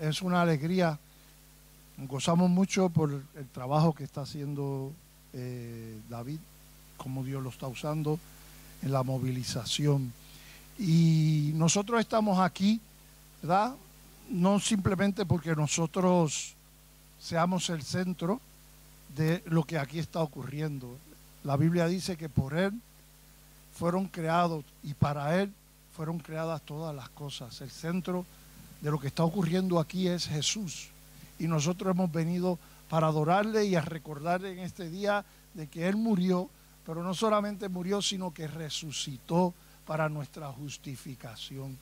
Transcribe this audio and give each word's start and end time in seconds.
es 0.00 0.22
una 0.22 0.42
alegría. 0.42 0.98
Gozamos 1.98 2.50
mucho 2.50 2.88
por 2.88 3.10
el 3.10 3.48
trabajo 3.52 3.94
que 3.94 4.04
está 4.04 4.22
haciendo 4.22 4.92
eh, 5.32 5.98
David, 6.08 6.38
como 6.96 7.24
Dios 7.24 7.42
lo 7.42 7.50
está 7.50 7.66
usando 7.66 8.18
en 8.82 8.92
la 8.92 9.02
movilización. 9.02 10.12
Y 10.78 11.52
nosotros 11.54 12.00
estamos 12.00 12.38
aquí, 12.38 12.80
¿verdad? 13.42 13.74
No 14.30 14.60
simplemente 14.60 15.24
porque 15.26 15.56
nosotros 15.56 16.54
seamos 17.20 17.68
el 17.70 17.82
centro 17.82 18.40
de 19.16 19.42
lo 19.46 19.64
que 19.64 19.78
aquí 19.78 19.98
está 19.98 20.20
ocurriendo. 20.20 20.96
La 21.42 21.56
Biblia 21.56 21.86
dice 21.86 22.16
que 22.16 22.28
por 22.28 22.56
Él 22.56 22.72
fueron 23.74 24.06
creados 24.06 24.64
y 24.82 24.94
para 24.94 25.40
Él 25.40 25.52
fueron 25.96 26.18
creadas 26.18 26.62
todas 26.62 26.94
las 26.94 27.08
cosas. 27.08 27.60
El 27.62 27.70
centro 27.70 28.26
de 28.80 28.90
lo 28.90 28.98
que 28.98 29.08
está 29.08 29.24
ocurriendo 29.24 29.78
aquí 29.78 30.08
es 30.08 30.26
Jesús. 30.26 30.88
Y 31.38 31.46
nosotros 31.46 31.94
hemos 31.94 32.10
venido 32.10 32.58
para 32.88 33.08
adorarle 33.08 33.64
y 33.64 33.74
a 33.74 33.80
recordarle 33.80 34.52
en 34.52 34.60
este 34.60 34.90
día 34.90 35.24
de 35.54 35.66
que 35.66 35.88
Él 35.88 35.96
murió, 35.96 36.48
pero 36.84 37.02
no 37.02 37.14
solamente 37.14 37.68
murió, 37.68 38.00
sino 38.00 38.32
que 38.32 38.46
resucitó 38.46 39.54
para 39.86 40.08
nuestra 40.08 40.52
justificación. 40.52 41.76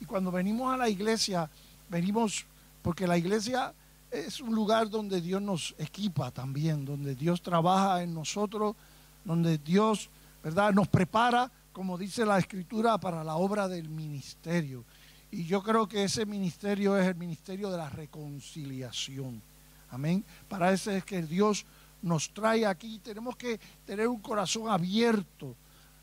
Y 0.00 0.04
cuando 0.04 0.30
venimos 0.30 0.72
a 0.72 0.76
la 0.76 0.88
iglesia, 0.88 1.50
venimos 1.88 2.44
porque 2.82 3.06
la 3.06 3.18
iglesia 3.18 3.72
es 4.10 4.40
un 4.40 4.54
lugar 4.54 4.88
donde 4.88 5.20
Dios 5.20 5.42
nos 5.42 5.74
equipa 5.78 6.30
también, 6.30 6.84
donde 6.84 7.14
Dios 7.14 7.42
trabaja 7.42 8.02
en 8.02 8.14
nosotros, 8.14 8.76
donde 9.24 9.58
Dios, 9.58 10.08
¿verdad?, 10.42 10.72
nos 10.72 10.88
prepara, 10.88 11.50
como 11.72 11.98
dice 11.98 12.24
la 12.24 12.38
escritura, 12.38 12.98
para 12.98 13.24
la 13.24 13.36
obra 13.36 13.68
del 13.68 13.88
ministerio. 13.88 14.84
Y 15.30 15.44
yo 15.44 15.62
creo 15.62 15.88
que 15.88 16.04
ese 16.04 16.24
ministerio 16.24 16.96
es 16.96 17.06
el 17.06 17.16
ministerio 17.16 17.70
de 17.70 17.78
la 17.78 17.90
reconciliación. 17.90 19.42
Amén. 19.90 20.24
Para 20.48 20.72
eso 20.72 20.90
es 20.90 21.04
que 21.04 21.22
Dios 21.22 21.66
nos 22.02 22.32
trae 22.32 22.66
aquí. 22.66 22.98
Tenemos 23.00 23.36
que 23.36 23.58
tener 23.84 24.08
un 24.08 24.20
corazón 24.20 24.68
abierto, 24.68 25.54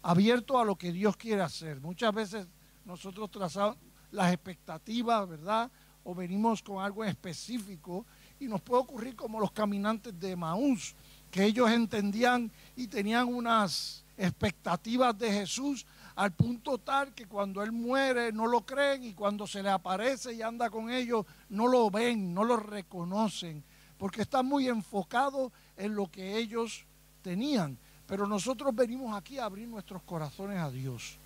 abierto 0.02 0.60
a 0.60 0.66
lo 0.66 0.76
que 0.76 0.92
Dios 0.92 1.16
quiere 1.16 1.42
hacer. 1.42 1.80
Muchas 1.80 2.14
veces 2.14 2.48
nosotros 2.86 3.32
trazamos 3.32 3.78
las 4.12 4.32
expectativas, 4.32 5.28
¿verdad? 5.28 5.72
O 6.04 6.14
venimos 6.14 6.62
con 6.62 6.84
algo 6.84 7.04
específico 7.04 8.06
y 8.40 8.46
nos 8.46 8.62
puede 8.62 8.84
ocurrir 8.84 9.16
como 9.16 9.40
los 9.40 9.52
caminantes 9.52 10.18
de 10.20 10.36
Maús, 10.36 10.96
que 11.32 11.46
ellos 11.46 11.72
entendían 11.72 12.52
y 12.76 12.88
tenían 12.88 13.28
unas 13.34 14.04
expectativas 14.18 15.18
de 15.18 15.32
Jesús 15.32 15.86
al 16.16 16.32
punto 16.32 16.78
tal 16.78 17.14
que 17.14 17.26
cuando 17.26 17.64
Él 17.64 17.72
muere 17.72 18.32
no 18.32 18.48
lo 18.48 18.62
creen 18.66 19.04
y 19.04 19.14
cuando 19.14 19.48
se 19.48 19.64
le 19.64 19.70
aparece 19.70 20.34
y 20.34 20.42
anda 20.42 20.70
con 20.70 20.92
ellos 20.92 21.26
no 21.50 21.68
lo 21.68 21.90
ven, 21.90 22.34
no 22.34 22.44
lo 22.44 22.58
reconocen, 22.58 23.64
porque 23.98 24.22
están 24.22 24.46
muy 24.46 24.68
enfocados 24.68 25.52
en 25.78 25.96
lo 25.96 26.12
que 26.12 26.38
ellos 26.38 26.86
tenían. 27.22 27.78
Pero 28.06 28.28
nosotros 28.28 28.76
venimos 28.76 29.16
aquí 29.16 29.40
a 29.40 29.46
abrir 29.46 29.68
nuestros 29.68 30.04
corazones 30.04 30.60
a 30.60 30.70
Dios. 30.70 31.18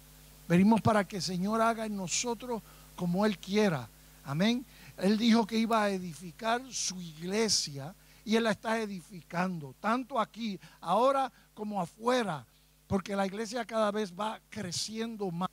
Venimos 0.47 0.79
para 0.81 1.05
que 1.05 1.17
el 1.17 1.21
Señor 1.21 1.61
haga 1.61 1.85
en 1.85 1.97
nosotros 1.97 2.61
como 2.95 3.25
Él 3.25 3.37
quiera. 3.37 3.89
Amén. 4.23 4.65
Él 4.97 5.17
dijo 5.17 5.45
que 5.45 5.57
iba 5.57 5.83
a 5.83 5.89
edificar 5.89 6.61
su 6.71 7.01
iglesia 7.01 7.93
y 8.23 8.35
Él 8.35 8.43
la 8.43 8.51
está 8.51 8.79
edificando, 8.79 9.73
tanto 9.79 10.19
aquí, 10.19 10.59
ahora 10.79 11.31
como 11.53 11.81
afuera 11.81 12.45
porque 12.87 13.15
la 13.15 13.25
iglesia 13.25 13.65
cada 13.65 13.91
vez 13.91 14.13
va 14.13 14.39
creciendo 14.49 15.29
más 15.29 15.49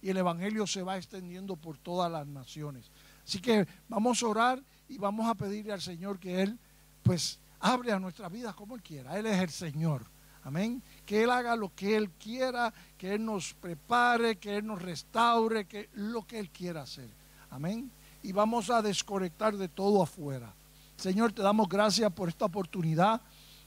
y 0.00 0.10
el 0.10 0.16
Evangelio 0.18 0.66
se 0.66 0.82
va 0.82 0.96
extendiendo 0.96 1.56
por 1.56 1.78
todas 1.78 2.10
las 2.10 2.26
naciones. 2.26 2.90
Así 3.24 3.40
que 3.40 3.66
vamos 3.88 4.22
a 4.22 4.26
orar 4.28 4.62
y 4.88 4.98
vamos 4.98 5.28
a 5.28 5.34
pedirle 5.34 5.72
al 5.72 5.80
Señor 5.80 6.18
que 6.18 6.42
Él 6.42 6.58
pues 7.02 7.40
abre 7.60 7.92
a 7.92 7.98
nuestras 7.98 8.30
vidas 8.30 8.54
como 8.54 8.76
Él 8.76 8.82
quiera. 8.82 9.18
Él 9.18 9.26
es 9.26 9.38
el 9.40 9.50
Señor. 9.50 10.06
Amén. 10.44 10.80
Que 11.04 11.24
Él 11.24 11.30
haga 11.30 11.56
lo 11.56 11.74
que 11.74 11.96
Él 11.96 12.10
quiera, 12.10 12.72
que 12.96 13.14
Él 13.14 13.24
nos 13.24 13.52
prepare, 13.54 14.36
que 14.36 14.58
Él 14.58 14.66
nos 14.66 14.80
restaure, 14.80 15.66
que 15.66 15.88
lo 15.94 16.24
que 16.24 16.38
Él 16.38 16.50
quiera 16.50 16.82
hacer. 16.82 17.08
Amén. 17.50 17.90
Y 18.22 18.30
vamos 18.30 18.70
a 18.70 18.82
desconectar 18.82 19.56
de 19.56 19.68
todo 19.68 20.02
afuera. 20.02 20.54
Señor, 20.96 21.32
te 21.32 21.42
damos 21.42 21.68
gracias 21.68 22.12
por 22.12 22.28
esta 22.28 22.44
oportunidad 22.44 23.20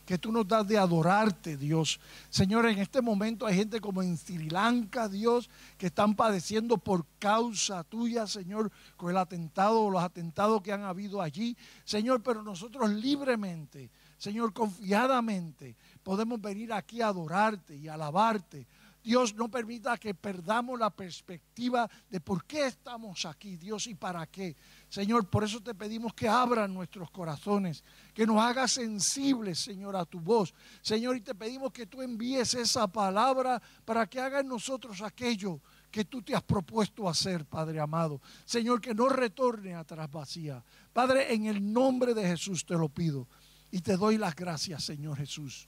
que 0.09 0.17
tú 0.17 0.31
nos 0.31 0.47
das 0.47 0.67
de 0.67 0.75
adorarte, 0.75 1.55
Dios. 1.55 1.99
Señor, 2.31 2.65
en 2.65 2.79
este 2.79 2.99
momento 2.99 3.45
hay 3.45 3.53
gente 3.53 3.79
como 3.79 4.01
en 4.01 4.17
Sri 4.17 4.49
Lanka, 4.49 5.07
Dios, 5.07 5.51
que 5.77 5.85
están 5.85 6.15
padeciendo 6.15 6.79
por 6.79 7.05
causa 7.19 7.83
tuya, 7.83 8.25
Señor, 8.25 8.71
con 8.97 9.11
el 9.11 9.17
atentado 9.17 9.83
o 9.83 9.91
los 9.91 10.01
atentados 10.01 10.63
que 10.63 10.73
han 10.73 10.81
habido 10.81 11.21
allí. 11.21 11.55
Señor, 11.85 12.23
pero 12.23 12.41
nosotros 12.41 12.89
libremente, 12.89 13.91
Señor, 14.17 14.51
confiadamente, 14.51 15.75
podemos 16.01 16.41
venir 16.41 16.73
aquí 16.73 17.03
a 17.03 17.09
adorarte 17.09 17.75
y 17.75 17.87
alabarte 17.87 18.65
Dios 19.03 19.33
no 19.33 19.49
permita 19.49 19.97
que 19.97 20.13
perdamos 20.13 20.79
la 20.79 20.89
perspectiva 20.89 21.89
de 22.09 22.19
por 22.19 22.45
qué 22.45 22.67
estamos 22.67 23.25
aquí, 23.25 23.55
Dios, 23.55 23.87
y 23.87 23.95
para 23.95 24.27
qué. 24.27 24.55
Señor, 24.89 25.29
por 25.29 25.43
eso 25.43 25.61
te 25.61 25.73
pedimos 25.73 26.13
que 26.13 26.27
abran 26.27 26.73
nuestros 26.73 27.09
corazones, 27.09 27.83
que 28.13 28.27
nos 28.27 28.41
hagas 28.41 28.71
sensibles, 28.71 29.59
Señor, 29.59 29.95
a 29.95 30.05
tu 30.05 30.19
voz. 30.19 30.53
Señor, 30.81 31.15
y 31.15 31.21
te 31.21 31.33
pedimos 31.33 31.71
que 31.71 31.85
tú 31.85 32.01
envíes 32.01 32.53
esa 32.53 32.87
palabra 32.87 33.61
para 33.85 34.05
que 34.07 34.19
haga 34.19 34.41
en 34.41 34.47
nosotros 34.47 35.01
aquello 35.01 35.61
que 35.89 36.05
tú 36.05 36.21
te 36.21 36.35
has 36.35 36.43
propuesto 36.43 37.07
hacer, 37.07 37.45
Padre 37.45 37.79
amado. 37.79 38.21
Señor, 38.45 38.81
que 38.81 38.93
no 38.93 39.09
retorne 39.09 39.75
atrás 39.75 40.11
vacía. 40.11 40.63
Padre, 40.93 41.33
en 41.33 41.45
el 41.45 41.71
nombre 41.73 42.13
de 42.13 42.27
Jesús 42.27 42.65
te 42.65 42.75
lo 42.75 42.89
pido 42.89 43.27
y 43.71 43.81
te 43.81 43.97
doy 43.97 44.17
las 44.17 44.35
gracias, 44.35 44.83
Señor 44.83 45.17
Jesús. 45.17 45.67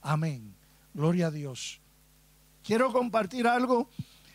Amén. 0.00 0.54
Gloria 0.94 1.26
a 1.26 1.30
Dios. 1.30 1.80
Quiero 2.62 2.92
compartir 2.92 3.46
algo 3.46 3.88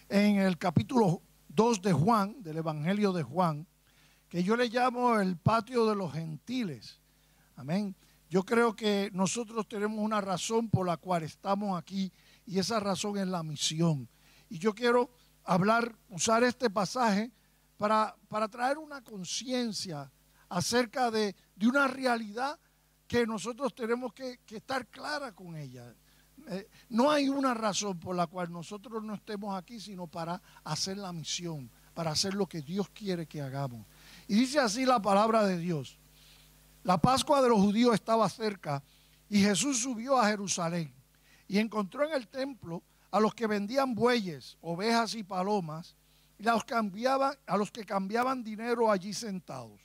en 0.09 0.37
el 0.37 0.57
capítulo 0.57 1.21
2 1.49 1.81
de 1.81 1.93
Juan, 1.93 2.41
del 2.41 2.57
Evangelio 2.57 3.13
de 3.13 3.23
Juan, 3.23 3.67
que 4.27 4.43
yo 4.43 4.55
le 4.55 4.69
llamo 4.69 5.19
el 5.19 5.37
patio 5.37 5.85
de 5.85 5.95
los 5.95 6.11
gentiles. 6.13 6.99
Amén. 7.55 7.95
Yo 8.29 8.43
creo 8.43 8.75
que 8.75 9.11
nosotros 9.13 9.67
tenemos 9.67 9.99
una 9.99 10.19
razón 10.19 10.69
por 10.69 10.87
la 10.87 10.97
cual 10.97 11.21
estamos 11.21 11.79
aquí 11.79 12.11
y 12.45 12.57
esa 12.57 12.79
razón 12.79 13.17
es 13.17 13.27
la 13.27 13.43
misión. 13.43 14.09
Y 14.49 14.57
yo 14.57 14.73
quiero 14.73 15.11
hablar, 15.43 15.95
usar 16.09 16.43
este 16.43 16.71
pasaje 16.71 17.31
para, 17.77 18.15
para 18.27 18.47
traer 18.47 18.79
una 18.79 19.03
conciencia 19.03 20.11
acerca 20.49 21.11
de, 21.11 21.35
una 21.61 21.87
realidad 21.87 22.59
que 23.07 23.27
nosotros 23.27 23.75
tenemos 23.75 24.13
que, 24.13 24.39
que 24.45 24.57
estar 24.57 24.87
clara 24.87 25.33
con 25.33 25.55
ella. 25.55 25.93
Eh, 26.49 26.69
no 26.89 27.09
hay 27.09 27.29
una 27.29 27.53
razón 27.53 27.99
por 27.99 28.15
la 28.15 28.27
cual 28.27 28.51
nosotros 28.51 29.03
no 29.03 29.15
estemos 29.15 29.55
aquí, 29.55 29.79
sino 29.79 30.07
para 30.07 30.41
hacer 30.63 30.97
la 30.97 31.13
misión, 31.13 31.69
para 31.93 32.11
hacer 32.11 32.33
lo 32.33 32.47
que 32.47 32.61
Dios 32.61 32.89
quiere 32.89 33.25
que 33.25 33.41
hagamos. 33.41 33.85
Y 34.27 34.35
dice 34.35 34.59
así 34.59 34.85
la 34.85 35.01
palabra 35.01 35.45
de 35.45 35.57
Dios. 35.57 35.97
La 36.83 36.97
Pascua 36.97 37.41
de 37.41 37.49
los 37.49 37.59
judíos 37.59 37.93
estaba 37.93 38.27
cerca 38.29 38.83
y 39.29 39.39
Jesús 39.39 39.79
subió 39.79 40.19
a 40.19 40.27
Jerusalén 40.27 40.93
y 41.47 41.59
encontró 41.59 42.03
en 42.03 42.13
el 42.13 42.27
templo 42.27 42.83
a 43.09 43.19
los 43.19 43.33
que 43.33 43.47
vendían 43.47 43.95
bueyes, 43.95 44.57
ovejas 44.61 45.15
y 45.15 45.23
palomas 45.23 45.95
y 46.37 46.43
los, 46.43 46.63
a 47.47 47.57
los 47.57 47.71
que 47.71 47.85
cambiaban 47.85 48.43
dinero 48.43 48.91
allí 48.91 49.13
sentados. 49.13 49.79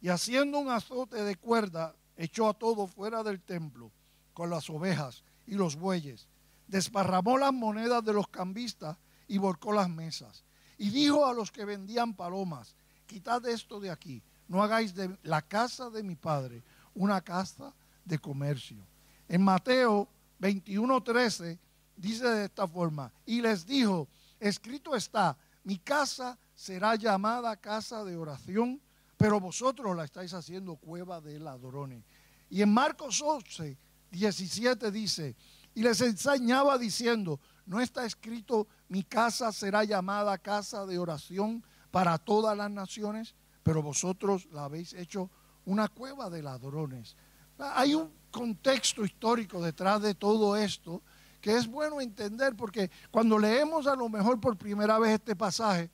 Y 0.00 0.08
haciendo 0.08 0.58
un 0.58 0.68
azote 0.68 1.24
de 1.24 1.36
cuerda, 1.36 1.94
echó 2.16 2.48
a 2.48 2.54
todos 2.54 2.90
fuera 2.90 3.22
del 3.22 3.40
templo 3.40 3.90
con 4.34 4.50
las 4.50 4.68
ovejas 4.68 5.24
y 5.46 5.54
los 5.54 5.76
bueyes. 5.76 6.28
Desparramó 6.66 7.38
las 7.38 7.52
monedas 7.52 8.04
de 8.04 8.12
los 8.12 8.28
cambistas 8.28 8.96
y 9.28 9.38
volcó 9.38 9.72
las 9.72 9.88
mesas. 9.88 10.44
Y 10.78 10.90
dijo 10.90 11.26
a 11.26 11.32
los 11.32 11.50
que 11.50 11.64
vendían 11.64 12.14
palomas, 12.14 12.74
quitad 13.06 13.46
esto 13.46 13.80
de 13.80 13.90
aquí, 13.90 14.22
no 14.48 14.62
hagáis 14.62 14.94
de 14.94 15.16
la 15.22 15.42
casa 15.42 15.90
de 15.90 16.02
mi 16.02 16.16
padre 16.16 16.62
una 16.94 17.20
casa 17.20 17.74
de 18.04 18.18
comercio. 18.18 18.86
En 19.28 19.42
Mateo 19.42 20.08
21:13 20.40 21.58
dice 21.96 22.26
de 22.26 22.44
esta 22.46 22.66
forma, 22.66 23.12
y 23.24 23.40
les 23.40 23.66
dijo, 23.66 24.08
escrito 24.38 24.94
está, 24.94 25.36
mi 25.64 25.78
casa 25.78 26.38
será 26.54 26.94
llamada 26.94 27.56
casa 27.56 28.04
de 28.04 28.16
oración, 28.16 28.80
pero 29.16 29.40
vosotros 29.40 29.96
la 29.96 30.04
estáis 30.04 30.34
haciendo 30.34 30.76
cueva 30.76 31.20
de 31.20 31.38
ladrones. 31.38 32.04
Y 32.48 32.62
en 32.62 32.72
Marcos 32.72 33.20
11 33.20 33.76
17 34.10 34.90
dice, 34.90 35.36
y 35.74 35.82
les 35.82 36.00
enseñaba 36.00 36.78
diciendo, 36.78 37.40
no 37.66 37.80
está 37.80 38.06
escrito, 38.06 38.66
mi 38.88 39.02
casa 39.02 39.52
será 39.52 39.84
llamada 39.84 40.38
casa 40.38 40.86
de 40.86 40.98
oración 40.98 41.64
para 41.90 42.16
todas 42.18 42.56
las 42.56 42.70
naciones, 42.70 43.34
pero 43.62 43.82
vosotros 43.82 44.46
la 44.52 44.64
habéis 44.64 44.92
hecho 44.92 45.30
una 45.64 45.88
cueva 45.88 46.30
de 46.30 46.42
ladrones. 46.42 47.16
Hay 47.58 47.94
un 47.94 48.12
contexto 48.30 49.04
histórico 49.04 49.62
detrás 49.62 50.00
de 50.02 50.14
todo 50.14 50.56
esto 50.56 51.02
que 51.40 51.56
es 51.56 51.66
bueno 51.66 52.00
entender 52.00 52.56
porque 52.56 52.90
cuando 53.10 53.38
leemos 53.38 53.86
a 53.86 53.94
lo 53.94 54.08
mejor 54.08 54.40
por 54.40 54.56
primera 54.56 54.98
vez 54.98 55.14
este 55.14 55.36
pasaje 55.36 55.90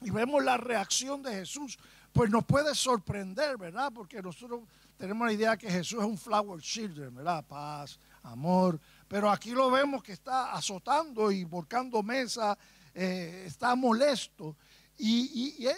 y 0.00 0.10
vemos 0.10 0.44
la 0.44 0.56
reacción 0.56 1.22
de 1.22 1.32
Jesús 1.32 1.78
pues 2.12 2.30
nos 2.30 2.44
puede 2.44 2.74
sorprender, 2.74 3.58
¿verdad? 3.58 3.92
Porque 3.92 4.22
nosotros 4.22 4.62
tenemos 4.96 5.26
la 5.26 5.32
idea 5.32 5.56
que 5.56 5.70
Jesús 5.70 6.00
es 6.00 6.06
un 6.06 6.18
flower 6.18 6.60
children, 6.60 7.14
¿verdad? 7.14 7.44
Paz, 7.46 7.98
amor. 8.22 8.80
Pero 9.08 9.30
aquí 9.30 9.50
lo 9.50 9.70
vemos 9.70 10.02
que 10.02 10.12
está 10.12 10.52
azotando 10.52 11.30
y 11.30 11.44
volcando 11.44 12.02
mesa, 12.02 12.56
eh, 12.94 13.44
está 13.46 13.74
molesto. 13.74 14.56
Y, 14.98 15.58
y, 15.58 15.68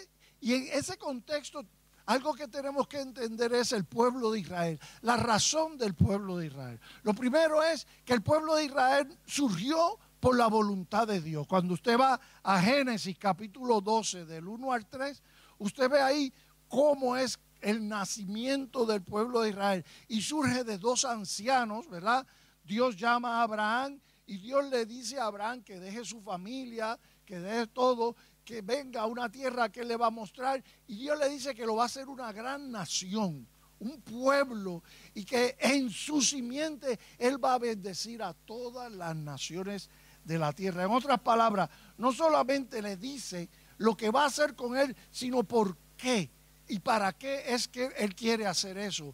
y 0.41 0.53
en 0.53 0.67
ese 0.71 0.97
contexto, 0.97 1.65
algo 2.05 2.33
que 2.33 2.47
tenemos 2.47 2.87
que 2.87 3.01
entender 3.01 3.53
es 3.53 3.71
el 3.71 3.85
pueblo 3.85 4.31
de 4.31 4.39
Israel, 4.39 4.79
la 5.01 5.17
razón 5.17 5.77
del 5.77 5.93
pueblo 5.93 6.37
de 6.37 6.47
Israel. 6.47 6.79
Lo 7.03 7.13
primero 7.13 7.61
es 7.61 7.85
que 8.05 8.13
el 8.13 8.21
pueblo 8.21 8.55
de 8.55 8.65
Israel 8.65 9.17
surgió 9.25 9.99
por 10.19 10.37
la 10.37 10.47
voluntad 10.47 11.07
de 11.07 11.21
Dios. 11.21 11.45
Cuando 11.45 11.73
usted 11.73 11.99
va 11.99 12.19
a 12.41 12.61
Génesis 12.61 13.17
capítulo 13.17 13.81
12, 13.81 14.25
del 14.25 14.47
1 14.47 14.71
al 14.71 14.87
3, 14.87 15.21
usted 15.59 15.89
ve 15.89 16.01
ahí 16.01 16.33
cómo 16.67 17.15
es 17.15 17.39
el 17.61 17.87
nacimiento 17.87 18.85
del 18.85 19.01
pueblo 19.01 19.41
de 19.41 19.49
Israel. 19.49 19.85
Y 20.07 20.21
surge 20.21 20.63
de 20.63 20.77
dos 20.77 21.05
ancianos, 21.05 21.89
¿verdad? 21.89 22.25
Dios 22.63 22.95
llama 22.95 23.39
a 23.39 23.43
Abraham 23.43 23.99
y 24.25 24.37
Dios 24.37 24.69
le 24.69 24.85
dice 24.85 25.17
a 25.17 25.25
Abraham 25.25 25.63
que 25.63 25.79
deje 25.79 26.05
su 26.05 26.21
familia, 26.21 26.99
que 27.25 27.39
deje 27.39 27.67
todo, 27.67 28.15
que 28.45 28.61
venga 28.61 29.01
a 29.01 29.05
una 29.07 29.29
tierra 29.31 29.69
que 29.69 29.83
le 29.83 29.97
va 29.97 30.07
a 30.07 30.11
mostrar. 30.11 30.63
Y 30.87 30.97
Dios 30.97 31.17
le 31.17 31.29
dice 31.29 31.55
que 31.55 31.65
lo 31.65 31.75
va 31.75 31.83
a 31.83 31.85
hacer 31.87 32.07
una 32.07 32.31
gran 32.31 32.71
nación, 32.71 33.47
un 33.79 34.01
pueblo, 34.01 34.83
y 35.13 35.25
que 35.25 35.57
en 35.59 35.89
su 35.89 36.21
simiente 36.21 36.99
él 37.17 37.43
va 37.43 37.55
a 37.55 37.59
bendecir 37.59 38.21
a 38.21 38.33
todas 38.33 38.91
las 38.91 39.15
naciones 39.15 39.89
de 40.23 40.37
la 40.37 40.53
tierra. 40.53 40.83
En 40.83 40.91
otras 40.91 41.19
palabras, 41.21 41.69
no 41.97 42.11
solamente 42.11 42.81
le 42.81 42.97
dice 42.97 43.49
lo 43.77 43.97
que 43.97 44.11
va 44.11 44.23
a 44.23 44.27
hacer 44.27 44.55
con 44.55 44.77
él, 44.77 44.95
sino 45.09 45.43
por 45.43 45.75
qué 45.97 46.29
y 46.69 46.79
para 46.79 47.11
qué 47.13 47.53
es 47.53 47.67
que 47.67 47.91
él 47.97 48.15
quiere 48.15 48.45
hacer 48.45 48.77
eso. 48.77 49.13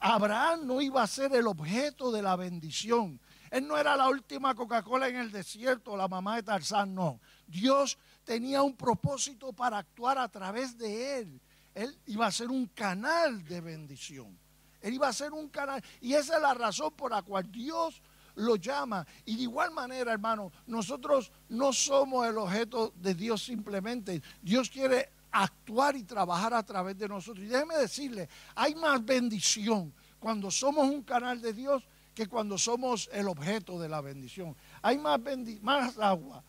Abraham 0.00 0.66
no 0.66 0.80
iba 0.80 1.02
a 1.02 1.06
ser 1.06 1.34
el 1.34 1.46
objeto 1.46 2.10
de 2.10 2.22
la 2.22 2.36
bendición. 2.36 3.20
Él 3.50 3.68
no 3.68 3.78
era 3.78 3.96
la 3.96 4.08
última 4.08 4.54
Coca-Cola 4.54 5.08
en 5.08 5.16
el 5.16 5.30
desierto, 5.30 5.96
la 5.96 6.08
mamá 6.08 6.36
de 6.36 6.42
Tarzán, 6.42 6.94
no. 6.94 7.20
Dios 7.46 7.96
tenía 8.24 8.62
un 8.62 8.74
propósito 8.74 9.52
para 9.52 9.78
actuar 9.78 10.18
a 10.18 10.28
través 10.28 10.76
de 10.76 11.20
él. 11.20 11.40
Él 11.74 11.96
iba 12.06 12.26
a 12.26 12.32
ser 12.32 12.48
un 12.48 12.66
canal 12.66 13.44
de 13.44 13.60
bendición. 13.60 14.36
Él 14.80 14.94
iba 14.94 15.08
a 15.08 15.12
ser 15.12 15.32
un 15.32 15.48
canal. 15.48 15.82
Y 16.00 16.14
esa 16.14 16.36
es 16.36 16.42
la 16.42 16.54
razón 16.54 16.92
por 16.94 17.12
la 17.12 17.22
cual 17.22 17.50
Dios 17.50 18.02
lo 18.34 18.56
llama. 18.56 19.06
Y 19.24 19.36
de 19.36 19.42
igual 19.42 19.70
manera, 19.70 20.12
hermano, 20.12 20.52
nosotros 20.66 21.32
no 21.48 21.72
somos 21.72 22.26
el 22.26 22.38
objeto 22.38 22.92
de 22.96 23.14
Dios 23.14 23.42
simplemente. 23.42 24.22
Dios 24.42 24.68
quiere 24.68 25.13
actuar 25.34 25.96
y 25.96 26.04
trabajar 26.04 26.54
a 26.54 26.62
través 26.62 26.96
de 26.96 27.08
nosotros. 27.08 27.44
Y 27.44 27.48
déjeme 27.48 27.76
decirle, 27.76 28.28
hay 28.54 28.74
más 28.76 29.04
bendición 29.04 29.92
cuando 30.18 30.50
somos 30.50 30.88
un 30.88 31.02
canal 31.02 31.40
de 31.40 31.52
Dios 31.52 31.82
que 32.14 32.28
cuando 32.28 32.56
somos 32.56 33.10
el 33.12 33.26
objeto 33.26 33.78
de 33.78 33.88
la 33.88 34.00
bendición. 34.00 34.56
Hay 34.80 34.96
más, 34.98 35.20
más 35.60 35.98
agua 35.98 36.42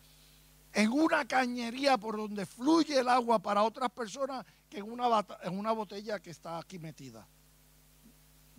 en 0.72 0.92
una 0.92 1.26
cañería 1.26 1.96
por 1.98 2.16
donde 2.16 2.46
fluye 2.46 2.98
el 2.98 3.08
agua 3.08 3.40
para 3.40 3.62
otras 3.62 3.90
personas 3.90 4.44
que 4.68 4.78
en 4.78 4.92
una, 4.92 5.26
en 5.42 5.58
una 5.58 5.72
botella 5.72 6.20
que 6.20 6.30
está 6.30 6.58
aquí 6.58 6.78
metida. 6.78 7.26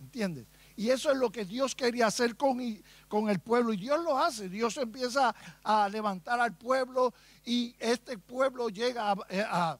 ¿Entiendes? 0.00 0.46
Y 0.76 0.90
eso 0.90 1.10
es 1.10 1.16
lo 1.16 1.30
que 1.30 1.44
Dios 1.44 1.74
quería 1.74 2.06
hacer 2.06 2.36
con, 2.36 2.60
con, 3.08 3.30
el 3.30 3.40
pueblo. 3.40 3.72
Y 3.72 3.78
Dios 3.78 4.02
lo 4.04 4.18
hace. 4.18 4.48
Dios 4.48 4.76
empieza 4.76 5.34
a 5.64 5.88
levantar 5.88 6.40
al 6.40 6.54
pueblo 6.56 7.12
y 7.44 7.74
este 7.78 8.18
pueblo 8.18 8.68
llega 8.68 9.10
a, 9.10 9.78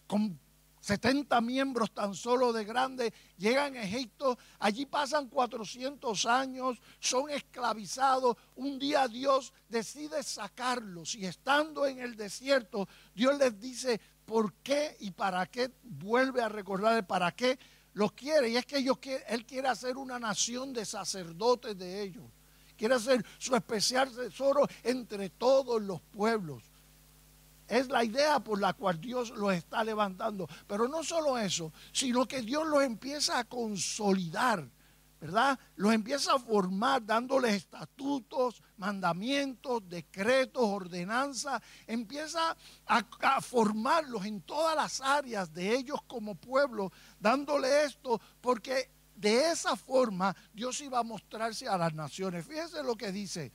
con 0.00 0.38
70 0.80 1.40
miembros 1.40 1.92
tan 1.92 2.14
solo 2.14 2.52
de 2.52 2.64
grande, 2.64 3.12
llegan 3.36 3.76
a 3.76 3.82
Egipto, 3.82 4.38
allí 4.60 4.86
pasan 4.86 5.28
400 5.28 6.26
años, 6.26 6.80
son 7.00 7.28
esclavizados, 7.28 8.36
un 8.54 8.78
día 8.78 9.08
Dios 9.08 9.52
decide 9.68 10.22
sacarlos 10.22 11.16
y 11.16 11.26
estando 11.26 11.86
en 11.86 11.98
el 11.98 12.14
desierto, 12.14 12.88
Dios 13.14 13.36
les 13.36 13.58
dice 13.58 14.00
por 14.24 14.52
qué 14.54 14.96
y 15.00 15.10
para 15.10 15.46
qué, 15.46 15.72
vuelve 15.82 16.40
a 16.40 16.48
recordar 16.48 17.04
para 17.04 17.32
qué 17.32 17.58
los 17.94 18.12
quiere. 18.12 18.50
Y 18.50 18.56
es 18.56 18.64
que 18.64 18.78
ellos 18.78 18.98
Él 19.28 19.44
quiere 19.44 19.66
hacer 19.68 19.96
una 19.96 20.20
nación 20.20 20.72
de 20.72 20.84
sacerdotes 20.84 21.76
de 21.76 22.02
ellos. 22.02 22.24
Quiere 22.76 22.94
hacer 22.94 23.24
su 23.38 23.56
especial 23.56 24.14
tesoro 24.14 24.68
entre 24.84 25.30
todos 25.30 25.82
los 25.82 26.00
pueblos. 26.00 26.62
Es 27.68 27.88
la 27.88 28.04
idea 28.04 28.38
por 28.40 28.60
la 28.60 28.72
cual 28.74 29.00
Dios 29.00 29.30
los 29.30 29.52
está 29.52 29.82
levantando. 29.82 30.48
Pero 30.66 30.88
no 30.88 31.02
solo 31.02 31.38
eso, 31.38 31.72
sino 31.92 32.26
que 32.26 32.42
Dios 32.42 32.66
los 32.66 32.82
empieza 32.82 33.38
a 33.38 33.44
consolidar, 33.44 34.68
¿verdad? 35.20 35.58
Los 35.74 35.92
empieza 35.92 36.34
a 36.34 36.38
formar 36.38 37.04
dándoles 37.04 37.54
estatutos, 37.54 38.62
mandamientos, 38.76 39.88
decretos, 39.88 40.62
ordenanzas. 40.62 41.60
Empieza 41.86 42.56
a, 42.86 43.04
a, 43.20 43.40
formarlos 43.40 44.24
en 44.24 44.42
todas 44.42 44.76
las 44.76 45.00
áreas 45.00 45.52
de 45.52 45.74
ellos 45.74 46.00
como 46.06 46.36
pueblo, 46.36 46.92
dándole 47.18 47.84
esto, 47.84 48.20
porque 48.40 48.90
de 49.16 49.50
esa 49.50 49.76
forma 49.76 50.36
Dios 50.52 50.80
iba 50.82 51.00
a 51.00 51.02
mostrarse 51.02 51.66
a 51.66 51.76
las 51.78 51.94
naciones. 51.94 52.46
Fíjense 52.46 52.82
lo 52.82 52.96
que 52.96 53.10
dice. 53.10 53.52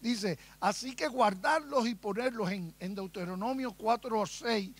Dice, 0.00 0.38
así 0.60 0.94
que 0.94 1.08
guardarlos 1.08 1.86
y 1.86 1.94
ponerlos 1.94 2.50
en, 2.50 2.94
Deuteronomio 2.94 3.72
4 3.72 4.18
o 4.18 4.26
6, 4.26 4.70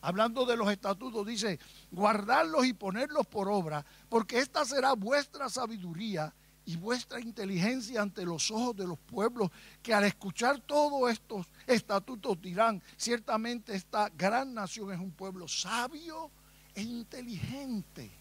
hablando 0.00 0.46
de 0.46 0.56
los 0.56 0.70
estatutos, 0.70 1.26
dice, 1.26 1.58
guardarlos 1.90 2.64
y 2.64 2.72
ponerlos 2.72 3.26
por 3.26 3.48
obra, 3.48 3.84
porque 4.08 4.38
esta 4.38 4.64
será 4.64 4.92
vuestra 4.92 5.48
sabiduría 5.48 6.32
y 6.64 6.76
vuestra 6.76 7.20
inteligencia 7.20 8.02
ante 8.02 8.24
los 8.24 8.50
ojos 8.50 8.76
de 8.76 8.86
los 8.86 8.98
pueblos, 8.98 9.50
que 9.82 9.94
al 9.94 10.04
escuchar 10.04 10.60
todos 10.60 11.10
estos 11.10 11.46
estatutos 11.66 12.40
dirán, 12.40 12.80
ciertamente 12.96 13.74
esta 13.74 14.10
gran 14.10 14.54
nación 14.54 14.92
es 14.92 15.00
un 15.00 15.10
pueblo 15.10 15.48
sabio 15.48 16.30
e 16.74 16.82
inteligente. 16.82 18.17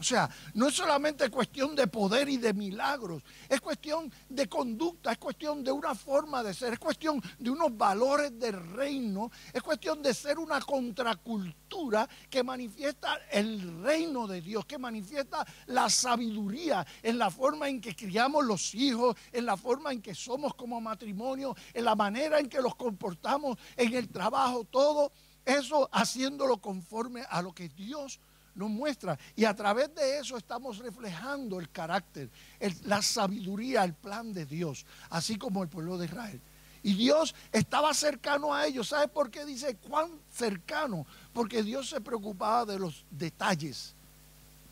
O 0.00 0.02
sea, 0.02 0.30
no 0.54 0.68
es 0.68 0.74
solamente 0.74 1.28
cuestión 1.28 1.76
de 1.76 1.86
poder 1.86 2.30
y 2.30 2.38
de 2.38 2.54
milagros, 2.54 3.22
es 3.46 3.60
cuestión 3.60 4.10
de 4.30 4.48
conducta, 4.48 5.12
es 5.12 5.18
cuestión 5.18 5.62
de 5.62 5.70
una 5.70 5.94
forma 5.94 6.42
de 6.42 6.54
ser, 6.54 6.72
es 6.72 6.78
cuestión 6.78 7.22
de 7.38 7.50
unos 7.50 7.76
valores 7.76 8.38
del 8.38 8.72
reino, 8.72 9.30
es 9.52 9.62
cuestión 9.62 10.02
de 10.02 10.14
ser 10.14 10.38
una 10.38 10.58
contracultura 10.62 12.08
que 12.30 12.42
manifiesta 12.42 13.18
el 13.30 13.82
reino 13.82 14.26
de 14.26 14.40
Dios, 14.40 14.64
que 14.64 14.78
manifiesta 14.78 15.46
la 15.66 15.90
sabiduría 15.90 16.86
en 17.02 17.18
la 17.18 17.30
forma 17.30 17.68
en 17.68 17.78
que 17.78 17.94
criamos 17.94 18.42
los 18.46 18.74
hijos, 18.74 19.14
en 19.32 19.44
la 19.44 19.58
forma 19.58 19.92
en 19.92 20.00
que 20.00 20.14
somos 20.14 20.54
como 20.54 20.80
matrimonio, 20.80 21.54
en 21.74 21.84
la 21.84 21.94
manera 21.94 22.38
en 22.38 22.48
que 22.48 22.62
los 22.62 22.74
comportamos 22.74 23.58
en 23.76 23.92
el 23.92 24.08
trabajo, 24.08 24.64
todo 24.64 25.12
eso 25.44 25.90
haciéndolo 25.92 26.58
conforme 26.58 27.22
a 27.28 27.42
lo 27.42 27.52
que 27.52 27.68
Dios 27.68 28.18
nos 28.54 28.70
muestra. 28.70 29.18
Y 29.36 29.44
a 29.44 29.54
través 29.54 29.94
de 29.94 30.18
eso 30.18 30.36
estamos 30.36 30.78
reflejando 30.78 31.60
el 31.60 31.70
carácter, 31.70 32.30
la 32.84 33.02
sabiduría, 33.02 33.84
el 33.84 33.94
plan 33.94 34.32
de 34.32 34.46
Dios, 34.46 34.86
así 35.10 35.36
como 35.36 35.62
el 35.62 35.68
pueblo 35.68 35.98
de 35.98 36.06
Israel. 36.06 36.40
Y 36.82 36.94
Dios 36.94 37.34
estaba 37.52 37.92
cercano 37.92 38.54
a 38.54 38.66
ellos. 38.66 38.88
¿Sabe 38.88 39.08
por 39.08 39.30
qué 39.30 39.44
dice 39.44 39.76
cuán 39.76 40.10
cercano? 40.30 41.06
Porque 41.32 41.62
Dios 41.62 41.88
se 41.88 42.00
preocupaba 42.00 42.64
de 42.64 42.78
los 42.78 43.04
detalles, 43.10 43.94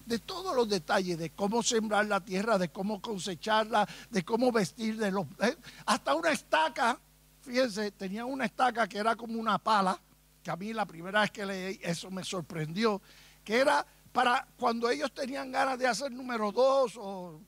de 0.07 0.19
todos 0.19 0.57
los 0.57 0.69
detalles, 0.69 1.19
de 1.19 1.31
cómo 1.31 1.63
sembrar 1.63 2.07
la 2.07 2.21
tierra, 2.21 2.57
de 2.57 2.71
cómo 2.71 3.03
cosecharla, 3.03 3.87
de 4.11 4.25
cómo 4.25 4.51
vestir, 4.51 4.97
de 4.97 5.11
los, 5.11 5.27
eh, 5.41 5.57
hasta 5.85 6.15
una 6.15 6.31
estaca. 6.31 6.99
Fíjense, 7.43 7.91
tenía 7.91 8.25
una 8.25 8.47
estaca 8.47 8.89
que 8.89 8.99
era 8.99 9.15
como 9.15 9.39
una 9.39 9.59
pala, 9.59 10.01
que 10.43 10.51
a 10.51 10.57
mí 10.57 10.73
la 10.73 10.87
primera 10.87 11.21
vez 11.21 11.31
que 11.31 11.45
leí 11.45 11.79
eso 11.83 12.11
me 12.11 12.25
sorprendió 12.25 13.03
que 13.49 13.57
era 13.57 13.87
para 14.12 14.47
cuando 14.59 14.90
ellos 14.90 15.11
tenían 15.14 15.50
ganas 15.50 15.78
de 15.78 15.87
hacer 15.87 16.12
número 16.12 16.52
dos 16.52 16.99
o 16.99 17.40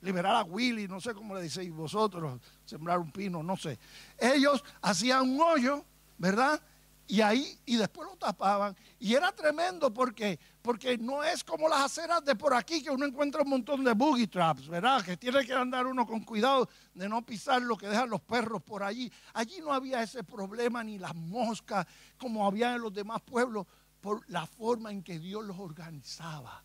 liberar 0.00 0.34
a 0.34 0.44
Willy, 0.44 0.88
no 0.88 0.98
sé 0.98 1.12
cómo 1.12 1.34
le 1.34 1.42
decís 1.42 1.70
vosotros, 1.70 2.40
sembrar 2.64 2.98
un 2.98 3.12
pino, 3.12 3.42
no 3.42 3.54
sé. 3.58 3.78
Ellos 4.16 4.64
hacían 4.80 5.28
un 5.28 5.38
hoyo, 5.42 5.84
¿verdad? 6.16 6.58
Y 7.06 7.20
ahí, 7.20 7.58
y 7.66 7.76
después 7.76 8.08
lo 8.08 8.16
tapaban. 8.16 8.74
Y 8.98 9.12
era 9.12 9.30
tremendo 9.30 9.92
porque, 9.92 10.40
porque 10.62 10.96
no 10.96 11.22
es 11.22 11.44
como 11.44 11.68
las 11.68 11.82
aceras 11.82 12.24
de 12.24 12.34
por 12.34 12.54
aquí 12.54 12.82
que 12.82 12.90
uno 12.90 13.04
encuentra 13.04 13.42
un 13.42 13.50
montón 13.50 13.84
de 13.84 13.92
boogie 13.92 14.28
traps, 14.28 14.68
¿verdad? 14.68 15.04
Que 15.04 15.18
tiene 15.18 15.44
que 15.44 15.52
andar 15.52 15.86
uno 15.86 16.06
con 16.06 16.24
cuidado 16.24 16.66
de 16.94 17.10
no 17.10 17.20
pisar 17.26 17.60
lo 17.60 17.76
que 17.76 17.88
dejan 17.88 18.08
los 18.08 18.22
perros 18.22 18.62
por 18.62 18.82
allí. 18.82 19.12
Allí 19.34 19.60
no 19.60 19.70
había 19.70 20.02
ese 20.02 20.24
problema 20.24 20.82
ni 20.82 20.98
las 20.98 21.14
moscas 21.14 21.86
como 22.16 22.46
había 22.46 22.74
en 22.74 22.80
los 22.80 22.94
demás 22.94 23.20
pueblos 23.20 23.66
por 24.02 24.28
la 24.28 24.46
forma 24.46 24.90
en 24.90 25.02
que 25.02 25.18
Dios 25.18 25.44
los 25.46 25.58
organizaba. 25.58 26.62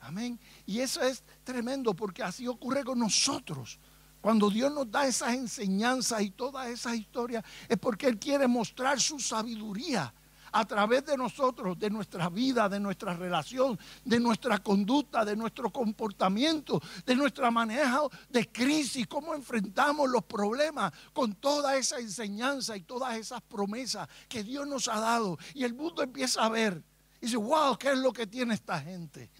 Amén. 0.00 0.38
Y 0.66 0.80
eso 0.80 1.00
es 1.00 1.22
tremendo 1.44 1.94
porque 1.94 2.22
así 2.22 2.46
ocurre 2.46 2.84
con 2.84 2.98
nosotros. 2.98 3.78
Cuando 4.20 4.50
Dios 4.50 4.70
nos 4.72 4.90
da 4.90 5.06
esas 5.06 5.34
enseñanzas 5.34 6.20
y 6.20 6.30
todas 6.30 6.68
esas 6.68 6.96
historias, 6.96 7.44
es 7.68 7.78
porque 7.78 8.06
Él 8.08 8.18
quiere 8.18 8.46
mostrar 8.46 9.00
su 9.00 9.18
sabiduría 9.18 10.12
a 10.52 10.64
través 10.64 11.04
de 11.06 11.16
nosotros, 11.16 11.78
de 11.78 11.90
nuestra 11.90 12.28
vida, 12.28 12.68
de 12.68 12.80
nuestra 12.80 13.14
relación, 13.14 13.78
de 14.04 14.20
nuestra 14.20 14.58
conducta, 14.58 15.24
de 15.24 15.36
nuestro 15.36 15.70
comportamiento, 15.70 16.80
de 17.04 17.14
nuestra 17.14 17.50
manejo 17.50 18.10
de 18.28 18.50
crisis, 18.50 19.06
cómo 19.06 19.34
enfrentamos 19.34 20.08
los 20.08 20.24
problemas 20.24 20.92
con 21.12 21.34
toda 21.34 21.76
esa 21.76 21.98
enseñanza 21.98 22.76
y 22.76 22.82
todas 22.82 23.16
esas 23.16 23.42
promesas 23.42 24.08
que 24.28 24.42
Dios 24.42 24.66
nos 24.66 24.88
ha 24.88 25.00
dado. 25.00 25.38
Y 25.54 25.64
el 25.64 25.74
mundo 25.74 26.02
empieza 26.02 26.44
a 26.44 26.48
ver 26.48 26.82
y 27.20 27.26
dice, 27.26 27.36
wow, 27.36 27.76
¿qué 27.76 27.90
es 27.90 27.98
lo 27.98 28.12
que 28.12 28.26
tiene 28.26 28.54
esta 28.54 28.80
gente? 28.80 29.30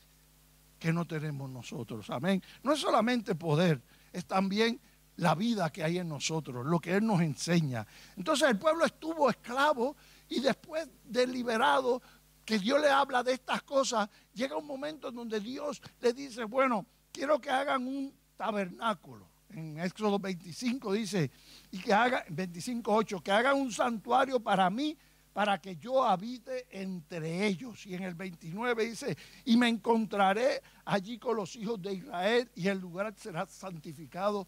Que 0.78 0.92
no 0.92 1.06
tenemos 1.06 1.50
nosotros. 1.50 2.08
Amén. 2.10 2.42
No 2.62 2.72
es 2.72 2.80
solamente 2.80 3.34
poder, 3.34 3.80
es 4.12 4.24
también 4.26 4.80
la 5.16 5.34
vida 5.34 5.70
que 5.70 5.84
hay 5.84 5.98
en 5.98 6.08
nosotros, 6.08 6.64
lo 6.66 6.78
que 6.80 6.96
Él 6.96 7.06
nos 7.06 7.20
enseña. 7.20 7.86
Entonces 8.16 8.48
el 8.48 8.58
pueblo 8.58 8.86
estuvo 8.86 9.28
esclavo 9.28 9.94
y 10.30 10.40
después 10.40 10.88
de 11.04 11.26
liberado, 11.26 12.00
que 12.44 12.58
Dios 12.58 12.80
le 12.80 12.88
habla 12.88 13.22
de 13.22 13.32
estas 13.32 13.62
cosas, 13.62 14.08
llega 14.32 14.56
un 14.56 14.66
momento 14.66 15.08
en 15.08 15.16
donde 15.16 15.40
Dios 15.40 15.82
le 16.00 16.12
dice, 16.12 16.44
bueno, 16.44 16.86
quiero 17.12 17.40
que 17.40 17.50
hagan 17.50 17.86
un 17.86 18.14
tabernáculo. 18.36 19.28
En 19.50 19.78
Éxodo 19.80 20.18
25 20.18 20.92
dice, 20.92 21.30
y 21.72 21.78
que 21.78 21.92
hagan, 21.92 22.22
25.8, 22.28 23.22
que 23.22 23.32
hagan 23.32 23.56
un 23.56 23.72
santuario 23.72 24.40
para 24.40 24.70
mí, 24.70 24.96
para 25.32 25.60
que 25.60 25.76
yo 25.76 26.04
habite 26.04 26.66
entre 26.70 27.46
ellos. 27.46 27.84
Y 27.86 27.94
en 27.94 28.04
el 28.04 28.14
29 28.14 28.84
dice, 28.84 29.16
y 29.44 29.56
me 29.56 29.68
encontraré 29.68 30.62
allí 30.84 31.18
con 31.18 31.36
los 31.36 31.56
hijos 31.56 31.80
de 31.82 31.94
Israel 31.94 32.50
y 32.54 32.68
el 32.68 32.78
lugar 32.78 33.14
será 33.16 33.46
santificado 33.46 34.46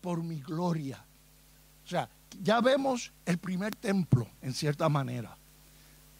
por 0.00 0.22
mi 0.22 0.40
gloria. 0.40 1.04
O 1.84 1.88
sea, 1.88 2.08
ya 2.42 2.60
vemos 2.60 3.12
el 3.24 3.38
primer 3.38 3.74
templo, 3.74 4.28
en 4.42 4.52
cierta 4.52 4.88
manera. 4.88 5.36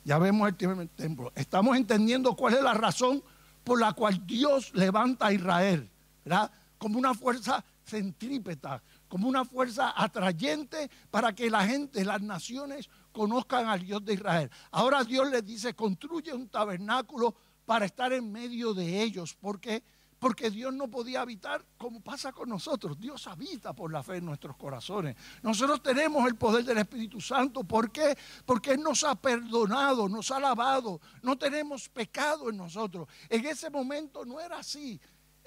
Ya 0.05 0.19
vemos 0.19 0.49
el 0.49 0.55
primer 0.55 0.89
templo. 0.89 1.33
Estamos 1.35 1.77
entendiendo 1.77 2.35
cuál 2.35 2.55
es 2.55 2.63
la 2.63 2.75
razón 2.75 3.23
por 3.65 3.81
la 3.81 3.93
cual 3.93 4.25
Dios 4.27 4.71
levanta 4.75 5.27
a 5.27 5.33
Israel, 5.33 5.91
¿verdad? 6.25 6.51
Como 6.79 6.99
una 6.99 7.15
fuerza 7.15 7.65
centrípeta, 7.85 8.83
como 9.09 9.29
una 9.29 9.45
fuerza 9.45 9.93
atrayente 9.97 10.91
para 11.11 11.35
que 11.35 11.51
la 11.51 11.67
gente, 11.67 12.05
las 12.05 12.23
naciones, 12.23 12.89
conozcan 13.13 13.67
al 13.67 13.81
Dios 13.85 14.05
de 14.05 14.15
Israel. 14.15 14.51
Ahora 14.71 15.03
Dios 15.05 15.31
les 15.31 15.45
dice, 15.45 15.75
construye 15.75 16.33
un 16.33 16.49
tabernáculo 16.49 17.35
para 17.65 17.87
estar 17.87 18.13
en 18.13 18.31
medio 18.31 18.75
de 18.75 19.03
ellos, 19.03 19.37
porque 19.41 19.83
porque 20.19 20.51
Dios 20.51 20.73
no 20.73 20.89
podía 20.89 21.21
habitar 21.21 21.65
como 21.77 22.01
pasa 22.01 22.33
con 22.33 22.49
nosotros. 22.49 22.99
Dios 22.99 23.27
habita 23.27 23.73
por 23.75 23.93
la 23.93 24.03
fe 24.03 24.17
en 24.17 24.25
nuestros 24.25 24.57
corazones. 24.57 25.17
Nosotros 25.43 25.83
tenemos 25.83 26.27
el 26.27 26.37
poder 26.37 26.65
del 26.65 26.79
Espíritu 26.79 27.21
Santo. 27.21 27.65
¿Por 27.65 27.91
qué? 27.91 28.17
Porque 28.45 28.73
Él 28.73 28.83
nos 28.83 29.05
ha 29.05 29.15
perdonado, 29.15 30.09
nos 30.09 30.31
ha 30.31 30.41
lavado. 30.41 31.01
No 31.23 31.37
tenemos 31.37 31.89
pecado 31.89 32.49
en 32.49 32.57
nosotros. 32.57 33.09
En 33.29 33.45
ese 33.45 33.69
momento 33.69 34.25
no 34.25 34.41
era 34.41 34.59
así. 34.59 35.01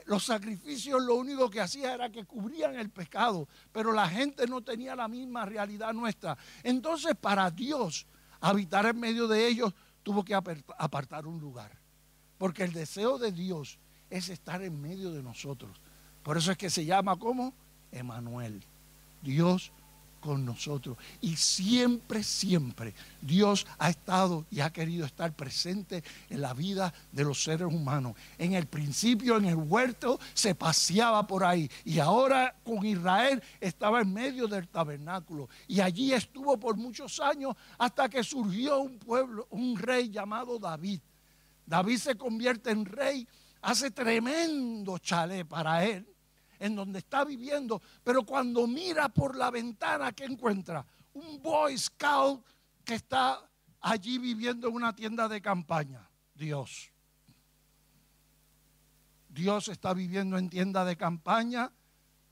Los 0.06 0.26
sacrificios 0.26 1.02
lo 1.04 1.16
único 1.16 1.50
que 1.50 1.62
hacía 1.62 1.94
era 1.94 2.12
que 2.12 2.26
cubrían 2.26 2.76
el 2.76 2.90
pecado, 2.90 3.48
pero 3.72 3.92
la 3.92 4.08
gente 4.08 4.48
no 4.48 4.62
tenía 4.62 4.96
la 4.96 5.08
misma 5.08 5.46
realidad 5.46 5.94
nuestra. 5.94 6.38
Entonces 6.64 7.16
para 7.20 7.52
Dios 7.52 8.08
habitar 8.40 8.86
en 8.86 9.00
medio 9.00 9.28
de 9.28 9.48
ellos 9.48 9.74
tuvo 10.04 10.24
que 10.24 10.34
apartar 10.34 11.28
un 11.28 11.40
lugar. 11.40 11.80
Porque 12.38 12.64
el 12.64 12.74
deseo 12.74 13.18
de 13.18 13.32
Dios 13.32 13.80
es 14.10 14.30
estar 14.30 14.62
en 14.64 14.82
medio 14.82 15.12
de 15.12 15.24
nosotros. 15.24 15.72
Por 16.24 16.38
eso 16.38 16.52
es 16.52 16.58
que 16.58 16.70
se 16.70 16.86
llama 16.86 17.18
como 17.18 17.54
Emanuel, 17.92 18.62
Dios 19.22 19.72
con 20.20 20.46
nosotros. 20.46 20.98
Y 21.22 21.36
siempre, 21.36 22.24
siempre 22.24 22.94
Dios 23.22 23.66
ha 23.78 23.90
estado 23.90 24.46
y 24.52 24.60
ha 24.60 24.72
querido 24.72 25.06
estar 25.06 25.34
presente 25.34 26.04
en 26.30 26.42
la 26.42 26.54
vida 26.54 26.94
de 27.12 27.24
los 27.24 27.44
seres 27.44 27.68
humanos. 27.68 28.16
En 28.38 28.54
el 28.54 28.68
principio, 28.68 29.38
en 29.38 29.46
el 29.46 29.56
huerto, 29.56 30.20
se 30.34 30.56
paseaba 30.56 31.26
por 31.26 31.44
ahí. 31.44 31.70
Y 31.86 32.00
ahora 32.00 32.56
con 32.64 32.86
Israel 32.86 33.42
estaba 33.60 34.02
en 34.02 34.14
medio 34.14 34.48
del 34.48 34.68
tabernáculo. 34.68 35.50
Y 35.68 35.80
allí 35.80 36.14
estuvo 36.14 36.58
por 36.60 36.78
muchos 36.78 37.20
años 37.20 37.56
hasta 37.78 38.10
que 38.10 38.24
surgió 38.24 38.80
un 38.80 38.98
pueblo, 39.00 39.48
un 39.52 39.78
rey 39.78 40.10
llamado 40.10 40.60
David. 40.60 41.00
David 41.66 41.98
se 41.98 42.16
convierte 42.16 42.72
en 42.72 42.86
rey 42.86 43.28
hace 43.62 43.92
tremendo 43.92 44.98
chalet 44.98 45.48
para 45.48 45.86
él, 45.86 46.08
en 46.60 46.76
donde 46.76 47.00
está 47.00 47.24
viviendo, 47.24 47.82
pero 48.04 48.24
cuando 48.24 48.68
mira 48.68 49.10
por 49.10 49.36
la 49.36 49.50
ventana, 49.50 50.12
¿qué 50.12 50.26
encuentra? 50.26 50.86
Un 51.14 51.42
Boy 51.42 51.78
Scout 51.78 52.46
que 52.84 52.96
está 52.96 53.40
allí 53.82 54.18
viviendo 54.18 54.68
en 54.68 54.76
una 54.76 54.96
tienda 54.96 55.28
de 55.28 55.42
campaña. 55.42 56.10
Dios. 56.34 56.92
Dios 59.30 59.68
está 59.68 59.94
viviendo 59.94 60.38
en 60.38 60.50
tienda 60.50 60.84
de 60.84 60.98
campaña, 60.98 61.72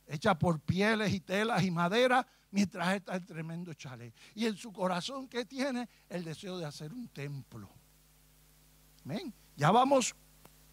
hecha 0.07 0.37
por 0.37 0.59
pieles 0.59 1.13
y 1.13 1.19
telas 1.19 1.63
y 1.63 1.71
madera, 1.71 2.25
mientras 2.51 2.95
está 2.95 3.15
el 3.15 3.25
tremendo 3.25 3.73
chalet. 3.73 4.13
Y 4.33 4.45
en 4.45 4.57
su 4.57 4.71
corazón, 4.73 5.27
¿qué 5.27 5.45
tiene? 5.45 5.87
El 6.09 6.23
deseo 6.23 6.57
de 6.57 6.65
hacer 6.65 6.91
un 6.91 7.07
templo. 7.09 7.69
Amén. 9.03 9.33
Ya 9.55 9.71
vamos 9.71 10.15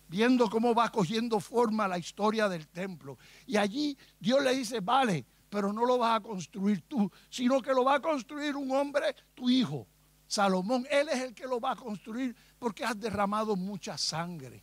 viendo 0.08 0.48
cómo 0.48 0.74
va 0.74 0.90
cogiendo 0.90 1.40
forma 1.40 1.88
la 1.88 1.98
historia 1.98 2.48
del 2.48 2.68
templo. 2.68 3.18
Y 3.46 3.56
allí 3.56 3.96
Dios 4.18 4.42
le 4.42 4.54
dice, 4.54 4.80
vale, 4.80 5.24
pero 5.48 5.72
no 5.72 5.84
lo 5.84 5.98
vas 5.98 6.16
a 6.18 6.20
construir 6.20 6.82
tú, 6.88 7.10
sino 7.30 7.62
que 7.62 7.72
lo 7.72 7.84
va 7.84 7.96
a 7.96 8.00
construir 8.00 8.56
un 8.56 8.70
hombre, 8.72 9.14
tu 9.34 9.48
hijo, 9.48 9.86
Salomón. 10.26 10.86
Él 10.90 11.08
es 11.08 11.20
el 11.20 11.34
que 11.34 11.46
lo 11.46 11.60
va 11.60 11.72
a 11.72 11.76
construir 11.76 12.34
porque 12.58 12.84
has 12.84 12.98
derramado 12.98 13.54
mucha 13.56 13.96
sangre. 13.96 14.62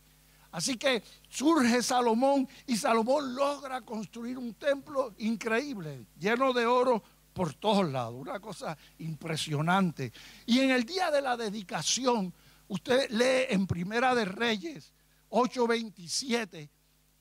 Así 0.50 0.76
que 0.76 1.02
surge 1.30 1.82
Salomón 1.82 2.46
y 2.66 2.76
Salomón 2.76 3.34
logra 3.34 3.80
construir 3.80 4.36
un 4.36 4.52
templo 4.54 5.14
increíble, 5.18 6.04
lleno 6.18 6.52
de 6.52 6.66
oro 6.66 7.02
por 7.32 7.54
todos 7.54 7.90
lados, 7.90 8.14
una 8.14 8.38
cosa 8.38 8.76
impresionante. 8.98 10.12
Y 10.44 10.60
en 10.60 10.70
el 10.70 10.84
día 10.84 11.10
de 11.10 11.22
la 11.22 11.38
dedicación, 11.38 12.34
usted 12.68 13.10
lee 13.10 13.54
en 13.54 13.66
Primera 13.66 14.14
de 14.14 14.26
Reyes, 14.26 14.92
8.27 15.32 16.68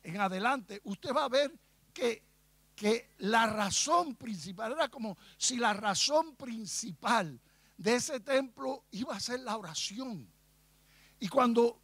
en 0.03 0.20
adelante, 0.20 0.82
usted 0.84 1.13
va 1.13 1.24
a 1.24 1.30
ver 1.30 1.58
que, 1.94 2.24
que 2.75 3.12
la 3.20 3.48
razón 3.48 4.15
principal, 4.15 4.74
era 4.74 4.89
como 4.89 5.18
si 5.38 5.56
la 5.56 5.74
razón 5.74 6.36
principal 6.36 7.39
de 7.77 7.96
ese 7.96 8.20
templo 8.20 8.84
iba 8.91 9.15
a 9.15 9.20
ser 9.20 9.39
la 9.39 9.56
oración. 9.56 10.30
Y 11.20 11.30
cuando 11.30 11.82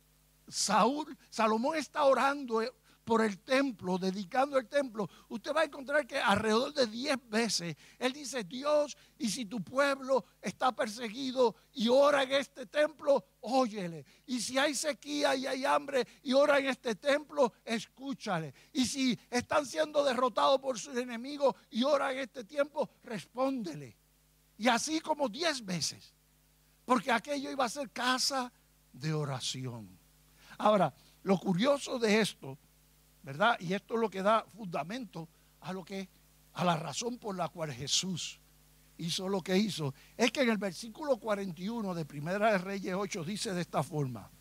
Saúl, 0.50 1.18
Salomón 1.30 1.78
está 1.78 2.04
orando 2.04 2.62
por 3.08 3.22
el 3.22 3.40
templo, 3.40 3.98
dedicando 3.98 4.58
el 4.58 4.68
templo, 4.68 5.10
usted 5.30 5.56
va 5.56 5.62
a 5.62 5.64
encontrar 5.64 6.06
que 6.06 6.18
alrededor 6.18 6.74
de 6.74 6.88
10 6.88 7.30
veces 7.30 7.78
Él 7.98 8.12
dice, 8.12 8.44
Dios, 8.44 8.98
y 9.18 9.30
si 9.30 9.46
tu 9.46 9.64
pueblo 9.64 10.26
está 10.42 10.76
perseguido 10.76 11.56
y 11.72 11.88
ora 11.88 12.24
en 12.24 12.34
este 12.34 12.66
templo, 12.66 13.24
óyele. 13.40 14.06
Y 14.26 14.42
si 14.42 14.58
hay 14.58 14.76
sequía 14.76 15.38
y 15.38 15.48
hay 15.48 15.64
hambre 15.64 16.06
y 16.22 16.34
ora 16.34 16.60
en 16.60 16.66
este 16.66 16.96
templo, 16.96 17.54
escúchale. 17.64 18.54
Y 18.74 18.86
si 18.86 19.18
están 19.32 19.66
siendo 19.66 20.04
derrotados 20.04 20.60
por 20.60 20.78
sus 20.78 20.98
enemigos 20.98 21.56
y 21.70 21.84
ora 21.84 22.12
en 22.12 22.20
este 22.20 22.44
tiempo, 22.44 22.90
respóndele. 23.04 23.96
Y 24.58 24.68
así 24.68 25.00
como 25.00 25.30
10 25.30 25.66
veces, 25.66 26.14
porque 26.84 27.14
aquello 27.14 27.50
iba 27.52 27.64
a 27.64 27.70
ser 27.70 27.90
casa 27.90 28.52
de 28.92 29.14
oración. 29.14 29.98
Ahora, 30.58 30.94
lo 31.24 31.38
curioso 31.38 32.00
de 32.00 32.20
esto 32.20 32.58
¿verdad? 33.28 33.58
Y 33.60 33.74
esto 33.74 33.96
es 33.96 34.00
lo 34.00 34.10
que 34.10 34.22
da 34.22 34.46
fundamento 34.56 35.28
a 35.60 35.74
lo 35.74 35.84
que 35.84 36.08
a 36.54 36.64
la 36.64 36.78
razón 36.78 37.18
por 37.18 37.36
la 37.36 37.50
cual 37.50 37.74
Jesús 37.74 38.40
hizo 38.98 39.28
lo 39.28 39.42
que 39.42 39.58
hizo. 39.58 39.94
Es 40.16 40.32
que 40.32 40.44
en 40.44 40.50
el 40.50 40.58
versículo 40.58 41.18
41 41.18 41.94
de 41.94 42.06
Primera 42.06 42.54
de 42.54 42.58
Reyes 42.58 42.96
8 42.96 43.26
dice 43.26 43.54
de 43.54 43.60
esta 43.60 43.84
forma: 43.84 44.32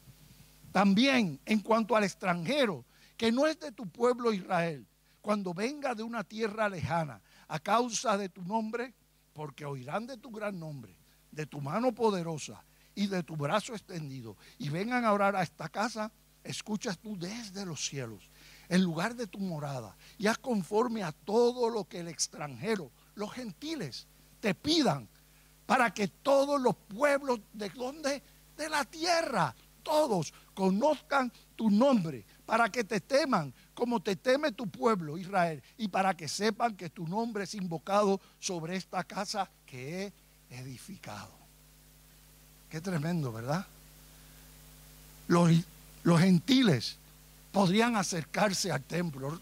También 0.71 1.41
en 1.45 1.61
cuanto 1.63 1.97
al 1.97 2.05
extranjero 2.05 2.85
que 3.17 3.33
no 3.33 3.49
es 3.49 3.59
de 3.59 3.73
tu 3.73 3.89
pueblo 3.89 4.33
Israel, 4.33 4.87
cuando 5.21 5.53
venga 5.53 5.97
de 5.97 6.05
una 6.05 6.23
tierra 6.23 6.69
lejana 6.69 7.21
a 7.49 7.59
causa 7.59 8.17
de 8.17 8.29
tu 8.29 8.45
nombre, 8.45 8.95
porque 9.33 9.65
oirán 9.65 10.07
de 10.07 10.17
tu 10.17 10.31
gran 10.31 10.61
nombre, 10.61 10.97
de 11.33 11.45
tu 11.45 11.61
mano 11.61 11.93
poderosa 11.93 12.65
y 12.95 13.09
de 13.09 13.25
tu 13.25 13.37
brazo 13.37 13.75
extendido, 13.75 14.37
y 14.59 14.69
vengan 14.69 15.05
a 15.05 15.13
orar 15.13 15.35
a 15.35 15.43
esta 15.43 15.69
casa, 15.69 16.13
escuchas 16.45 17.01
tú 17.01 17.19
desde 17.19 17.67
los 17.67 17.85
cielos 17.85 18.31
en 18.69 18.83
lugar 18.83 19.15
de 19.15 19.27
tu 19.27 19.39
morada 19.39 19.97
y 20.19 20.27
haz 20.27 20.39
conforme 20.39 21.03
a 21.03 21.13
todo 21.13 21.69
lo 21.71 21.85
que 21.85 22.01
el 22.01 22.09
extranjero, 22.09 22.91
los 23.15 23.33
gentiles, 23.33 24.07
te 24.41 24.55
pidan 24.55 25.09
para 25.67 25.93
que 25.93 26.09
todos 26.09 26.61
los 26.61 26.77
pueblos 26.77 27.41
de 27.53 27.69
donde 27.71 28.23
de 28.57 28.69
la 28.69 28.85
tierra, 28.85 29.55
todos 29.83 30.33
conozcan 30.55 31.31
tu 31.55 31.71
nombre, 31.71 32.25
para 32.45 32.71
que 32.71 32.83
te 32.83 33.01
teman 33.01 33.53
como 33.75 34.01
te 34.01 34.17
teme 34.17 34.53
tu 34.53 34.67
pueblo 34.69 35.19
Israel 35.19 35.63
y 35.77 35.89
para 35.89 36.17
que 36.17 36.29
sepan 36.29 36.77
que 36.77 36.89
tu 36.89 37.07
nombre 37.07 37.45
es 37.45 37.55
invocado 37.55 38.21
sobre 38.41 38.77
esta 38.77 39.05
casa 39.05 39.51
que 39.67 40.13
he 40.51 40.59
edificado. 40.59 41.37
Qué 42.71 42.81
tremendo, 42.81 43.33
¿verdad? 43.33 43.67
Los, 45.29 45.53
los 46.05 46.21
gentiles 46.21 46.97
podrían 47.57 47.97
acercarse 47.97 48.71
al 48.71 48.85
templo. 48.85 49.41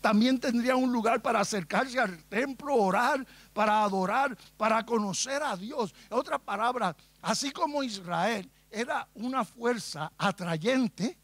También 0.00 0.38
tendrían 0.38 0.76
un 0.76 0.92
lugar 0.92 1.20
para 1.20 1.40
acercarse 1.40 1.98
al 1.98 2.22
templo, 2.26 2.72
orar, 2.76 3.26
para 3.52 3.82
adorar, 3.82 4.38
para 4.56 4.86
conocer 4.86 5.42
a 5.42 5.56
Dios. 5.56 5.92
En 6.08 6.18
otras 6.18 6.38
palabras, 6.38 6.94
así 7.20 7.50
como 7.50 7.82
Israel 7.82 8.48
era 8.70 9.08
una 9.14 9.44
fuerza 9.44 10.12
atrayente, 10.16 11.18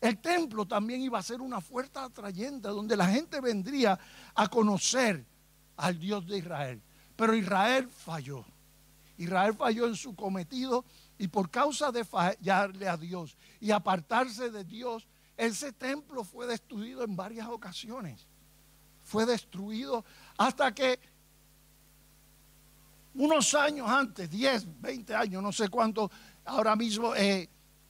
el 0.00 0.18
templo 0.18 0.66
también 0.66 1.02
iba 1.02 1.20
a 1.20 1.22
ser 1.22 1.40
una 1.40 1.60
fuerza 1.60 2.02
atrayente 2.02 2.66
donde 2.66 2.96
la 2.96 3.06
gente 3.06 3.40
vendría 3.40 3.96
a 4.34 4.48
conocer 4.48 5.24
al 5.76 6.00
Dios 6.00 6.26
de 6.26 6.38
Israel. 6.38 6.82
Pero 7.14 7.32
Israel 7.32 7.88
falló. 7.88 8.44
Israel 9.18 9.54
falló 9.54 9.86
en 9.86 9.94
su 9.94 10.16
cometido 10.16 10.84
y 11.16 11.28
por 11.28 11.48
causa 11.48 11.92
de 11.92 12.04
fallarle 12.04 12.88
a 12.88 12.96
Dios 12.96 13.36
y 13.60 13.70
apartarse 13.70 14.50
de 14.50 14.64
Dios, 14.64 15.06
ese 15.46 15.72
templo 15.72 16.22
fue 16.22 16.46
destruido 16.46 17.02
en 17.02 17.16
varias 17.16 17.48
ocasiones. 17.48 18.26
Fue 19.02 19.24
destruido 19.24 20.04
hasta 20.36 20.74
que 20.74 21.00
unos 23.14 23.54
años 23.54 23.88
antes, 23.88 24.30
10, 24.30 24.80
20 24.80 25.14
años, 25.14 25.42
no 25.42 25.50
sé 25.50 25.68
cuánto, 25.68 26.10
ahora 26.44 26.76
mismo 26.76 27.14
eh, 27.14 27.48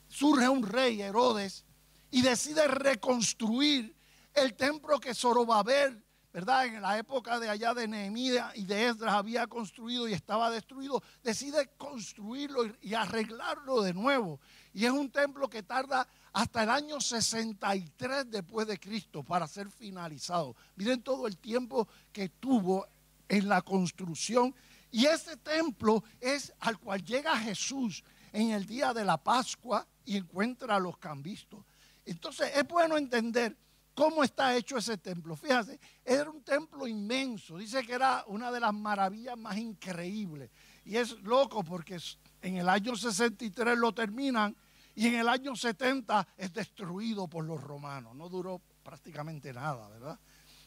surge 0.08 0.48
un 0.48 0.62
rey, 0.62 1.02
Herodes, 1.02 1.64
y 2.12 2.22
decide 2.22 2.68
reconstruir 2.68 3.96
el 4.32 4.54
templo 4.54 5.00
que 5.00 5.12
Zorobabel 5.12 6.04
¿verdad? 6.32 6.66
En 6.66 6.80
la 6.80 6.96
época 6.98 7.40
de 7.40 7.48
allá 7.48 7.74
de 7.74 7.88
Nehemías 7.88 8.56
y 8.56 8.64
de 8.64 8.86
Esdras 8.86 9.14
había 9.14 9.46
construido 9.48 10.06
y 10.08 10.12
estaba 10.12 10.50
destruido, 10.50 11.02
decide 11.22 11.70
construirlo 11.76 12.62
y 12.80 12.94
arreglarlo 12.94 13.82
de 13.82 13.92
nuevo. 13.92 14.40
Y 14.72 14.84
es 14.84 14.92
un 14.92 15.10
templo 15.10 15.50
que 15.50 15.62
tarda 15.62 16.06
hasta 16.32 16.62
el 16.62 16.70
año 16.70 17.00
63 17.00 18.30
después 18.30 18.66
de 18.66 18.78
Cristo 18.78 19.22
para 19.22 19.46
ser 19.46 19.70
finalizado. 19.70 20.54
Miren 20.76 21.02
todo 21.02 21.26
el 21.26 21.36
tiempo 21.38 21.88
que 22.12 22.28
tuvo 22.28 22.86
en 23.28 23.48
la 23.48 23.62
construcción. 23.62 24.54
Y 24.92 25.06
ese 25.06 25.36
templo 25.36 26.02
es 26.20 26.52
al 26.60 26.78
cual 26.78 27.04
llega 27.04 27.36
Jesús 27.38 28.02
en 28.32 28.50
el 28.50 28.66
día 28.66 28.92
de 28.92 29.04
la 29.04 29.16
Pascua 29.16 29.86
y 30.04 30.16
encuentra 30.16 30.76
a 30.76 30.80
los 30.80 30.98
cambistos. 30.98 31.64
Entonces 32.04 32.50
es 32.54 32.66
bueno 32.66 32.96
entender 32.96 33.56
¿Cómo 34.00 34.24
está 34.24 34.56
hecho 34.56 34.78
ese 34.78 34.96
templo? 34.96 35.36
Fíjate, 35.36 35.78
era 36.04 36.30
un 36.30 36.42
templo 36.42 36.86
inmenso. 36.86 37.58
Dice 37.58 37.84
que 37.84 37.92
era 37.92 38.24
una 38.28 38.50
de 38.50 38.58
las 38.58 38.72
maravillas 38.72 39.36
más 39.36 39.58
increíbles. 39.58 40.50
Y 40.86 40.96
es 40.96 41.20
loco 41.20 41.62
porque 41.62 41.98
en 42.40 42.56
el 42.56 42.68
año 42.70 42.96
63 42.96 43.76
lo 43.76 43.92
terminan 43.92 44.56
y 44.94 45.06
en 45.06 45.14
el 45.14 45.28
año 45.28 45.54
70 45.56 46.28
es 46.36 46.52
destruido 46.52 47.28
por 47.28 47.44
los 47.44 47.60
romanos. 47.62 48.14
No 48.14 48.28
duró 48.28 48.60
prácticamente 48.82 49.52
nada, 49.52 49.88
¿verdad? 49.88 50.18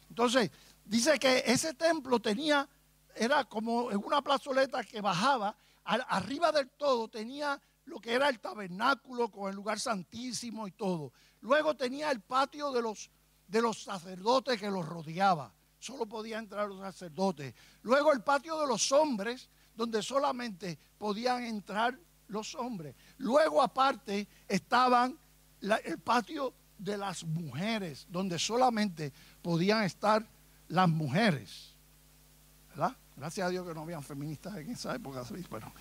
Entonces, 0.09 0.51
dice 0.85 1.17
que 1.19 1.43
ese 1.45 1.73
templo 1.73 2.19
tenía, 2.19 2.67
era 3.15 3.45
como 3.45 3.91
en 3.91 3.97
una 3.97 4.21
plazoleta 4.21 4.83
que 4.83 5.01
bajaba, 5.01 5.55
arriba 5.83 6.51
del 6.51 6.69
todo 6.71 7.07
tenía 7.07 7.59
lo 7.85 7.99
que 7.99 8.13
era 8.13 8.29
el 8.29 8.39
tabernáculo 8.39 9.29
con 9.29 9.49
el 9.49 9.55
lugar 9.55 9.79
santísimo 9.79 10.67
y 10.67 10.71
todo. 10.71 11.11
Luego 11.41 11.75
tenía 11.75 12.11
el 12.11 12.21
patio 12.21 12.71
de 12.71 12.81
los 12.81 13.09
de 13.47 13.61
los 13.61 13.83
sacerdotes 13.83 14.59
que 14.59 14.69
los 14.69 14.85
rodeaba. 14.85 15.53
Solo 15.79 16.05
podían 16.05 16.45
entrar 16.45 16.67
los 16.67 16.79
sacerdotes. 16.79 17.53
Luego 17.83 18.11
el 18.11 18.23
patio 18.23 18.59
de 18.59 18.67
los 18.67 18.91
hombres, 18.91 19.49
donde 19.75 20.01
solamente 20.01 20.79
podían 20.97 21.43
entrar 21.43 21.97
los 22.27 22.55
hombres. 22.55 22.95
Luego 23.17 23.61
aparte 23.61 24.27
estaban 24.47 25.17
el 25.61 25.97
patio 25.99 26.53
de 26.77 26.97
las 26.97 27.23
mujeres, 27.23 28.05
donde 28.09 28.37
solamente 28.39 29.11
podían 29.41 29.83
estar 29.83 30.25
las 30.69 30.89
mujeres. 30.89 31.73
¿Verdad? 32.69 32.95
Gracias 33.15 33.47
a 33.47 33.49
Dios 33.49 33.67
que 33.67 33.73
no 33.73 33.81
habían 33.81 34.03
feministas 34.03 34.57
en 34.57 34.71
esa 34.71 34.95
época, 34.95 35.23
pero 35.49 35.71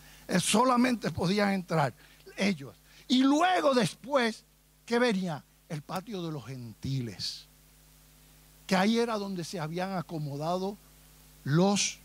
solamente 0.40 1.10
podían 1.10 1.52
entrar 1.52 1.94
ellos. 2.36 2.76
Y 3.08 3.22
luego 3.22 3.74
después, 3.74 4.44
¿qué 4.84 4.98
venía? 4.98 5.42
El 5.68 5.82
patio 5.82 6.22
de 6.22 6.30
los 6.30 6.44
gentiles 6.44 7.48
que 8.72 8.76
ahí 8.76 8.98
era 8.98 9.18
donde 9.18 9.44
se 9.44 9.60
habían 9.60 9.92
acomodado 9.92 10.78
los 11.44 11.98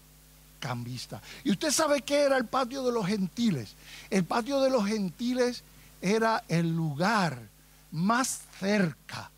cambistas. 0.60 1.22
¿Y 1.44 1.52
usted 1.52 1.72
sabe 1.72 2.02
qué 2.02 2.22
era 2.22 2.38
el 2.38 2.46
patio 2.46 2.84
de 2.84 2.92
los 2.92 3.06
gentiles? 3.06 3.76
El 4.10 4.26
patio 4.26 4.60
de 4.62 4.70
los 4.70 4.86
gentiles 4.86 5.64
era 6.02 6.44
el 6.48 6.76
lugar 6.76 7.40
más 7.92 8.42
cerca 8.60 9.32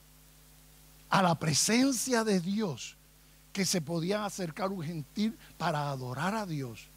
a 1.09 1.23
la 1.23 1.35
presencia 1.35 2.23
de 2.23 2.39
Dios 2.39 2.95
que 3.53 3.65
se 3.65 3.81
podía 3.81 4.25
acercar 4.25 4.71
un 4.71 4.83
gentil 4.83 5.37
para 5.57 5.89
adorar 5.89 6.35
a 6.35 6.45
Dios 6.45 6.87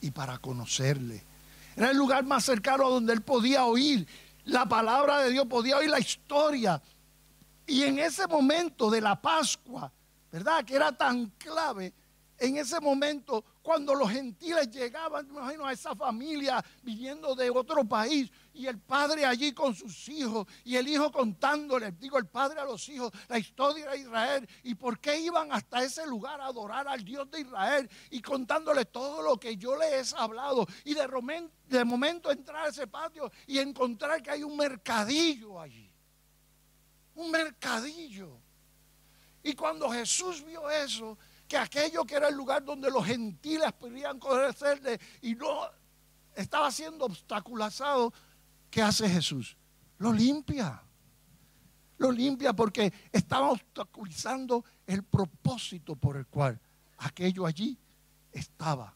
y 0.00 0.10
para 0.10 0.38
conocerle. 0.38 1.22
Era 1.76 1.90
el 1.90 1.96
lugar 1.96 2.24
más 2.24 2.44
cercano 2.44 2.88
donde 2.88 3.12
él 3.12 3.22
podía 3.22 3.64
oír 3.64 4.06
la 4.44 4.66
palabra 4.66 5.18
de 5.20 5.32
Dios, 5.32 5.46
podía 5.46 5.76
oír 5.76 5.90
la 5.90 5.98
historia 5.98 6.80
y 7.66 7.82
en 7.82 7.98
ese 7.98 8.26
momento 8.26 8.90
de 8.90 9.00
la 9.00 9.20
Pascua, 9.20 9.90
¿verdad? 10.30 10.64
Que 10.64 10.76
era 10.76 10.92
tan 10.92 11.26
clave, 11.36 11.92
en 12.38 12.56
ese 12.56 12.80
momento 12.80 13.44
cuando 13.66 13.96
los 13.96 14.08
gentiles 14.08 14.70
llegaban, 14.70 15.26
me 15.26 15.40
imagino 15.40 15.66
a 15.66 15.72
esa 15.72 15.96
familia 15.96 16.64
viniendo 16.84 17.34
de 17.34 17.50
otro 17.50 17.84
país 17.84 18.30
y 18.54 18.68
el 18.68 18.78
padre 18.78 19.26
allí 19.26 19.52
con 19.52 19.74
sus 19.74 20.08
hijos 20.08 20.46
y 20.62 20.76
el 20.76 20.86
hijo 20.86 21.10
contándole, 21.10 21.90
digo 21.90 22.16
el 22.16 22.28
padre 22.28 22.60
a 22.60 22.64
los 22.64 22.88
hijos, 22.88 23.10
la 23.26 23.40
historia 23.40 23.90
de 23.90 23.98
Israel 23.98 24.48
y 24.62 24.76
por 24.76 25.00
qué 25.00 25.18
iban 25.18 25.50
hasta 25.50 25.82
ese 25.82 26.06
lugar 26.06 26.40
a 26.40 26.46
adorar 26.46 26.86
al 26.86 27.04
Dios 27.04 27.28
de 27.28 27.40
Israel 27.40 27.90
y 28.10 28.22
contándole 28.22 28.84
todo 28.84 29.20
lo 29.20 29.36
que 29.36 29.56
yo 29.56 29.76
les 29.76 30.12
he 30.12 30.16
hablado 30.16 30.64
y 30.84 30.94
de, 30.94 31.50
de 31.66 31.84
momento 31.84 32.30
entrar 32.30 32.66
a 32.66 32.68
ese 32.68 32.86
patio 32.86 33.32
y 33.48 33.58
encontrar 33.58 34.22
que 34.22 34.30
hay 34.30 34.44
un 34.44 34.56
mercadillo 34.56 35.60
allí 35.60 35.92
un 37.16 37.30
mercadillo. 37.30 38.38
Y 39.42 39.54
cuando 39.54 39.90
Jesús 39.90 40.44
vio 40.44 40.70
eso, 40.70 41.18
que 41.46 41.56
aquello 41.56 42.04
que 42.04 42.16
era 42.16 42.28
el 42.28 42.34
lugar 42.34 42.64
donde 42.64 42.90
los 42.90 43.04
gentiles 43.04 43.72
podían 43.72 44.18
conocerle 44.18 45.00
y 45.22 45.34
no 45.34 45.60
estaba 46.34 46.70
siendo 46.70 47.06
obstaculizado, 47.06 48.12
¿qué 48.70 48.82
hace 48.82 49.08
Jesús? 49.08 49.56
Lo 49.98 50.12
limpia. 50.12 50.82
Lo 51.98 52.12
limpia 52.12 52.52
porque 52.52 52.92
estaba 53.10 53.50
obstaculizando 53.50 54.64
el 54.86 55.02
propósito 55.02 55.96
por 55.96 56.16
el 56.16 56.26
cual 56.26 56.60
aquello 56.98 57.46
allí 57.46 57.78
estaba, 58.32 58.94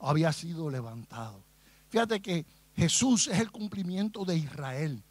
había 0.00 0.32
sido 0.32 0.68
levantado. 0.68 1.44
Fíjate 1.88 2.20
que 2.20 2.44
Jesús 2.74 3.28
es 3.28 3.38
el 3.38 3.50
cumplimiento 3.50 4.24
de 4.24 4.36
Israel. 4.36 5.02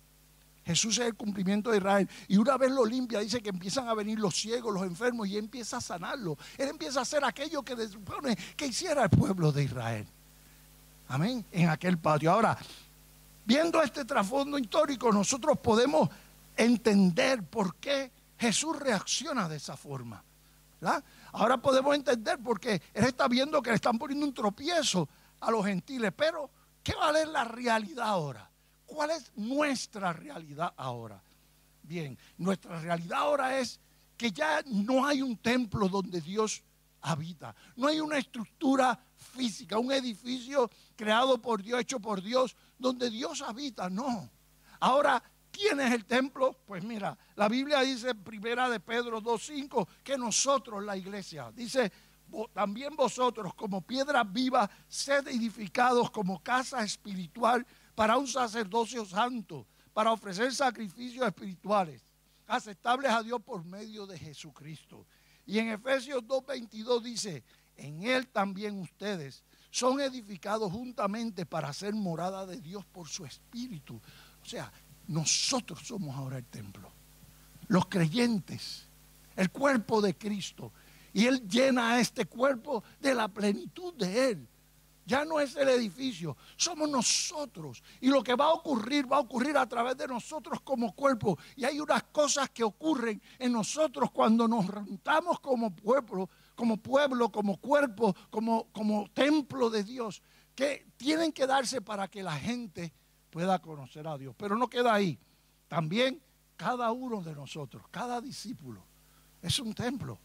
Jesús 0.67 0.97
es 0.97 1.05
el 1.05 1.15
cumplimiento 1.15 1.71
de 1.71 1.77
Israel. 1.77 2.09
Y 2.27 2.35
una 2.35 2.57
vez 2.57 2.69
lo 2.71 2.85
limpia, 2.85 3.21
dice 3.21 3.41
que 3.41 3.49
empiezan 3.49 3.87
a 3.87 3.93
venir 3.93 4.19
los 4.19 4.35
ciegos, 4.35 4.73
los 4.73 4.83
enfermos, 4.83 5.25
y 5.29 5.37
empieza 5.37 5.77
a 5.77 5.81
sanarlo. 5.81 6.37
Él 6.57 6.67
empieza 6.67 6.99
a 6.99 7.03
hacer 7.03 7.23
aquello 7.23 7.63
que 7.63 7.87
supone 7.87 8.35
que 8.57 8.67
hiciera 8.67 9.05
el 9.05 9.09
pueblo 9.09 9.53
de 9.53 9.63
Israel. 9.63 10.05
Amén. 11.07 11.45
En 11.53 11.69
aquel 11.69 11.97
patio. 11.97 12.33
Ahora, 12.33 12.57
viendo 13.45 13.81
este 13.81 14.03
trasfondo 14.03 14.57
histórico, 14.59 15.09
nosotros 15.09 15.57
podemos 15.59 16.09
entender 16.57 17.43
por 17.43 17.77
qué 17.77 18.11
Jesús 18.37 18.77
reacciona 18.77 19.47
de 19.47 19.55
esa 19.55 19.77
forma. 19.77 20.21
Ahora 21.31 21.55
podemos 21.55 21.95
entender 21.95 22.39
por 22.39 22.59
qué 22.59 22.81
Él 22.93 23.05
está 23.05 23.29
viendo 23.29 23.61
que 23.61 23.69
le 23.69 23.77
están 23.77 23.97
poniendo 23.97 24.25
un 24.25 24.33
tropiezo 24.33 25.07
a 25.39 25.49
los 25.49 25.65
gentiles. 25.65 26.11
Pero, 26.13 26.49
¿qué 26.83 26.93
vale 26.93 27.25
la 27.25 27.45
realidad 27.45 28.09
ahora? 28.09 28.46
¿Cuál 28.87 29.11
es 29.11 29.31
nuestra 29.35 30.13
realidad 30.13 30.73
ahora? 30.77 31.21
Bien, 31.83 32.17
nuestra 32.37 32.79
realidad 32.81 33.19
ahora 33.19 33.59
es 33.59 33.79
que 34.17 34.31
ya 34.31 34.63
no 34.65 35.05
hay 35.05 35.21
un 35.21 35.37
templo 35.37 35.87
donde 35.87 36.21
Dios 36.21 36.63
habita. 37.01 37.53
No 37.75 37.87
hay 37.87 37.99
una 37.99 38.17
estructura 38.17 38.97
física, 39.15 39.77
un 39.77 39.91
edificio 39.91 40.71
creado 40.95 41.39
por 41.39 41.61
Dios, 41.61 41.81
hecho 41.81 41.99
por 41.99 42.21
Dios, 42.21 42.55
donde 42.79 43.09
Dios 43.09 43.41
habita. 43.41 43.89
No. 43.89 44.29
Ahora, 44.79 45.21
¿quién 45.51 45.79
es 45.79 45.93
el 45.93 46.05
templo? 46.05 46.57
Pues 46.65 46.83
mira, 46.83 47.17
la 47.35 47.47
Biblia 47.47 47.81
dice 47.81 48.09
en 48.09 48.23
primera 48.23 48.69
de 48.69 48.79
Pedro 48.79 49.21
2.5 49.21 49.87
que 50.03 50.17
nosotros, 50.17 50.83
la 50.83 50.97
iglesia, 50.97 51.51
dice, 51.53 51.91
también 52.53 52.95
vosotros 52.95 53.53
como 53.53 53.81
piedras 53.81 54.31
vivas, 54.31 54.69
sed 54.87 55.27
edificados 55.27 56.09
como 56.11 56.41
casa 56.41 56.83
espiritual 56.83 57.65
para 57.97 58.15
un 58.15 58.27
sacerdocio 58.27 59.03
santo, 59.05 59.65
para 59.91 60.11
ofrecer 60.11 60.53
sacrificios 60.53 61.25
espirituales, 61.25 61.99
aceptables 62.45 63.09
a 63.09 63.23
Dios 63.23 63.41
por 63.41 63.65
medio 63.65 64.05
de 64.05 64.19
Jesucristo. 64.19 65.07
Y 65.47 65.57
en 65.57 65.69
Efesios 65.69 66.21
2.22 66.21 67.01
dice, 67.01 67.43
en 67.75 68.03
Él 68.03 68.27
también 68.27 68.79
ustedes, 68.79 69.43
son 69.71 69.99
edificados 69.99 70.71
juntamente 70.71 71.47
para 71.47 71.73
ser 71.73 71.95
morada 71.95 72.45
de 72.45 72.61
Dios 72.61 72.85
por 72.85 73.07
su 73.07 73.25
espíritu. 73.25 73.99
O 74.43 74.45
sea, 74.45 74.71
nosotros 75.07 75.79
somos 75.83 76.15
ahora 76.15 76.37
el 76.37 76.45
templo. 76.45 76.91
Los 77.67 77.87
creyentes, 77.87 78.85
el 79.35 79.49
cuerpo 79.49 80.03
de 80.03 80.15
Cristo. 80.15 80.71
Y 81.13 81.25
Él 81.25 81.47
llena 81.49 81.99
este 81.99 82.25
cuerpo 82.25 82.83
de 82.99 83.15
la 83.15 83.27
plenitud 83.27 83.95
de 83.95 84.29
Él. 84.29 84.47
Ya 85.07 85.23
no 85.23 85.39
es 85.39 85.55
el 85.55 85.69
edificio, 85.69 86.35
somos 86.57 86.89
nosotros. 86.89 87.81
Y 88.01 88.09
lo 88.09 88.21
que 88.21 88.35
va 88.35 88.47
a 88.47 88.51
ocurrir 88.51 89.09
va 89.09 89.15
a 89.15 89.21
ocurrir 89.21 89.55
a 89.55 89.65
través 89.65 89.95
de 89.95 90.05
nosotros 90.05 90.59
como 90.59 90.93
cuerpo. 90.93 91.39
Y 91.55 91.63
hay 91.63 91.79
unas 91.79 92.03
cosas 92.03 92.49
que 92.49 92.61
ocurren 92.61 93.21
en 93.39 93.53
nosotros 93.53 94.11
cuando 94.11 94.49
nos 94.49 94.65
juntamos 94.69 95.39
como 95.39 95.73
pueblo, 95.73 96.29
como 96.55 96.75
pueblo, 96.75 97.31
como 97.31 97.55
cuerpo, 97.55 98.13
como, 98.29 98.67
como 98.73 99.09
templo 99.11 99.69
de 99.69 99.85
Dios, 99.85 100.21
que 100.53 100.85
tienen 100.97 101.31
que 101.31 101.47
darse 101.47 101.79
para 101.79 102.09
que 102.09 102.21
la 102.21 102.35
gente 102.35 102.91
pueda 103.29 103.59
conocer 103.59 104.05
a 104.09 104.17
Dios. 104.17 104.35
Pero 104.37 104.57
no 104.57 104.69
queda 104.69 104.93
ahí. 104.93 105.17
También 105.69 106.21
cada 106.57 106.91
uno 106.91 107.21
de 107.21 107.33
nosotros, 107.33 107.81
cada 107.91 108.19
discípulo, 108.19 108.83
es 109.41 109.57
un 109.59 109.73
templo. 109.73 110.19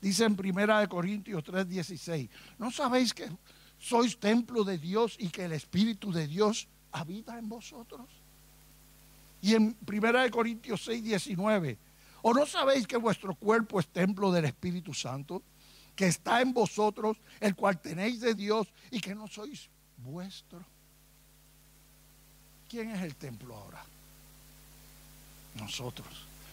Dice 0.00 0.26
en 0.26 0.36
1 0.38 0.88
Corintios 0.88 1.42
3:16, 1.42 2.30
¿no 2.58 2.70
sabéis 2.70 3.12
que 3.12 3.28
sois 3.78 4.18
templo 4.18 4.64
de 4.64 4.78
Dios 4.78 5.16
y 5.18 5.28
que 5.28 5.44
el 5.44 5.52
Espíritu 5.52 6.12
de 6.12 6.26
Dios 6.26 6.68
habita 6.92 7.38
en 7.38 7.48
vosotros. 7.48 8.06
Y 9.40 9.54
en 9.54 9.76
1 9.86 10.30
Corintios 10.30 10.84
6, 10.84 11.04
19, 11.04 11.78
¿o 12.22 12.34
no 12.34 12.44
sabéis 12.46 12.86
que 12.86 12.96
vuestro 12.96 13.34
cuerpo 13.34 13.78
es 13.78 13.86
templo 13.86 14.32
del 14.32 14.46
Espíritu 14.46 14.92
Santo, 14.92 15.42
que 15.94 16.06
está 16.06 16.40
en 16.40 16.52
vosotros, 16.52 17.18
el 17.40 17.54
cual 17.54 17.80
tenéis 17.80 18.20
de 18.20 18.34
Dios 18.34 18.68
y 18.90 19.00
que 19.00 19.14
no 19.14 19.28
sois 19.28 19.68
vuestro? 19.98 20.64
¿Quién 22.68 22.90
es 22.90 23.02
el 23.02 23.14
templo 23.14 23.56
ahora? 23.56 23.84
Nosotros. 25.54 26.08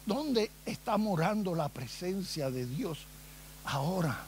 ¿Dónde 0.05 0.51
está 0.65 0.97
morando 0.97 1.55
la 1.55 1.67
presencia 1.69 2.51
de 2.51 2.65
Dios 2.67 2.99
ahora? 3.65 4.23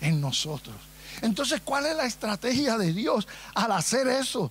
En 0.00 0.20
nosotros. 0.20 0.76
Entonces, 1.22 1.60
¿cuál 1.62 1.86
es 1.86 1.96
la 1.96 2.06
estrategia 2.06 2.78
de 2.78 2.92
Dios 2.92 3.28
al 3.54 3.72
hacer 3.72 4.08
eso? 4.08 4.50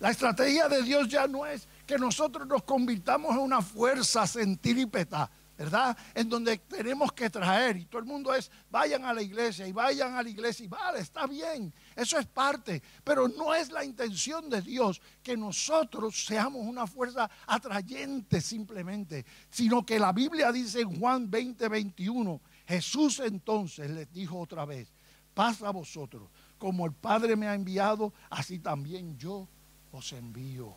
La 0.00 0.10
estrategia 0.10 0.68
de 0.68 0.82
Dios 0.82 1.08
ya 1.08 1.26
no 1.26 1.46
es 1.46 1.66
que 1.86 1.98
nosotros 1.98 2.46
nos 2.46 2.62
convirtamos 2.62 3.32
en 3.32 3.38
una 3.38 3.62
fuerza 3.62 4.26
centrípeta, 4.26 5.30
¿verdad? 5.58 5.96
En 6.14 6.28
donde 6.28 6.58
tenemos 6.58 7.12
que 7.12 7.30
traer 7.30 7.76
y 7.76 7.84
todo 7.84 8.00
el 8.00 8.06
mundo 8.06 8.34
es, 8.34 8.50
vayan 8.70 9.04
a 9.04 9.12
la 9.12 9.22
iglesia 9.22 9.66
y 9.66 9.72
vayan 9.72 10.14
a 10.14 10.22
la 10.22 10.28
iglesia 10.28 10.64
y 10.64 10.68
vale, 10.68 11.00
está 11.00 11.26
bien, 11.26 11.72
eso 11.94 12.18
es 12.18 12.26
parte, 12.26 12.82
pero 13.04 13.28
no 13.28 13.54
es 13.54 13.70
la 13.70 13.84
intención 13.84 14.48
de 14.48 14.62
Dios 14.62 15.00
que 15.22 15.36
nosotros 15.36 16.24
seamos 16.24 16.66
una 16.66 16.86
fuerza 16.86 17.30
atrayente 17.46 18.40
simplemente, 18.40 19.24
sino 19.50 19.84
que 19.84 19.98
la 19.98 20.12
Biblia 20.12 20.50
dice 20.50 20.80
en 20.80 20.98
Juan 20.98 21.30
20, 21.30 21.68
21, 21.68 22.40
Jesús 22.66 23.20
entonces 23.20 23.90
les 23.90 24.12
dijo 24.12 24.38
otra 24.38 24.64
vez, 24.64 24.88
paz 25.34 25.62
a 25.62 25.70
vosotros. 25.70 26.28
Como 26.58 26.86
el 26.86 26.92
Padre 26.92 27.36
me 27.36 27.48
ha 27.48 27.54
enviado, 27.54 28.12
así 28.30 28.58
también 28.58 29.18
yo 29.18 29.48
os 29.90 30.12
envío. 30.12 30.74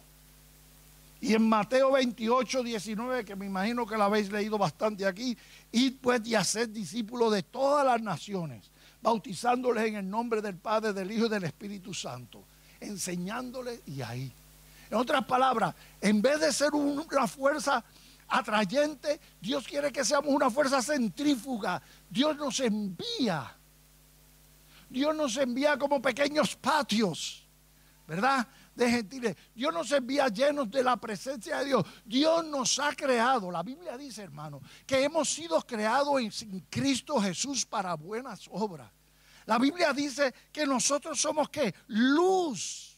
Y 1.21 1.33
en 1.33 1.47
Mateo 1.47 1.91
28, 1.93 2.63
19, 2.63 3.25
que 3.25 3.35
me 3.35 3.45
imagino 3.45 3.85
que 3.85 3.97
la 3.97 4.05
habéis 4.05 4.31
leído 4.31 4.57
bastante 4.57 5.05
aquí, 5.05 5.37
id 5.71 5.95
pues 6.01 6.21
y 6.25 6.35
haced 6.35 6.69
discípulos 6.69 7.33
de 7.33 7.43
todas 7.43 7.85
las 7.85 8.01
naciones, 8.01 8.69
bautizándoles 9.01 9.85
en 9.85 9.95
el 9.95 10.09
nombre 10.09 10.41
del 10.41 10.55
Padre, 10.55 10.93
del 10.93 11.11
Hijo 11.11 11.27
y 11.27 11.29
del 11.29 11.45
Espíritu 11.45 11.93
Santo, 11.93 12.43
enseñándoles 12.79 13.81
y 13.87 14.01
ahí. 14.01 14.31
En 14.89 14.97
otras 14.97 15.25
palabras, 15.25 15.73
en 16.01 16.21
vez 16.21 16.39
de 16.39 16.51
ser 16.51 16.73
una 16.73 17.27
fuerza 17.27 17.83
atrayente, 18.27 19.19
Dios 19.39 19.67
quiere 19.67 19.91
que 19.91 20.03
seamos 20.03 20.33
una 20.33 20.49
fuerza 20.49 20.81
centrífuga. 20.81 21.81
Dios 22.09 22.35
nos 22.37 22.59
envía 22.59 23.55
Dios 24.89 25.15
nos 25.15 25.35
envía 25.37 25.77
como 25.77 26.01
pequeños 26.01 26.55
patios, 26.55 27.45
¿verdad? 28.07 28.47
De 28.75 28.89
gentiles. 28.89 29.35
Dios 29.53 29.73
nos 29.73 29.91
envía 29.91 30.27
llenos 30.27 30.69
de 30.69 30.83
la 30.83 30.97
presencia 30.97 31.59
de 31.59 31.65
Dios. 31.65 31.85
Dios 32.05 32.45
nos 32.45 32.79
ha 32.79 32.93
creado. 32.93 33.51
La 33.51 33.63
Biblia 33.63 33.97
dice, 33.97 34.23
hermano, 34.23 34.61
que 34.85 35.03
hemos 35.03 35.29
sido 35.29 35.61
creados 35.61 36.41
en 36.41 36.59
Cristo 36.69 37.19
Jesús 37.19 37.65
para 37.65 37.95
buenas 37.95 38.47
obras. 38.51 38.89
La 39.45 39.57
Biblia 39.59 39.93
dice 39.93 40.33
que 40.51 40.65
nosotros 40.65 41.19
somos 41.19 41.49
que 41.49 41.73
luz. 41.87 42.97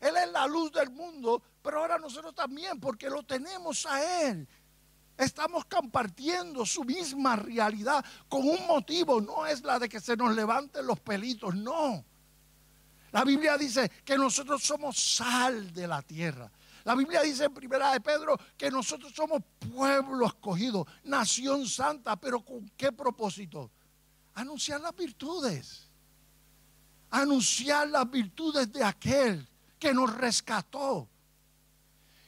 Él 0.00 0.16
es 0.16 0.30
la 0.30 0.46
luz 0.46 0.70
del 0.70 0.90
mundo, 0.90 1.42
pero 1.62 1.80
ahora 1.80 1.98
nosotros 1.98 2.34
también, 2.34 2.78
porque 2.78 3.10
lo 3.10 3.24
tenemos 3.24 3.84
a 3.84 4.22
Él. 4.22 4.46
Estamos 5.18 5.64
compartiendo 5.64 6.64
su 6.64 6.84
misma 6.84 7.34
realidad 7.34 8.04
con 8.28 8.48
un 8.48 8.66
motivo, 8.68 9.20
no 9.20 9.44
es 9.46 9.62
la 9.62 9.80
de 9.80 9.88
que 9.88 9.98
se 9.98 10.16
nos 10.16 10.34
levanten 10.34 10.86
los 10.86 11.00
pelitos, 11.00 11.56
no. 11.56 12.04
La 13.10 13.24
Biblia 13.24 13.58
dice 13.58 13.90
que 14.04 14.16
nosotros 14.16 14.62
somos 14.62 14.96
sal 14.96 15.72
de 15.72 15.88
la 15.88 16.02
tierra. 16.02 16.48
La 16.84 16.94
Biblia 16.94 17.22
dice 17.22 17.46
en 17.46 17.54
primera 17.54 17.92
de 17.92 18.00
Pedro 18.00 18.38
que 18.56 18.70
nosotros 18.70 19.12
somos 19.12 19.42
pueblo 19.74 20.24
escogido, 20.24 20.86
nación 21.02 21.66
santa, 21.66 22.14
pero 22.14 22.40
¿con 22.40 22.70
qué 22.76 22.92
propósito? 22.92 23.72
Anunciar 24.34 24.80
las 24.80 24.94
virtudes. 24.94 25.88
Anunciar 27.10 27.88
las 27.88 28.08
virtudes 28.08 28.72
de 28.72 28.84
aquel 28.84 29.48
que 29.80 29.92
nos 29.92 30.14
rescató. 30.14 31.08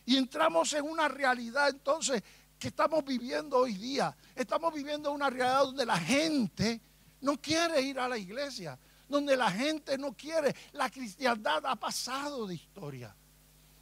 Y 0.07 0.17
entramos 0.17 0.73
en 0.73 0.85
una 0.85 1.07
realidad 1.07 1.69
entonces 1.69 2.23
que 2.61 2.69
estamos 2.69 3.03
viviendo 3.05 3.57
hoy 3.57 3.75
día. 3.75 4.15
Estamos 4.37 4.73
viviendo 4.73 5.11
una 5.11 5.31
realidad 5.31 5.63
donde 5.63 5.87
la 5.87 5.99
gente 5.99 6.81
no 7.23 7.41
quiere 7.41 7.81
ir 7.81 7.99
a 7.99 8.07
la 8.07 8.19
iglesia, 8.19 8.79
donde 9.09 9.35
la 9.37 9.51
gente 9.51 9.97
no 9.97 10.13
quiere. 10.13 10.55
La 10.73 10.91
cristiandad 10.91 11.65
ha 11.65 11.75
pasado 11.75 12.47
de 12.47 12.55
historia. 12.55 13.17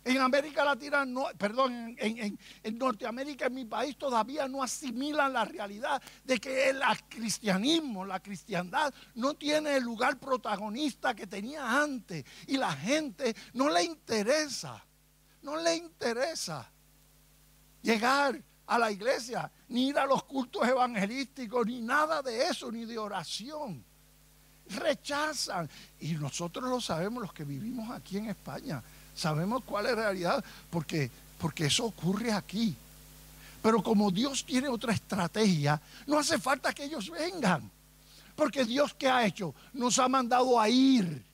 En 0.04 0.18
América 0.18 0.64
Latina, 0.64 1.04
no, 1.04 1.26
perdón, 1.36 1.96
en, 1.98 2.38
en, 2.62 2.78
Norteamérica, 2.78 3.46
en 3.46 3.54
mi 3.54 3.64
país, 3.64 3.98
todavía 3.98 4.46
no 4.46 4.62
asimilan 4.62 5.32
la 5.32 5.44
realidad 5.44 6.00
de 6.24 6.38
que 6.38 6.70
el 6.70 6.80
cristianismo, 7.08 8.06
la 8.06 8.20
cristiandad, 8.20 8.94
no 9.16 9.34
tiene 9.34 9.76
el 9.76 9.82
lugar 9.82 10.18
protagonista 10.18 11.14
que 11.14 11.26
tenía 11.26 11.82
antes. 11.82 12.24
Y 12.46 12.56
la 12.56 12.72
gente 12.72 13.34
no 13.54 13.68
le 13.68 13.82
interesa, 13.82 14.82
no 15.42 15.56
le 15.56 15.74
interesa 15.74 16.70
llegar 17.82 18.40
a 18.68 18.78
la 18.78 18.90
iglesia, 18.92 19.50
ni 19.68 19.88
ir 19.88 19.98
a 19.98 20.06
los 20.06 20.24
cultos 20.24 20.66
evangelísticos, 20.68 21.66
ni 21.66 21.80
nada 21.80 22.22
de 22.22 22.44
eso, 22.44 22.70
ni 22.70 22.84
de 22.84 22.98
oración. 22.98 23.82
Rechazan. 24.68 25.68
Y 26.00 26.12
nosotros 26.12 26.68
lo 26.68 26.80
sabemos, 26.80 27.22
los 27.22 27.32
que 27.32 27.44
vivimos 27.44 27.90
aquí 27.90 28.18
en 28.18 28.28
España. 28.28 28.82
Sabemos 29.14 29.64
cuál 29.64 29.86
es 29.86 29.96
la 29.96 30.02
realidad, 30.02 30.44
porque, 30.70 31.10
porque 31.38 31.66
eso 31.66 31.86
ocurre 31.86 32.30
aquí. 32.30 32.76
Pero 33.62 33.82
como 33.82 34.10
Dios 34.10 34.44
tiene 34.44 34.68
otra 34.68 34.92
estrategia, 34.92 35.80
no 36.06 36.18
hace 36.18 36.38
falta 36.38 36.72
que 36.72 36.84
ellos 36.84 37.10
vengan. 37.10 37.68
Porque 38.36 38.64
Dios 38.64 38.94
¿qué 38.94 39.08
ha 39.08 39.26
hecho? 39.26 39.54
Nos 39.72 39.98
ha 39.98 40.08
mandado 40.08 40.60
a 40.60 40.68
ir. 40.68 41.24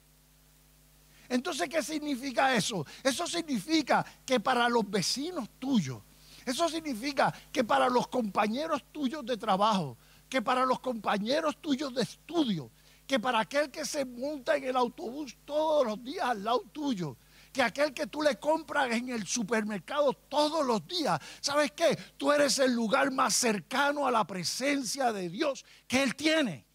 Entonces, 1.28 1.68
¿qué 1.68 1.82
significa 1.82 2.54
eso? 2.54 2.86
Eso 3.02 3.26
significa 3.26 4.06
que 4.24 4.38
para 4.38 4.68
los 4.68 4.88
vecinos 4.88 5.48
tuyos, 5.58 6.00
eso 6.44 6.68
significa 6.68 7.32
que 7.52 7.64
para 7.64 7.88
los 7.88 8.08
compañeros 8.08 8.84
tuyos 8.92 9.24
de 9.24 9.36
trabajo, 9.36 9.96
que 10.28 10.42
para 10.42 10.64
los 10.64 10.80
compañeros 10.80 11.60
tuyos 11.60 11.94
de 11.94 12.02
estudio, 12.02 12.70
que 13.06 13.20
para 13.20 13.40
aquel 13.40 13.70
que 13.70 13.84
se 13.84 14.04
monta 14.04 14.56
en 14.56 14.64
el 14.64 14.76
autobús 14.76 15.36
todos 15.44 15.86
los 15.86 16.02
días 16.02 16.26
al 16.26 16.44
lado 16.44 16.62
tuyo, 16.72 17.16
que 17.52 17.62
aquel 17.62 17.94
que 17.94 18.08
tú 18.08 18.20
le 18.20 18.38
compras 18.40 18.90
en 18.90 19.10
el 19.10 19.26
supermercado 19.26 20.12
todos 20.12 20.66
los 20.66 20.86
días, 20.88 21.20
¿sabes 21.40 21.70
qué? 21.72 21.96
Tú 22.16 22.32
eres 22.32 22.58
el 22.58 22.72
lugar 22.72 23.12
más 23.12 23.34
cercano 23.34 24.06
a 24.06 24.10
la 24.10 24.26
presencia 24.26 25.12
de 25.12 25.28
Dios 25.28 25.64
que 25.86 26.02
Él 26.02 26.16
tiene. 26.16 26.66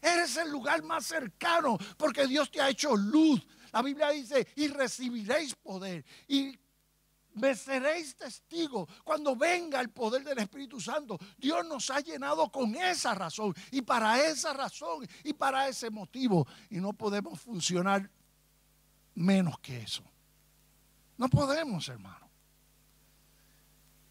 Eres 0.00 0.36
el 0.36 0.50
lugar 0.50 0.82
más 0.84 1.06
cercano 1.06 1.76
porque 1.96 2.26
Dios 2.26 2.50
te 2.50 2.60
ha 2.60 2.68
hecho 2.68 2.94
luz. 2.94 3.44
La 3.72 3.82
Biblia 3.82 4.10
dice, 4.10 4.46
y 4.54 4.68
recibiréis 4.68 5.56
poder. 5.56 6.04
Y 6.28 6.56
me 7.38 7.54
seréis 7.54 8.16
testigo 8.16 8.88
cuando 9.04 9.36
venga 9.36 9.80
el 9.80 9.90
poder 9.90 10.24
del 10.24 10.38
Espíritu 10.38 10.80
Santo. 10.80 11.18
Dios 11.36 11.66
nos 11.66 11.90
ha 11.90 12.00
llenado 12.00 12.50
con 12.50 12.74
esa 12.76 13.14
razón 13.14 13.54
y 13.70 13.82
para 13.82 14.22
esa 14.24 14.52
razón 14.52 15.06
y 15.24 15.32
para 15.32 15.68
ese 15.68 15.90
motivo. 15.90 16.46
Y 16.70 16.76
no 16.80 16.92
podemos 16.92 17.40
funcionar 17.40 18.10
menos 19.14 19.58
que 19.60 19.82
eso. 19.82 20.02
No 21.16 21.28
podemos, 21.28 21.88
hermano. 21.88 22.28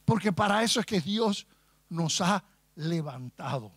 Porque 0.05 0.31
para 0.31 0.63
eso 0.63 0.79
es 0.79 0.85
que 0.85 1.01
Dios 1.01 1.47
nos 1.89 2.21
ha 2.21 2.43
levantado. 2.75 3.71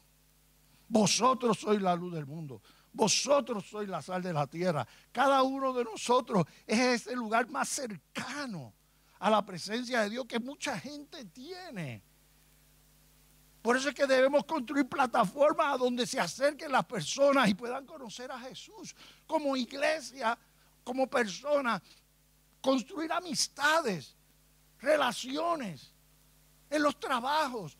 Vosotros 0.88 1.58
sois 1.58 1.80
la 1.80 1.94
luz 1.94 2.12
del 2.12 2.26
mundo. 2.26 2.62
vosotros 2.92 3.68
sois 3.68 3.88
la 3.88 4.02
sal 4.02 4.22
de 4.22 4.32
la 4.32 4.46
tierra. 4.46 4.86
Cada 5.12 5.42
uno 5.42 5.72
de 5.72 5.84
nosotros 5.84 6.44
es 6.66 6.78
ese 6.78 7.14
lugar 7.14 7.48
más 7.48 7.68
cercano 7.68 8.74
a 9.20 9.30
la 9.30 9.44
presencia 9.44 10.02
de 10.02 10.10
Dios 10.10 10.26
que 10.26 10.40
mucha 10.40 10.78
gente 10.78 11.24
tiene. 11.26 12.02
Por 13.62 13.76
eso 13.76 13.90
es 13.90 13.94
que 13.94 14.06
debemos 14.06 14.44
construir 14.44 14.88
plataformas 14.88 15.74
a 15.74 15.76
donde 15.76 16.06
se 16.06 16.18
acerquen 16.18 16.72
las 16.72 16.86
personas 16.86 17.48
y 17.48 17.54
puedan 17.54 17.84
conocer 17.84 18.32
a 18.32 18.40
Jesús. 18.40 18.96
Como 19.26 19.54
iglesia, 19.54 20.36
como 20.82 21.06
persona, 21.06 21.80
construir 22.62 23.12
amistades, 23.12 24.16
relaciones, 24.78 25.92
en 26.70 26.82
los 26.82 26.98
trabajos, 26.98 27.76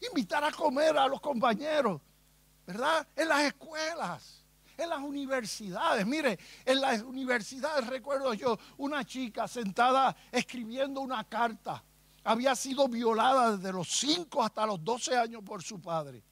invitar 0.00 0.44
a 0.44 0.52
comer 0.52 0.98
a 0.98 1.06
los 1.06 1.20
compañeros, 1.20 2.02
¿verdad? 2.66 3.06
En 3.16 3.28
las 3.28 3.44
escuelas, 3.44 4.44
en 4.76 4.88
las 4.88 5.00
universidades. 5.00 6.06
Mire, 6.06 6.38
en 6.64 6.80
las 6.80 7.02
universidades 7.02 7.86
recuerdo 7.86 8.34
yo 8.34 8.58
una 8.78 9.04
chica 9.04 9.48
sentada 9.48 10.16
escribiendo 10.30 11.00
una 11.00 11.24
carta. 11.24 11.82
Había 12.24 12.54
sido 12.54 12.88
violada 12.88 13.56
desde 13.56 13.72
los 13.72 13.88
5 13.88 14.42
hasta 14.42 14.66
los 14.66 14.82
12 14.82 15.16
años 15.16 15.42
por 15.44 15.62
su 15.62 15.80
padre. 15.80 16.22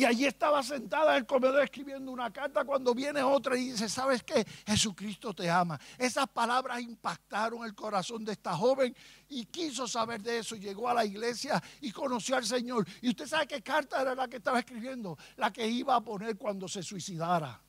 Y 0.00 0.06
allí 0.06 0.24
estaba 0.24 0.62
sentada 0.62 1.10
en 1.10 1.18
el 1.18 1.26
comedor 1.26 1.62
escribiendo 1.62 2.10
una 2.10 2.32
carta 2.32 2.64
cuando 2.64 2.94
viene 2.94 3.22
otra 3.22 3.54
y 3.54 3.72
dice, 3.72 3.86
¿sabes 3.86 4.22
qué? 4.22 4.46
Jesucristo 4.66 5.34
te 5.34 5.50
ama. 5.50 5.78
Esas 5.98 6.26
palabras 6.26 6.80
impactaron 6.80 7.66
el 7.66 7.74
corazón 7.74 8.24
de 8.24 8.32
esta 8.32 8.56
joven 8.56 8.96
y 9.28 9.44
quiso 9.44 9.86
saber 9.86 10.22
de 10.22 10.38
eso. 10.38 10.56
Llegó 10.56 10.88
a 10.88 10.94
la 10.94 11.04
iglesia 11.04 11.62
y 11.82 11.92
conoció 11.92 12.36
al 12.36 12.46
Señor. 12.46 12.86
Y 13.02 13.10
usted 13.10 13.26
sabe 13.26 13.46
qué 13.46 13.60
carta 13.60 14.00
era 14.00 14.14
la 14.14 14.26
que 14.26 14.38
estaba 14.38 14.60
escribiendo, 14.60 15.18
la 15.36 15.52
que 15.52 15.68
iba 15.68 15.94
a 15.94 16.00
poner 16.00 16.38
cuando 16.38 16.66
se 16.66 16.82
suicidara. 16.82 17.60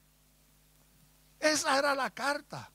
Esa 1.38 1.78
era 1.78 1.94
la 1.94 2.12
carta. 2.12 2.72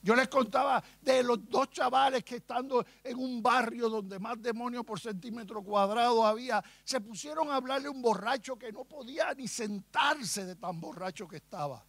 Yo 0.00 0.14
les 0.14 0.28
contaba 0.28 0.82
de 1.00 1.22
los 1.22 1.48
dos 1.48 1.70
chavales 1.70 2.22
que 2.22 2.36
estando 2.36 2.84
en 3.02 3.18
un 3.18 3.42
barrio 3.42 3.88
donde 3.88 4.18
más 4.18 4.40
demonios 4.40 4.84
por 4.84 5.00
centímetro 5.00 5.62
cuadrado 5.62 6.24
había, 6.24 6.62
se 6.84 7.00
pusieron 7.00 7.50
a 7.50 7.56
hablarle 7.56 7.88
a 7.88 7.90
un 7.90 8.00
borracho 8.00 8.56
que 8.56 8.70
no 8.70 8.84
podía 8.84 9.34
ni 9.34 9.48
sentarse 9.48 10.44
de 10.44 10.54
tan 10.54 10.80
borracho 10.80 11.26
que 11.26 11.36
estaba. 11.36 11.84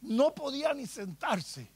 No 0.00 0.34
podía 0.34 0.74
ni 0.74 0.86
sentarse. 0.86 1.70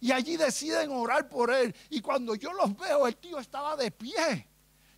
Y 0.00 0.10
allí 0.10 0.36
deciden 0.36 0.90
orar 0.90 1.28
por 1.28 1.52
él. 1.52 1.74
Y 1.90 2.00
cuando 2.00 2.34
yo 2.34 2.52
los 2.52 2.76
veo, 2.76 3.06
el 3.06 3.16
tío 3.16 3.38
estaba 3.38 3.76
de 3.76 3.92
pie. 3.92 4.48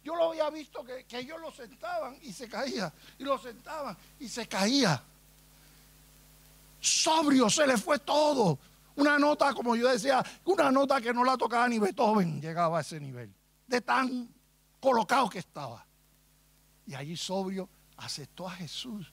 Yo 0.02 0.16
lo 0.16 0.30
había 0.30 0.48
visto 0.48 0.82
que, 0.84 1.04
que 1.04 1.18
ellos 1.18 1.38
lo 1.38 1.50
sentaban 1.52 2.18
y 2.22 2.32
se 2.32 2.48
caía. 2.48 2.90
Y 3.18 3.24
lo 3.24 3.38
sentaban 3.38 3.96
y 4.18 4.28
se 4.28 4.48
caía. 4.48 5.02
Sobrio, 6.80 7.50
se 7.50 7.66
le 7.66 7.76
fue 7.76 7.98
todo 7.98 8.58
una 8.96 9.18
nota, 9.18 9.52
como 9.54 9.76
yo 9.76 9.88
decía, 9.88 10.24
una 10.44 10.70
nota 10.70 11.00
que 11.00 11.12
no 11.12 11.24
la 11.24 11.36
tocaba 11.36 11.68
ni 11.68 11.78
Beethoven 11.78 12.40
llegaba 12.40 12.78
a 12.78 12.80
ese 12.80 13.00
nivel, 13.00 13.34
de 13.66 13.80
tan 13.80 14.28
colocado 14.80 15.28
que 15.28 15.38
estaba. 15.38 15.84
Y 16.86 16.94
allí 16.94 17.16
sobrio 17.16 17.68
aceptó 17.96 18.48
a 18.48 18.52
Jesús. 18.52 19.12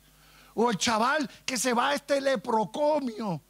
O 0.53 0.69
el 0.69 0.77
chaval 0.77 1.29
que 1.45 1.57
se 1.57 1.73
va 1.73 1.89
a 1.89 1.95
este 1.95 2.19
leprocomio 2.19 3.41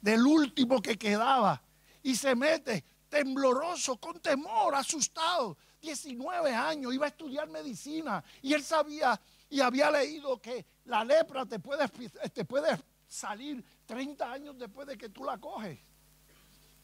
del 0.00 0.26
último 0.26 0.82
que 0.82 0.98
quedaba 0.98 1.60
y 2.02 2.14
se 2.14 2.34
mete 2.34 2.84
tembloroso, 3.08 3.96
con 3.96 4.20
temor, 4.20 4.74
asustado. 4.74 5.56
19 5.80 6.54
años, 6.54 6.94
iba 6.94 7.06
a 7.06 7.08
estudiar 7.08 7.48
medicina 7.48 8.22
y 8.42 8.54
él 8.54 8.62
sabía 8.62 9.20
y 9.50 9.60
había 9.60 9.90
leído 9.90 10.40
que 10.40 10.64
la 10.86 11.04
lepra 11.04 11.46
te 11.46 11.58
puede, 11.58 11.88
te 11.88 12.44
puede 12.44 12.78
salir 13.06 13.64
30 13.86 14.32
años 14.32 14.58
después 14.58 14.86
de 14.86 14.96
que 14.96 15.08
tú 15.08 15.24
la 15.24 15.38
coges. 15.38 15.78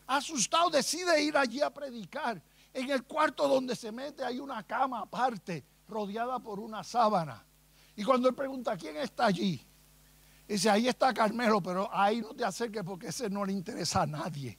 Asustado 0.07 0.71
decide 0.71 1.23
ir 1.23 1.37
allí 1.37 1.61
a 1.61 1.71
predicar. 1.71 2.43
En 2.73 2.91
el 2.91 3.05
cuarto 3.05 3.49
donde 3.49 3.75
se 3.75 3.91
mete 3.93 4.25
hay 4.25 4.39
una 4.39 4.63
cama 4.63 5.01
aparte, 5.01 5.65
rodeada 5.89 6.39
por 6.39 6.61
una 6.61 6.85
sábana. 6.85 7.45
Y 7.97 8.05
cuando 8.05 8.29
él 8.29 8.35
pregunta, 8.35 8.77
¿quién 8.77 8.97
está 8.97 9.27
allí? 9.27 9.65
Dice, 10.47 10.69
ahí 10.69 10.89
está 10.89 11.15
Carmelo, 11.15 11.63
pero 11.63 11.89
ahí 11.93 12.21
no 12.21 12.35
te 12.35 12.45
acerques 12.45 12.83
porque 12.83 13.09
ese 13.09 13.31
no 13.31 13.45
le 13.45 13.53
interesa 13.53 14.03
a 14.03 14.07
nadie. 14.07 14.59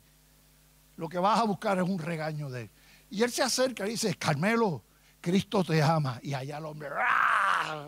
Lo 0.96 1.10
que 1.10 1.18
vas 1.18 1.40
a 1.40 1.44
buscar 1.44 1.78
es 1.78 1.84
un 1.84 2.00
regaño 2.00 2.50
de 2.50 2.62
él. 2.64 2.72
Y 3.10 3.24
él 3.24 3.32
se 3.32 3.44
acerca 3.44 3.86
y 3.86 3.92
dice, 3.92 4.16
Carmelo, 4.16 4.84
Cristo 5.20 5.64
te 5.64 5.82
ama. 5.82 6.20
Y 6.24 6.34
allá 6.34 6.60
el 6.60 6.66
hombre, 6.66 6.90
¡ah! 6.98 7.88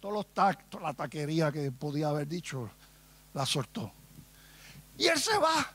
todos 0.00 0.14
los 0.14 0.34
tactos, 0.34 0.82
la 0.82 0.94
taquería 0.94 1.52
que 1.52 1.70
podía 1.70 2.08
haber 2.08 2.26
dicho, 2.26 2.70
la 3.36 3.44
soltó. 3.44 3.92
Y 4.96 5.06
él 5.06 5.20
se 5.20 5.36
va. 5.36 5.70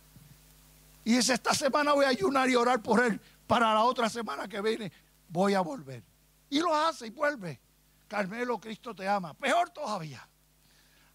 Y 1.06 1.14
dice, 1.14 1.36
esta 1.36 1.54
semana 1.54 1.94
voy 1.94 2.06
a 2.06 2.10
ayunar 2.10 2.50
y 2.50 2.56
orar 2.56 2.82
por 2.82 3.04
él. 3.04 3.22
Para 3.46 3.72
la 3.74 3.84
otra 3.84 4.10
semana 4.10 4.48
que 4.48 4.62
viene 4.62 4.92
voy 5.30 5.54
a 5.54 5.62
volver. 5.62 6.02
Y 6.50 6.60
lo 6.60 6.76
hace 6.76 7.08
y 7.08 7.10
vuelve. 7.12 7.60
Carmelo, 8.08 8.60
Cristo 8.60 8.96
te 8.96 9.08
ama. 9.08 9.36
Peor 9.36 9.70
todavía. 9.70 10.28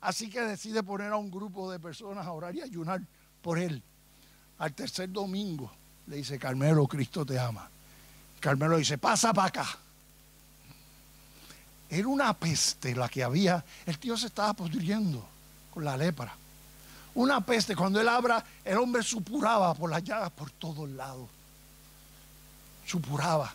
Así 0.01 0.31
que 0.31 0.41
decide 0.41 0.85
poner 0.85 1.13
a 1.13 1.17
un 1.17 1.33
grupo 1.33 1.71
de 1.71 1.81
personas 1.81 2.25
a 2.25 2.33
orar 2.33 2.55
y 2.55 2.63
ayunar 2.63 3.01
por 3.43 3.59
él. 3.59 3.83
Al 4.59 4.73
tercer 4.73 5.11
domingo 5.11 5.73
le 6.07 6.17
dice, 6.17 6.39
Carmelo, 6.39 6.87
Cristo 6.87 7.27
te 7.27 7.41
ama. 7.41 7.69
Carmelo 8.39 8.77
dice, 8.77 8.99
pasa 8.99 9.35
para 9.35 9.49
acá. 9.49 9.67
Era 11.91 12.07
una 12.07 12.33
peste 12.35 12.95
la 12.95 13.09
que 13.09 13.25
había. 13.25 13.65
El 13.85 13.99
tío 13.99 14.17
se 14.17 14.29
estaba 14.29 14.53
pudriendo 14.55 15.36
la 15.83 15.97
lepra. 15.97 16.35
Una 17.15 17.41
peste. 17.41 17.75
Cuando 17.75 18.01
él 18.01 18.09
abra, 18.09 18.45
el 18.65 18.77
hombre 18.77 19.03
supuraba 19.03 19.75
por 19.75 19.91
las 19.91 20.05
llagas 20.05 20.31
por 20.31 20.51
todos 20.51 20.89
lados. 20.91 21.29
Supuraba. 22.87 23.53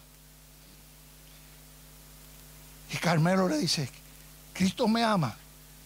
Y 2.91 2.97
Carmelo 2.97 3.47
le 3.47 3.57
dice, 3.57 3.89
Cristo 4.53 4.87
me 4.87 5.03
ama. 5.03 5.35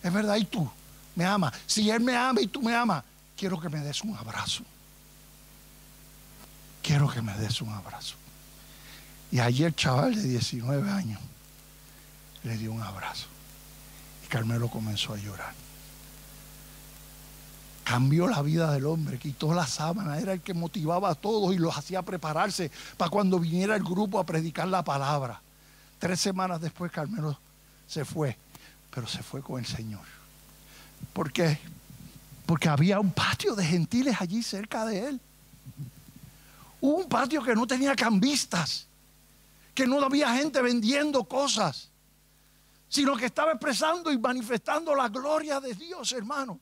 Es 0.02 0.12
verdad, 0.12 0.36
y 0.38 0.46
tú 0.46 0.70
me 1.16 1.26
ama. 1.26 1.52
Si 1.66 1.90
Él 1.90 2.02
me 2.02 2.16
ama 2.16 2.42
y 2.42 2.48
tú 2.48 2.62
me 2.62 2.76
amas, 2.76 3.04
quiero 3.38 3.60
que 3.60 3.70
me 3.70 3.80
des 3.80 4.02
un 4.04 4.16
abrazo. 4.16 4.64
Quiero 6.82 7.10
que 7.10 7.22
me 7.22 7.34
des 7.38 7.62
un 7.62 7.70
abrazo. 7.70 8.16
Y 9.32 9.40
allí 9.40 9.64
el 9.64 9.76
chaval 9.76 10.16
de 10.16 10.22
19 10.22 10.90
años 10.90 11.20
le 12.44 12.58
dio 12.58 12.72
un 12.72 12.82
abrazo. 12.82 13.28
Y 14.24 14.28
Carmelo 14.28 14.70
comenzó 14.70 15.14
a 15.14 15.18
llorar. 15.18 15.65
Cambió 17.86 18.28
la 18.28 18.42
vida 18.42 18.70
del 18.74 18.86
hombre, 18.86 19.18
quitó 19.18 19.54
la 19.54 19.66
sábana, 19.66 20.20
era 20.20 20.34
el 20.34 20.42
que 20.42 20.54
motivaba 20.54 21.10
a 21.10 21.16
todos 21.16 21.56
y 21.56 21.58
los 21.58 21.78
hacía 21.78 22.02
prepararse 22.02 22.70
para 22.98 23.10
cuando 23.10 23.40
viniera 23.40 23.78
el 23.78 23.84
grupo 23.84 24.20
a 24.20 24.26
predicar 24.26 24.68
la 24.68 24.84
palabra. 24.84 25.42
Tres 26.00 26.20
semanas 26.20 26.60
después 26.60 26.92
Carmelo 26.92 27.40
se 27.88 28.04
fue, 28.04 28.38
pero 28.94 29.08
se 29.08 29.24
fue 29.24 29.42
con 29.42 29.60
el 29.60 29.66
Señor. 29.66 30.04
¿Por 31.14 31.32
qué? 31.32 31.58
Porque 32.46 32.68
había 32.68 33.00
un 33.00 33.12
patio 33.12 33.56
de 33.56 33.64
gentiles 33.64 34.18
allí 34.20 34.44
cerca 34.44 34.84
de 34.84 35.08
él. 35.08 35.22
Un 36.82 37.08
patio 37.08 37.42
que 37.42 37.56
no 37.56 37.66
tenía 37.66 37.96
cambistas, 37.96 38.88
que 39.74 39.88
no 39.88 40.04
había 40.04 40.36
gente 40.36 40.62
vendiendo 40.62 41.24
cosas 41.24 41.90
sino 42.96 43.18
que 43.18 43.26
estaba 43.26 43.52
expresando 43.52 44.10
y 44.10 44.18
manifestando 44.18 44.96
la 44.96 45.10
gloria 45.10 45.60
de 45.60 45.74
Dios, 45.74 46.14
hermano. 46.14 46.60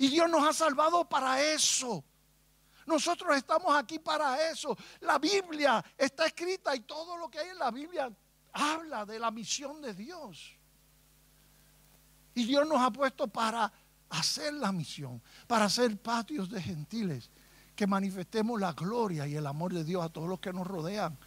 Y 0.00 0.08
Dios 0.08 0.30
nos 0.30 0.48
ha 0.48 0.54
salvado 0.54 1.06
para 1.06 1.42
eso. 1.42 2.02
Nosotros 2.86 3.36
estamos 3.36 3.76
aquí 3.76 3.98
para 3.98 4.50
eso. 4.50 4.74
La 5.00 5.18
Biblia 5.18 5.84
está 5.98 6.24
escrita 6.24 6.74
y 6.74 6.80
todo 6.80 7.18
lo 7.18 7.28
que 7.28 7.38
hay 7.38 7.50
en 7.50 7.58
la 7.58 7.70
Biblia 7.70 8.10
habla 8.54 9.04
de 9.04 9.18
la 9.18 9.30
misión 9.30 9.82
de 9.82 9.92
Dios. 9.92 10.54
Y 12.34 12.46
Dios 12.46 12.66
nos 12.66 12.80
ha 12.80 12.90
puesto 12.90 13.28
para 13.28 13.70
hacer 14.08 14.54
la 14.54 14.72
misión, 14.72 15.20
para 15.46 15.66
hacer 15.66 15.94
patios 15.98 16.48
de 16.48 16.62
gentiles, 16.62 17.28
que 17.76 17.86
manifestemos 17.86 18.58
la 18.58 18.72
gloria 18.72 19.26
y 19.26 19.36
el 19.36 19.46
amor 19.46 19.74
de 19.74 19.84
Dios 19.84 20.02
a 20.02 20.08
todos 20.08 20.30
los 20.30 20.40
que 20.40 20.54
nos 20.54 20.66
rodean 20.66 21.18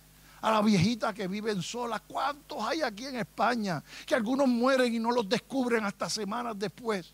a 0.42 0.50
la 0.50 0.64
viejita 0.64 1.14
que 1.14 1.28
viven 1.28 1.62
solas. 1.62 2.02
¿Cuántos 2.08 2.60
hay 2.64 2.82
aquí 2.82 3.06
en 3.06 3.18
España 3.18 3.84
que 4.08 4.16
algunos 4.16 4.48
mueren 4.48 4.92
y 4.96 4.98
no 4.98 5.12
los 5.12 5.30
descubren 5.30 5.86
hasta 5.86 6.10
semanas 6.10 6.58
después? 6.58 7.14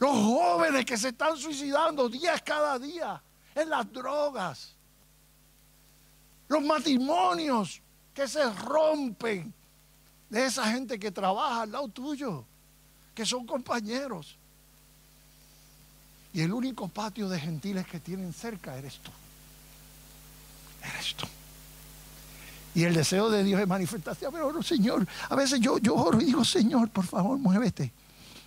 Los 0.00 0.10
jóvenes 0.10 0.84
que 0.84 0.98
se 0.98 1.10
están 1.10 1.36
suicidando 1.36 2.08
días 2.08 2.42
cada 2.42 2.76
día 2.78 3.22
en 3.54 3.70
las 3.70 3.92
drogas. 3.92 4.74
Los 6.48 6.64
matrimonios 6.64 7.80
que 8.12 8.26
se 8.26 8.50
rompen 8.50 9.54
de 10.28 10.46
esa 10.46 10.64
gente 10.72 10.98
que 10.98 11.12
trabaja 11.12 11.62
al 11.62 11.70
lado 11.70 11.86
tuyo, 11.88 12.44
que 13.14 13.24
son 13.24 13.46
compañeros. 13.46 14.36
Y 16.32 16.40
el 16.40 16.52
único 16.52 16.88
patio 16.88 17.28
de 17.28 17.38
gentiles 17.38 17.86
que 17.86 18.00
tienen 18.00 18.32
cerca 18.32 18.76
eres 18.76 18.98
tú 18.98 19.12
eres 20.82 21.14
tú. 21.14 21.26
Y 22.74 22.84
el 22.84 22.94
deseo 22.94 23.30
de 23.30 23.42
Dios 23.42 23.60
es 23.60 23.66
manifestarse. 23.66 24.26
Pero, 24.30 24.62
Señor, 24.62 25.06
a 25.28 25.34
veces 25.34 25.60
yo, 25.60 25.78
yo 25.78 25.94
oro 25.94 26.20
y 26.20 26.26
digo, 26.26 26.44
Señor, 26.44 26.88
por 26.90 27.04
favor, 27.04 27.38
muévete. 27.38 27.92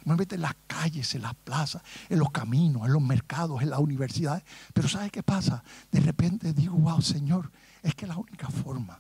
Muévete 0.06 0.36
en 0.36 0.42
las 0.42 0.56
calles, 0.68 1.16
en 1.16 1.22
las 1.22 1.36
plazas, 1.36 1.82
en 2.10 2.20
los 2.20 2.32
caminos, 2.32 2.86
en 2.86 2.94
los 2.94 3.02
mercados, 3.02 3.62
en 3.62 3.70
las 3.70 3.80
universidades. 3.80 4.44
Pero 4.74 4.88
¿sabe 4.88 5.10
qué 5.10 5.24
pasa? 5.24 5.63
De 5.92 6.00
repente 6.00 6.54
digo, 6.54 6.76
wow, 6.76 7.02
Señor, 7.02 7.52
es 7.82 7.96
que 7.96 8.08
la 8.08 8.18
única 8.18 8.50
forma 8.50 9.00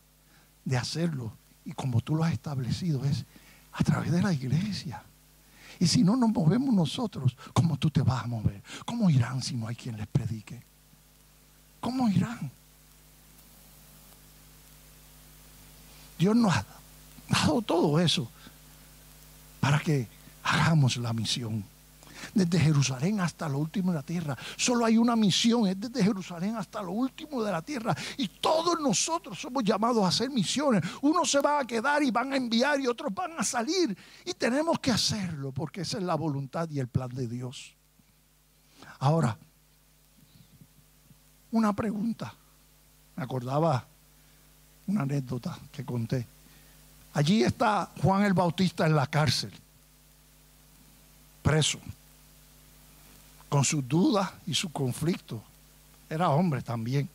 de 0.63 0.77
hacerlo, 0.77 1.33
y 1.65 1.73
como 1.73 2.01
tú 2.01 2.15
lo 2.15 2.23
has 2.23 2.33
establecido, 2.33 3.03
es 3.05 3.25
a 3.73 3.83
través 3.83 4.11
de 4.11 4.21
la 4.21 4.33
iglesia. 4.33 5.03
Y 5.79 5.87
si 5.87 6.03
no 6.03 6.15
nos 6.15 6.29
movemos 6.29 6.73
nosotros, 6.73 7.35
¿cómo 7.53 7.77
tú 7.77 7.89
te 7.89 8.01
vas 8.01 8.23
a 8.23 8.27
mover? 8.27 8.61
¿Cómo 8.85 9.09
irán 9.09 9.41
si 9.41 9.55
no 9.55 9.67
hay 9.67 9.75
quien 9.75 9.97
les 9.97 10.07
predique? 10.07 10.61
¿Cómo 11.79 12.07
irán? 12.09 12.51
Dios 16.17 16.35
nos 16.35 16.55
ha 16.55 16.65
dado 17.27 17.61
todo 17.61 17.99
eso 17.99 18.29
para 19.59 19.79
que 19.79 20.07
hagamos 20.43 20.97
la 20.97 21.13
misión. 21.13 21.63
Desde 22.33 22.57
Jerusalén 22.57 23.19
hasta 23.19 23.49
lo 23.49 23.59
último 23.59 23.91
de 23.91 23.97
la 23.97 24.03
tierra. 24.03 24.37
Solo 24.55 24.85
hay 24.85 24.97
una 24.97 25.15
misión, 25.15 25.67
es 25.67 25.79
desde 25.79 26.03
Jerusalén 26.03 26.55
hasta 26.55 26.81
lo 26.81 26.91
último 26.91 27.43
de 27.43 27.51
la 27.51 27.61
tierra. 27.61 27.95
Y 28.17 28.27
todos 28.27 28.79
nosotros 28.79 29.39
somos 29.39 29.63
llamados 29.63 30.03
a 30.03 30.07
hacer 30.07 30.29
misiones. 30.29 30.81
Unos 31.01 31.29
se 31.29 31.41
van 31.41 31.63
a 31.63 31.67
quedar 31.67 32.01
y 32.01 32.11
van 32.11 32.31
a 32.31 32.37
enviar 32.37 32.79
y 32.79 32.87
otros 32.87 33.13
van 33.13 33.33
a 33.37 33.43
salir. 33.43 33.95
Y 34.25 34.33
tenemos 34.33 34.79
que 34.79 34.91
hacerlo 34.91 35.51
porque 35.51 35.81
esa 35.81 35.97
es 35.97 36.03
la 36.03 36.15
voluntad 36.15 36.69
y 36.69 36.79
el 36.79 36.87
plan 36.87 37.09
de 37.09 37.27
Dios. 37.27 37.73
Ahora, 38.99 39.37
una 41.51 41.73
pregunta. 41.73 42.33
Me 43.15 43.23
acordaba 43.23 43.85
una 44.87 45.01
anécdota 45.01 45.57
que 45.71 45.85
conté. 45.85 46.25
Allí 47.13 47.43
está 47.43 47.91
Juan 48.01 48.23
el 48.23 48.33
Bautista 48.33 48.85
en 48.85 48.95
la 48.95 49.07
cárcel, 49.07 49.53
preso, 51.43 51.79
con 53.49 53.63
sus 53.63 53.87
dudas 53.87 54.31
y 54.47 54.55
su 54.55 54.71
conflicto. 54.71 55.43
Era 56.09 56.29
hombre 56.29 56.63
también. 56.63 57.07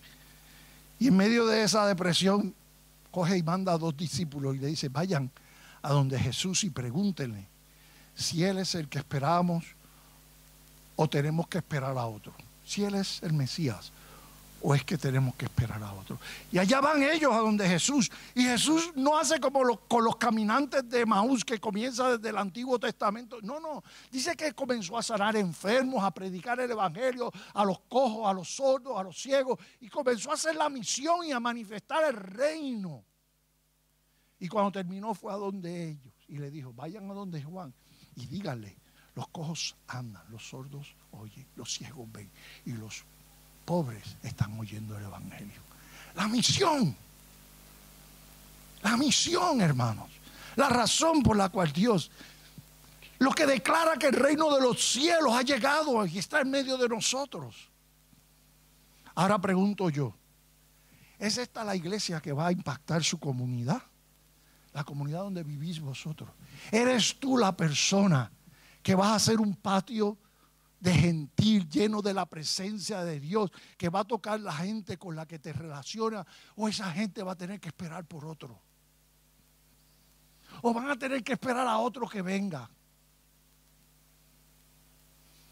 Y 1.01 1.09
en 1.09 1.17
medio 1.17 1.47
de 1.47 1.65
esa 1.65 1.87
depresión, 1.87 2.55
coge 3.11 3.39
y 3.39 3.43
manda 3.43 3.73
a 3.73 3.79
dos 3.79 3.97
discípulos 3.97 4.55
y 4.55 4.59
le 4.59 4.69
dice, 4.69 4.89
vayan 4.89 5.31
a 5.83 5.91
donde 5.91 6.19
Jesús 6.19 6.63
y 6.65 6.71
pregúntenle 6.71 7.47
si 8.15 8.45
Él 8.45 8.59
es 8.59 8.75
el 8.75 8.89
que 8.89 8.99
esperamos 8.99 9.65
o 10.97 11.09
tenemos 11.09 11.49
que 11.49 11.59
esperar 11.59 11.97
a 11.97 12.07
otro. 12.07 12.33
Si 12.67 12.85
Él 12.85 12.95
es 12.95 13.23
el 13.23 13.33
Mesías 13.33 13.93
¿O 14.61 14.75
es 14.75 14.83
que 14.83 14.99
tenemos 14.99 15.37
que 15.37 15.45
esperar 15.45 15.81
a 15.83 15.93
otro? 15.93 16.19
Y 16.51 16.59
allá 16.59 16.81
van 16.81 17.03
ellos 17.03 17.33
a 17.33 17.39
donde 17.39 17.69
Jesús. 17.69 18.11
Y 18.35 18.43
Jesús 18.43 18.91
no 18.97 19.17
hace 19.17 19.39
como 19.39 19.79
con 19.87 20.05
los 20.05 20.17
caminantes 20.17 20.89
de 20.89 21.07
Maús 21.07 21.45
que 21.45 21.61
comienza 21.61 22.17
desde 22.17 22.31
el 22.31 22.37
Antiguo 22.37 22.79
Testamento. 22.79 23.39
No, 23.43 23.61
no. 23.61 23.85
Dice 24.11 24.37
que 24.37 24.53
comenzó 24.53 24.99
a 24.99 25.03
sanar 25.03 25.37
enfermos, 25.37 26.03
a 26.03 26.11
predicar 26.11 26.59
el 26.59 26.71
Evangelio 26.71 27.31
a 27.55 27.65
los 27.65 27.79
cojos, 27.89 28.29
a 28.29 28.33
los 28.33 28.49
sordos, 28.49 28.99
a 28.99 29.05
los 29.05 29.17
ciegos. 29.17 29.59
Y 29.81 29.89
comenzó 29.89 30.33
a 30.33 30.35
hacer 30.35 30.57
la 30.57 30.69
misión 30.69 31.25
y 31.25 31.31
a 31.31 31.39
manifestar 31.39 32.05
el 32.05 32.17
reino. 32.17 33.05
Y 34.41 34.49
cuando 34.49 34.73
terminó 34.73 35.15
fue 35.15 35.33
a 35.33 35.37
donde 35.37 35.91
ellos. 35.91 36.15
Y 36.27 36.39
le 36.39 36.51
dijo, 36.51 36.73
vayan 36.73 37.09
a 37.11 37.15
donde 37.15 37.43
Juan 37.43 37.73
y 38.19 38.27
díganle, 38.27 38.77
los 39.15 39.29
cojos 39.29 39.77
andan, 39.87 40.23
los 40.31 40.49
sordos 40.49 40.95
oyen, 41.13 41.47
los 41.55 41.73
ciegos 41.73 42.11
ven 42.13 42.31
y 42.67 42.73
los 42.73 43.05
pobres 43.69 44.17
están 44.23 44.59
oyendo 44.59 44.97
el 44.97 45.05
Evangelio. 45.05 45.61
La 46.15 46.27
misión. 46.27 46.97
La 48.81 48.97
misión, 48.97 49.61
hermanos. 49.61 50.09
La 50.57 50.71
razón 50.71 51.23
por 51.23 51.37
la 51.37 51.51
cual 51.51 51.71
Dios, 51.71 52.11
lo 53.19 53.31
que 53.33 53.45
declara 53.45 53.99
que 53.99 54.07
el 54.07 54.15
reino 54.15 54.55
de 54.55 54.63
los 54.63 54.83
cielos 54.83 55.35
ha 55.35 55.43
llegado 55.43 56.07
y 56.07 56.17
está 56.17 56.41
en 56.41 56.51
medio 56.51 56.79
de 56.79 56.89
nosotros. 56.89 57.69
Ahora 59.15 59.39
pregunto 59.39 59.91
yo, 59.91 60.15
¿es 61.19 61.37
esta 61.37 61.63
la 61.63 61.77
iglesia 61.77 62.23
que 62.23 62.33
va 62.33 62.47
a 62.47 62.53
impactar 62.53 63.05
su 63.05 63.21
comunidad? 63.21 63.83
La 64.73 64.83
comunidad 64.83 65.21
donde 65.21 65.43
vivís 65.43 65.79
vosotros. 65.79 66.31
¿Eres 66.73 67.21
tú 67.21 67.37
la 67.37 67.55
persona 67.55 68.33
que 68.83 68.95
vas 68.95 69.09
a 69.09 69.17
hacer 69.17 69.41
un 69.41 69.55
patio 69.55 70.17
de 70.81 70.95
gentil, 70.95 71.69
lleno 71.69 72.03
de 72.03 72.15
la 72.15 72.27
presencia 72.27 73.05
de 73.05 73.19
Dios, 73.19 73.51
que 73.77 73.89
va 73.89 74.01
a 74.01 74.05
tocar 74.05 74.41
la 74.41 74.53
gente 74.53 74.97
con 74.97 75.17
la 75.17 75.27
que 75.27 75.39
te 75.39 75.53
relaciona, 75.53 76.27
o 76.57 76.69
esa 76.69 76.93
gente 76.93 77.23
va 77.23 77.33
a 77.33 77.37
tener 77.37 77.61
que 77.61 77.69
esperar 77.69 78.05
por 78.05 78.25
otro. 78.25 78.59
O 80.63 80.73
van 80.73 80.91
a 80.91 80.99
tener 80.99 81.23
que 81.23 81.33
esperar 81.33 81.67
a 81.67 81.79
otro 81.79 82.09
que 82.09 82.23
venga. 82.23 82.69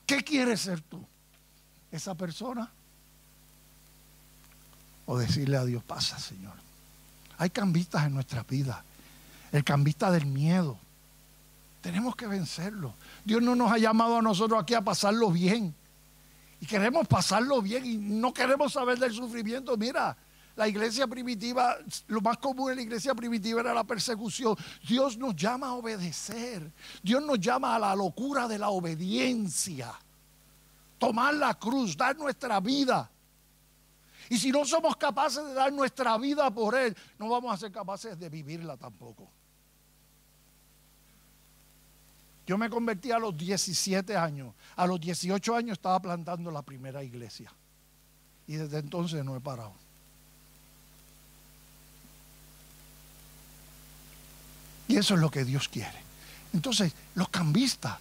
¿Qué 0.07 0.23
quieres 0.23 0.61
ser 0.61 0.81
tú? 0.81 1.05
¿Esa 1.91 2.15
persona? 2.15 2.71
O 5.07 5.19
decirle 5.19 5.57
a 5.57 5.65
Dios, 5.65 5.83
pasa 5.83 6.19
Señor. 6.19 6.55
Hay 7.39 7.51
cambistas 7.51 8.07
en 8.07 8.15
nuestra 8.15 8.43
vida. 8.45 8.85
El 9.53 9.65
cambista 9.65 10.11
del 10.11 10.27
miedo, 10.27 10.79
tenemos 11.87 12.17
que 12.17 12.27
vencerlo. 12.27 12.97
Dios 13.25 13.41
no 13.41 13.55
nos 13.55 13.71
ha 13.71 13.79
llamado 13.79 14.17
a 14.17 14.23
nosotros 14.23 14.61
aquí 14.61 14.75
a 14.75 14.83
pasarlo 14.83 15.31
bien. 15.31 15.73
Y 16.61 16.67
queremos 16.67 17.07
pasarlo 17.07 17.63
bien 17.63 17.87
y 17.87 17.97
no 17.97 18.35
queremos 18.35 18.73
saber 18.73 18.99
del 18.99 19.13
sufrimiento. 19.13 19.77
Mira, 19.77 20.17
la 20.57 20.67
iglesia 20.67 21.07
primitiva, 21.07 21.77
lo 22.09 22.21
más 22.21 22.39
común 22.39 22.73
en 22.73 22.79
la 22.79 22.83
iglesia 22.83 23.15
primitiva 23.15 23.61
era 23.61 23.73
la 23.73 23.85
persecución. 23.85 24.57
Dios 24.85 25.17
nos 25.17 25.37
llama 25.37 25.69
a 25.69 25.73
obedecer. 25.75 26.73
Dios 27.05 27.23
nos 27.23 27.39
llama 27.39 27.77
a 27.77 27.79
la 27.79 27.95
locura 27.95 28.49
de 28.49 28.59
la 28.59 28.71
obediencia. 28.71 29.95
Tomar 30.99 31.35
la 31.35 31.55
cruz, 31.55 31.97
dar 31.97 32.17
nuestra 32.17 32.59
vida. 32.59 33.09
Y 34.29 34.39
si 34.39 34.51
no 34.51 34.65
somos 34.65 34.97
capaces 34.97 35.47
de 35.47 35.55
dar 35.55 35.73
nuestra 35.73 36.19
vida 36.19 36.51
por 36.51 36.75
Él, 36.75 36.97
no 37.17 37.29
vamos 37.29 37.55
a 37.55 37.57
ser 37.57 37.71
capaces 37.71 38.19
de 38.19 38.29
vivirla 38.29 38.77
tampoco. 38.77 39.36
Yo 42.47 42.57
me 42.57 42.71
convertí 42.71 43.11
a 43.11 43.19
los 43.19 43.37
17 43.37 44.17
años. 44.17 44.55
A 44.77 44.87
los 44.87 45.01
18 45.01 45.57
años 45.57 45.73
estaba 45.79 46.01
plantando 46.01 46.51
la 46.51 46.63
primera 46.63 47.03
iglesia. 47.03 47.53
Y 48.47 48.55
desde 48.55 48.79
entonces 48.79 49.25
no 49.25 49.37
he 49.37 49.41
parado. 49.41 49.75
Y 54.89 54.97
eso 54.97 55.15
es 55.15 55.21
lo 55.21 55.31
que 55.31 55.45
Dios 55.45 55.69
quiere. 55.69 55.99
Entonces, 56.53 56.93
los 57.17 57.29
cambistas, 57.29 57.99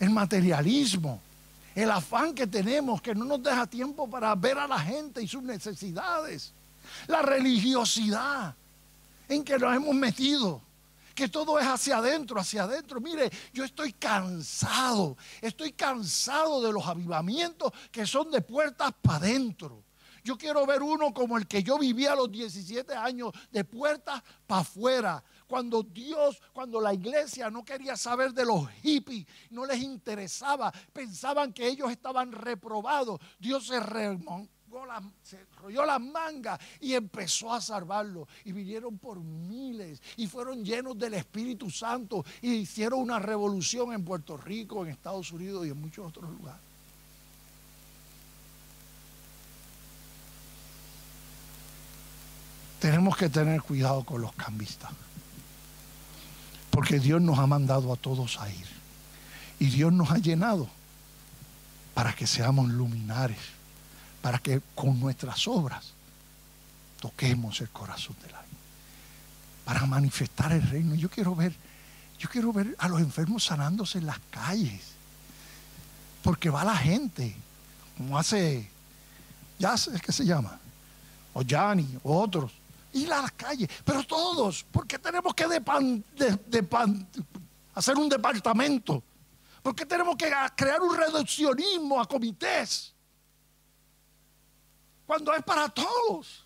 el 0.00 0.10
materialismo, 0.10 1.20
el 1.74 1.90
afán 1.92 2.34
que 2.34 2.48
tenemos 2.48 3.00
que 3.00 3.14
no 3.14 3.24
nos 3.24 3.42
deja 3.42 3.66
tiempo 3.66 4.10
para 4.10 4.34
ver 4.34 4.58
a 4.58 4.66
la 4.66 4.80
gente 4.80 5.22
y 5.22 5.28
sus 5.28 5.44
necesidades, 5.44 6.52
la 7.06 7.22
religiosidad 7.22 8.54
en 9.28 9.44
que 9.44 9.56
nos 9.56 9.76
hemos 9.76 9.94
metido 9.94 10.60
que 11.14 11.28
todo 11.28 11.58
es 11.58 11.66
hacia 11.66 11.98
adentro, 11.98 12.40
hacia 12.40 12.64
adentro. 12.64 13.00
Mire, 13.00 13.30
yo 13.52 13.64
estoy 13.64 13.92
cansado, 13.92 15.16
estoy 15.40 15.72
cansado 15.72 16.62
de 16.62 16.72
los 16.72 16.86
avivamientos 16.86 17.72
que 17.90 18.06
son 18.06 18.30
de 18.30 18.40
puertas 18.40 18.92
para 19.02 19.18
adentro. 19.18 19.84
Yo 20.22 20.36
quiero 20.36 20.66
ver 20.66 20.82
uno 20.82 21.12
como 21.14 21.38
el 21.38 21.46
que 21.46 21.62
yo 21.62 21.78
vivía 21.78 22.12
a 22.12 22.16
los 22.16 22.30
17 22.30 22.94
años, 22.94 23.32
de 23.50 23.64
puertas 23.64 24.22
para 24.46 24.60
afuera. 24.60 25.24
Cuando 25.46 25.82
Dios, 25.82 26.40
cuando 26.52 26.80
la 26.80 26.94
iglesia 26.94 27.50
no 27.50 27.64
quería 27.64 27.96
saber 27.96 28.32
de 28.32 28.44
los 28.44 28.68
hippies, 28.82 29.26
no 29.50 29.66
les 29.66 29.78
interesaba, 29.78 30.72
pensaban 30.92 31.52
que 31.52 31.66
ellos 31.66 31.90
estaban 31.90 32.32
reprobados. 32.32 33.18
Dios 33.38 33.66
se 33.66 33.80
se 35.22 35.38
rolló 35.60 35.84
las 35.84 36.00
mangas 36.00 36.60
y 36.80 36.94
empezó 36.94 37.52
a 37.52 37.60
salvarlo. 37.60 38.28
Y 38.44 38.52
vinieron 38.52 38.98
por 38.98 39.20
miles 39.20 40.00
y 40.16 40.26
fueron 40.26 40.64
llenos 40.64 40.98
del 40.98 41.14
Espíritu 41.14 41.70
Santo 41.70 42.24
y 42.42 42.52
hicieron 42.54 43.00
una 43.00 43.18
revolución 43.18 43.92
en 43.92 44.04
Puerto 44.04 44.36
Rico, 44.36 44.84
en 44.84 44.92
Estados 44.92 45.32
Unidos 45.32 45.66
y 45.66 45.70
en 45.70 45.80
muchos 45.80 46.06
otros 46.06 46.30
lugares. 46.30 46.60
Tenemos 52.80 53.16
que 53.16 53.28
tener 53.28 53.60
cuidado 53.60 54.04
con 54.04 54.22
los 54.22 54.32
cambistas. 54.32 54.90
Porque 56.70 56.98
Dios 56.98 57.20
nos 57.20 57.38
ha 57.38 57.46
mandado 57.46 57.92
a 57.92 57.96
todos 57.96 58.40
a 58.40 58.48
ir. 58.48 58.66
Y 59.58 59.66
Dios 59.66 59.92
nos 59.92 60.10
ha 60.10 60.16
llenado 60.16 60.68
para 61.92 62.14
que 62.14 62.26
seamos 62.26 62.70
luminares 62.70 63.59
para 64.22 64.38
que 64.38 64.60
con 64.74 64.98
nuestras 65.00 65.46
obras 65.48 65.92
toquemos 67.00 67.60
el 67.60 67.70
corazón 67.70 68.16
del 68.22 68.34
aire, 68.34 68.48
para 69.64 69.86
manifestar 69.86 70.52
el 70.52 70.62
reino. 70.62 70.94
Yo 70.94 71.08
quiero 71.08 71.34
ver, 71.34 71.54
yo 72.18 72.28
quiero 72.28 72.52
ver 72.52 72.76
a 72.78 72.88
los 72.88 73.00
enfermos 73.00 73.44
sanándose 73.44 73.98
en 73.98 74.06
las 74.06 74.18
calles, 74.30 74.82
porque 76.22 76.50
va 76.50 76.64
la 76.64 76.76
gente, 76.76 77.34
como 77.96 78.18
hace, 78.18 78.68
ya 79.58 79.76
sé 79.76 79.98
qué 80.00 80.12
se 80.12 80.24
llama, 80.24 80.58
o 81.32 81.42
Yanni, 81.42 81.98
o 82.02 82.20
otros, 82.20 82.52
Ir 82.92 83.12
a 83.12 83.22
las 83.22 83.30
calles, 83.32 83.68
pero 83.84 84.02
todos, 84.02 84.66
porque 84.72 84.98
tenemos 84.98 85.32
que 85.32 85.44
hacer 87.72 87.96
un 87.96 88.08
departamento? 88.08 89.00
¿Por 89.62 89.76
qué 89.76 89.86
tenemos 89.86 90.16
que 90.16 90.28
crear 90.56 90.80
un 90.80 90.96
reduccionismo 90.96 92.00
a 92.00 92.06
comités? 92.08 92.92
Cuando 95.10 95.34
es 95.34 95.42
para 95.42 95.68
todos. 95.68 96.44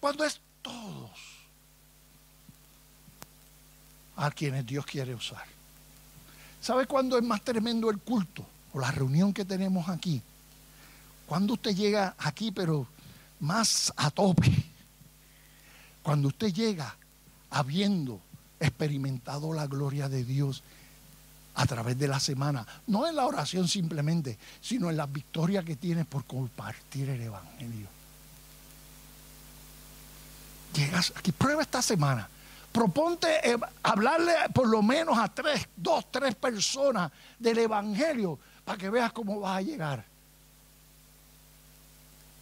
Cuando 0.00 0.24
es 0.24 0.40
todos 0.60 1.12
a 4.16 4.28
quienes 4.32 4.66
Dios 4.66 4.84
quiere 4.84 5.14
usar. 5.14 5.44
¿Sabe 6.60 6.88
cuándo 6.88 7.16
es 7.16 7.22
más 7.22 7.40
tremendo 7.42 7.88
el 7.88 7.98
culto 7.98 8.44
o 8.72 8.80
la 8.80 8.90
reunión 8.90 9.32
que 9.32 9.44
tenemos 9.44 9.88
aquí? 9.88 10.20
Cuando 11.24 11.52
usted 11.52 11.70
llega 11.70 12.16
aquí, 12.18 12.50
pero 12.50 12.88
más 13.38 13.92
a 13.96 14.10
tope. 14.10 14.52
Cuando 16.02 16.26
usted 16.26 16.52
llega 16.52 16.96
habiendo 17.50 18.20
experimentado 18.58 19.52
la 19.52 19.68
gloria 19.68 20.08
de 20.08 20.24
Dios 20.24 20.64
a 21.54 21.66
través 21.66 21.98
de 21.98 22.08
la 22.08 22.18
semana, 22.18 22.66
no 22.86 23.06
en 23.06 23.16
la 23.16 23.26
oración 23.26 23.68
simplemente, 23.68 24.38
sino 24.60 24.88
en 24.90 24.96
la 24.96 25.06
victoria 25.06 25.62
que 25.62 25.76
tienes 25.76 26.06
por 26.06 26.24
compartir 26.24 27.10
el 27.10 27.20
Evangelio. 27.20 27.88
Llegas 30.74 31.12
aquí, 31.16 31.32
prueba 31.32 31.62
esta 31.62 31.82
semana. 31.82 32.28
Proponte 32.72 33.50
eh, 33.50 33.58
hablarle 33.82 34.32
por 34.54 34.66
lo 34.66 34.82
menos 34.82 35.18
a 35.18 35.28
tres, 35.28 35.68
dos, 35.76 36.10
tres 36.10 36.34
personas 36.34 37.12
del 37.38 37.58
Evangelio 37.58 38.38
para 38.64 38.78
que 38.78 38.88
veas 38.88 39.12
cómo 39.12 39.40
vas 39.40 39.58
a 39.58 39.62
llegar. 39.62 40.04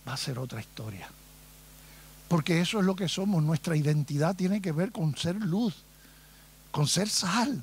Va 0.07 0.13
a 0.13 0.17
ser 0.17 0.39
otra 0.39 0.61
historia. 0.61 1.09
Porque 2.29 2.61
eso 2.61 2.79
es 2.79 2.85
lo 2.85 2.95
que 2.95 3.09
somos. 3.09 3.43
Nuestra 3.43 3.77
identidad 3.77 4.37
tiene 4.37 4.63
que 4.63 4.71
ver 4.71 4.93
con 4.93 5.17
ser 5.17 5.35
luz, 5.35 5.75
con 6.71 6.87
ser 6.87 7.09
sal. 7.09 7.61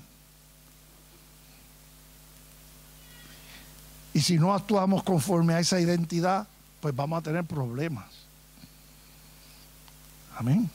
Y 4.18 4.22
si 4.22 4.40
no 4.40 4.52
actuamos 4.52 5.04
conforme 5.04 5.54
a 5.54 5.60
esa 5.60 5.80
identidad, 5.80 6.48
pues 6.80 6.96
vamos 6.96 7.20
a 7.20 7.22
tener 7.22 7.46
problemas. 7.46 8.08
Amén. 10.36 10.68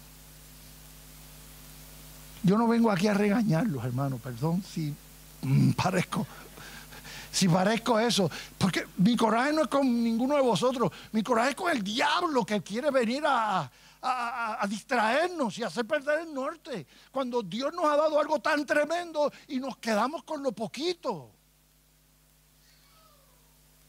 Yo 2.44 2.56
no 2.56 2.68
vengo 2.68 2.88
aquí 2.88 3.08
a 3.08 3.14
regañarlos, 3.14 3.84
hermanos, 3.84 4.20
perdón 4.20 4.62
si 4.62 4.94
mm, 5.42 5.72
parezco 5.82 6.24
si 7.32 7.48
parezco 7.48 7.98
eso, 7.98 8.30
porque 8.58 8.86
mi 8.98 9.16
coraje 9.16 9.52
no 9.52 9.62
es 9.62 9.68
con 9.68 10.04
ninguno 10.04 10.36
de 10.36 10.42
vosotros, 10.42 10.92
mi 11.10 11.24
coraje 11.24 11.50
es 11.50 11.56
con 11.56 11.72
el 11.72 11.82
diablo 11.82 12.46
que 12.46 12.62
quiere 12.62 12.92
venir 12.92 13.24
a, 13.26 13.68
distraernos 14.68 15.58
y 15.58 15.64
hacer 15.64 15.84
perder 15.84 16.28
el 16.28 16.32
norte, 16.32 16.86
cuando 17.10 17.42
Dios 17.42 17.74
nos 17.74 17.86
ha 17.86 17.96
dado 17.96 18.20
algo 18.20 18.38
tan 18.38 18.64
tremendo 18.64 19.32
y 19.48 19.58
nos 19.58 19.78
quedamos 19.78 20.22
con 20.22 20.44
lo 20.44 20.52
poquito 20.52 21.41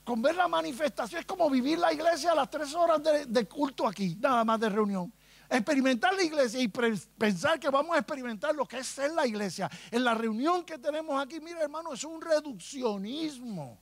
con 0.04 0.22
ver 0.22 0.36
la 0.36 0.48
manifestación, 0.48 1.22
es 1.22 1.26
como 1.26 1.50
vivir 1.50 1.80
la 1.80 1.94
iglesia 1.94 2.34
a 2.34 2.36
las 2.36 2.50
tres 2.50 2.74
horas 2.76 3.02
de, 3.28 3.46
culto 3.46 3.88
aquí, 3.88 4.18
nada 4.20 4.44
más 4.44 4.60
de 4.60 4.70
reunión. 4.70 5.12
Experimentar 5.50 6.14
la 6.14 6.24
iglesia 6.24 6.60
y 6.62 6.68
pensar 6.68 7.60
que 7.60 7.70
vamos 7.70 7.96
a 7.96 8.00
experimentar 8.00 8.56
lo 8.56 8.66
que 8.66 8.80
es 8.80 8.88
ser 8.88 9.12
la 9.12 9.26
iglesia. 9.26 9.70
En 9.92 10.04
la 10.04 10.14
reunión 10.14 10.66
que 10.66 10.78
tenemos 10.78 11.22
aquí, 11.22 11.40
mira 11.40 11.62
hermano, 11.62 11.94
es 11.94 12.04
un 12.04 12.22
reduccionismo. 12.22 13.80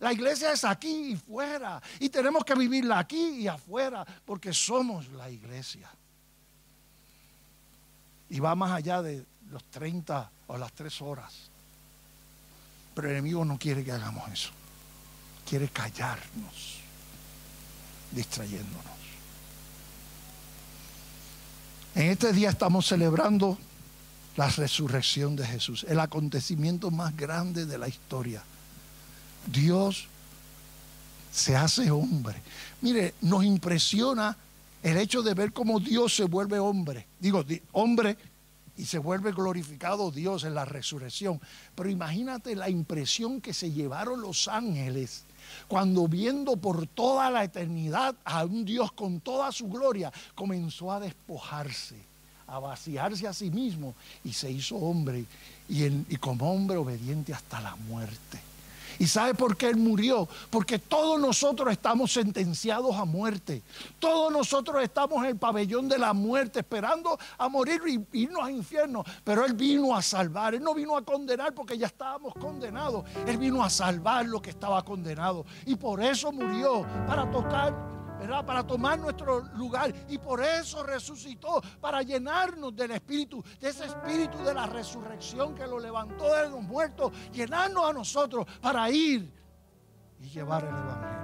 La 0.00 0.12
iglesia 0.12 0.52
es 0.52 0.64
aquí 0.64 1.12
y 1.12 1.16
fuera. 1.16 1.80
Y 2.00 2.08
tenemos 2.08 2.44
que 2.44 2.54
vivirla 2.54 2.98
aquí 2.98 3.40
y 3.40 3.48
afuera 3.48 4.04
porque 4.24 4.52
somos 4.52 5.08
la 5.12 5.30
iglesia. 5.30 5.88
Y 8.28 8.40
va 8.40 8.54
más 8.54 8.72
allá 8.72 9.00
de 9.00 9.24
los 9.48 9.64
30 9.64 10.30
o 10.48 10.58
las 10.58 10.72
3 10.72 11.02
horas. 11.02 11.50
Pero 12.94 13.08
el 13.08 13.14
enemigo 13.14 13.44
no 13.44 13.58
quiere 13.58 13.84
que 13.84 13.92
hagamos 13.92 14.28
eso 14.32 14.59
quiere 15.50 15.68
callarnos, 15.68 16.76
distrayéndonos. 18.12 18.84
En 21.96 22.10
este 22.12 22.32
día 22.32 22.50
estamos 22.50 22.86
celebrando 22.86 23.58
la 24.36 24.48
resurrección 24.48 25.34
de 25.34 25.44
Jesús, 25.44 25.84
el 25.88 25.98
acontecimiento 25.98 26.92
más 26.92 27.16
grande 27.16 27.66
de 27.66 27.78
la 27.78 27.88
historia. 27.88 28.44
Dios 29.44 30.06
se 31.32 31.56
hace 31.56 31.90
hombre. 31.90 32.40
Mire, 32.80 33.14
nos 33.22 33.42
impresiona 33.42 34.36
el 34.84 34.98
hecho 34.98 35.20
de 35.20 35.34
ver 35.34 35.52
cómo 35.52 35.80
Dios 35.80 36.14
se 36.14 36.26
vuelve 36.26 36.60
hombre. 36.60 37.08
Digo, 37.18 37.44
hombre 37.72 38.16
y 38.76 38.84
se 38.84 38.98
vuelve 38.98 39.32
glorificado 39.32 40.12
Dios 40.12 40.44
en 40.44 40.54
la 40.54 40.64
resurrección. 40.64 41.40
Pero 41.74 41.90
imagínate 41.90 42.54
la 42.54 42.70
impresión 42.70 43.40
que 43.40 43.52
se 43.52 43.72
llevaron 43.72 44.20
los 44.20 44.46
ángeles 44.46 45.24
cuando 45.68 46.08
viendo 46.08 46.56
por 46.56 46.86
toda 46.86 47.30
la 47.30 47.44
eternidad 47.44 48.14
a 48.24 48.44
un 48.44 48.64
Dios 48.64 48.92
con 48.92 49.20
toda 49.20 49.52
su 49.52 49.68
gloria, 49.68 50.12
comenzó 50.34 50.92
a 50.92 51.00
despojarse, 51.00 51.96
a 52.46 52.58
vaciarse 52.58 53.26
a 53.26 53.32
sí 53.32 53.50
mismo 53.50 53.94
y 54.24 54.32
se 54.32 54.50
hizo 54.50 54.76
hombre 54.76 55.24
y, 55.68 56.16
como 56.16 56.52
hombre 56.52 56.76
obediente 56.76 57.32
hasta 57.32 57.60
la 57.60 57.76
muerte. 57.76 58.49
¿Y 59.00 59.06
sabe 59.06 59.32
por 59.32 59.56
qué 59.56 59.68
Él 59.68 59.78
murió? 59.78 60.28
Porque 60.50 60.78
todos 60.78 61.18
nosotros 61.18 61.72
estamos 61.72 62.12
sentenciados 62.12 62.94
a 62.96 63.06
muerte. 63.06 63.62
Todos 63.98 64.30
nosotros 64.30 64.82
estamos 64.82 65.24
en 65.24 65.30
el 65.30 65.36
pabellón 65.38 65.88
de 65.88 65.96
la 65.96 66.12
muerte, 66.12 66.60
esperando 66.60 67.18
a 67.38 67.48
morir 67.48 67.80
y 67.86 68.24
irnos 68.24 68.44
al 68.44 68.50
infierno. 68.50 69.02
Pero 69.24 69.46
Él 69.46 69.54
vino 69.54 69.96
a 69.96 70.02
salvar. 70.02 70.54
Él 70.54 70.62
no 70.62 70.74
vino 70.74 70.98
a 70.98 71.02
condenar 71.02 71.54
porque 71.54 71.78
ya 71.78 71.86
estábamos 71.86 72.34
condenados. 72.34 73.06
Él 73.26 73.38
vino 73.38 73.64
a 73.64 73.70
salvar 73.70 74.26
lo 74.26 74.42
que 74.42 74.50
estaba 74.50 74.84
condenado. 74.84 75.46
Y 75.64 75.76
por 75.76 76.02
eso 76.02 76.30
murió, 76.30 76.86
para 77.06 77.30
tocar 77.30 77.99
para 78.46 78.66
tomar 78.66 78.98
nuestro 78.98 79.40
lugar. 79.56 79.92
Y 80.08 80.18
por 80.18 80.42
eso 80.42 80.82
resucitó, 80.82 81.60
para 81.80 82.02
llenarnos 82.02 82.74
del 82.74 82.92
Espíritu, 82.92 83.42
de 83.60 83.68
ese 83.68 83.86
Espíritu 83.86 84.38
de 84.38 84.54
la 84.54 84.66
resurrección 84.66 85.54
que 85.54 85.66
lo 85.66 85.78
levantó 85.78 86.34
de 86.34 86.50
los 86.50 86.62
muertos, 86.62 87.12
llenarnos 87.32 87.88
a 87.88 87.92
nosotros 87.92 88.46
para 88.60 88.90
ir 88.90 89.32
y 90.20 90.28
llevar 90.28 90.64
el 90.64 90.70
Evangelio. 90.70 91.20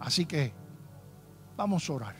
Así 0.00 0.26
que 0.26 0.52
vamos 1.56 1.88
a 1.88 1.92
orar. 1.92 2.16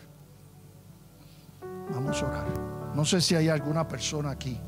Vamos 1.91 2.23
a 2.23 2.27
orar. 2.27 2.47
No 2.95 3.05
sé 3.05 3.21
si 3.21 3.35
hay 3.35 3.49
alguna 3.49 3.89
persona 3.89 4.31
aquí 4.31 4.59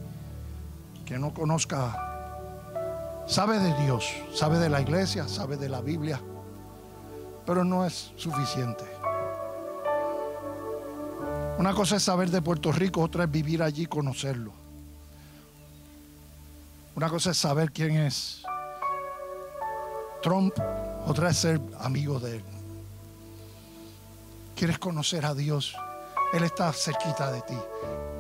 que 1.05 1.19
no 1.19 1.33
conozca, 1.35 3.23
sabe 3.27 3.59
de 3.59 3.75
Dios, 3.85 4.11
sabe 4.33 4.59
de 4.59 4.71
la 4.71 4.81
iglesia, 4.81 5.29
sabe 5.29 5.57
de 5.59 5.69
la 5.69 5.83
Biblia 5.83 6.21
pero 7.47 7.65
no 7.65 7.85
es 7.85 8.13
suficiente. 8.17 8.85
Una 11.59 11.73
cosa 11.73 11.97
es 11.97 12.03
saber 12.03 12.31
de 12.31 12.43
Puerto 12.43 12.73
Rico, 12.73 13.01
otra 13.01 13.25
es 13.25 13.31
vivir 13.31 13.63
allí 13.63 13.85
y 13.85 13.87
conocerlo. 13.87 14.53
Una 16.97 17.09
cosa 17.09 17.31
es 17.31 17.37
saber 17.37 17.73
quién 17.73 17.97
es 17.97 18.43
Trump, 20.23 20.55
otra 21.07 21.31
es 21.31 21.39
ser 21.39 21.61
amigo 21.81 22.19
de 22.19 22.37
él. 22.37 22.45
Quieres 24.57 24.79
conocer 24.79 25.27
a 25.27 25.35
Dios, 25.35 25.77
Él 26.33 26.45
está 26.45 26.73
cerquita 26.73 27.31
de 27.31 27.43
ti. 27.43 27.59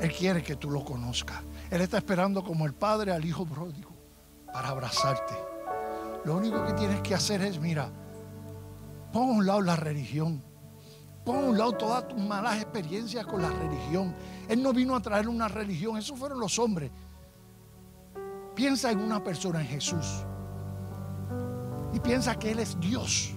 Él 0.00 0.12
quiere 0.12 0.42
que 0.42 0.56
tú 0.56 0.70
lo 0.70 0.84
conozcas. 0.84 1.40
Él 1.70 1.80
está 1.80 1.98
esperando 1.98 2.42
como 2.42 2.66
el 2.66 2.74
padre 2.74 3.12
al 3.12 3.24
hijo 3.24 3.46
pródigo 3.46 3.90
para 4.52 4.68
abrazarte. 4.68 5.34
Lo 6.24 6.36
único 6.36 6.64
que 6.66 6.72
tienes 6.72 7.00
que 7.02 7.14
hacer 7.14 7.42
es, 7.42 7.58
mira, 7.58 7.90
Pon 9.14 9.28
a 9.28 9.32
un 9.32 9.46
lado 9.46 9.60
la 9.60 9.76
religión. 9.76 10.42
Pon 11.24 11.36
a 11.36 11.48
un 11.50 11.56
lado 11.56 11.70
todas 11.74 12.08
tus 12.08 12.18
malas 12.18 12.56
experiencias 12.56 13.24
con 13.24 13.40
la 13.40 13.48
religión. 13.48 14.12
Él 14.48 14.60
no 14.60 14.72
vino 14.72 14.96
a 14.96 15.00
traer 15.00 15.28
una 15.28 15.46
religión, 15.46 15.96
esos 15.96 16.18
fueron 16.18 16.40
los 16.40 16.58
hombres. 16.58 16.90
Piensa 18.56 18.90
en 18.90 18.98
una 18.98 19.22
persona, 19.22 19.60
en 19.60 19.68
Jesús. 19.68 20.24
Y 21.92 22.00
piensa 22.00 22.36
que 22.36 22.50
Él 22.50 22.58
es 22.58 22.76
Dios. 22.80 23.30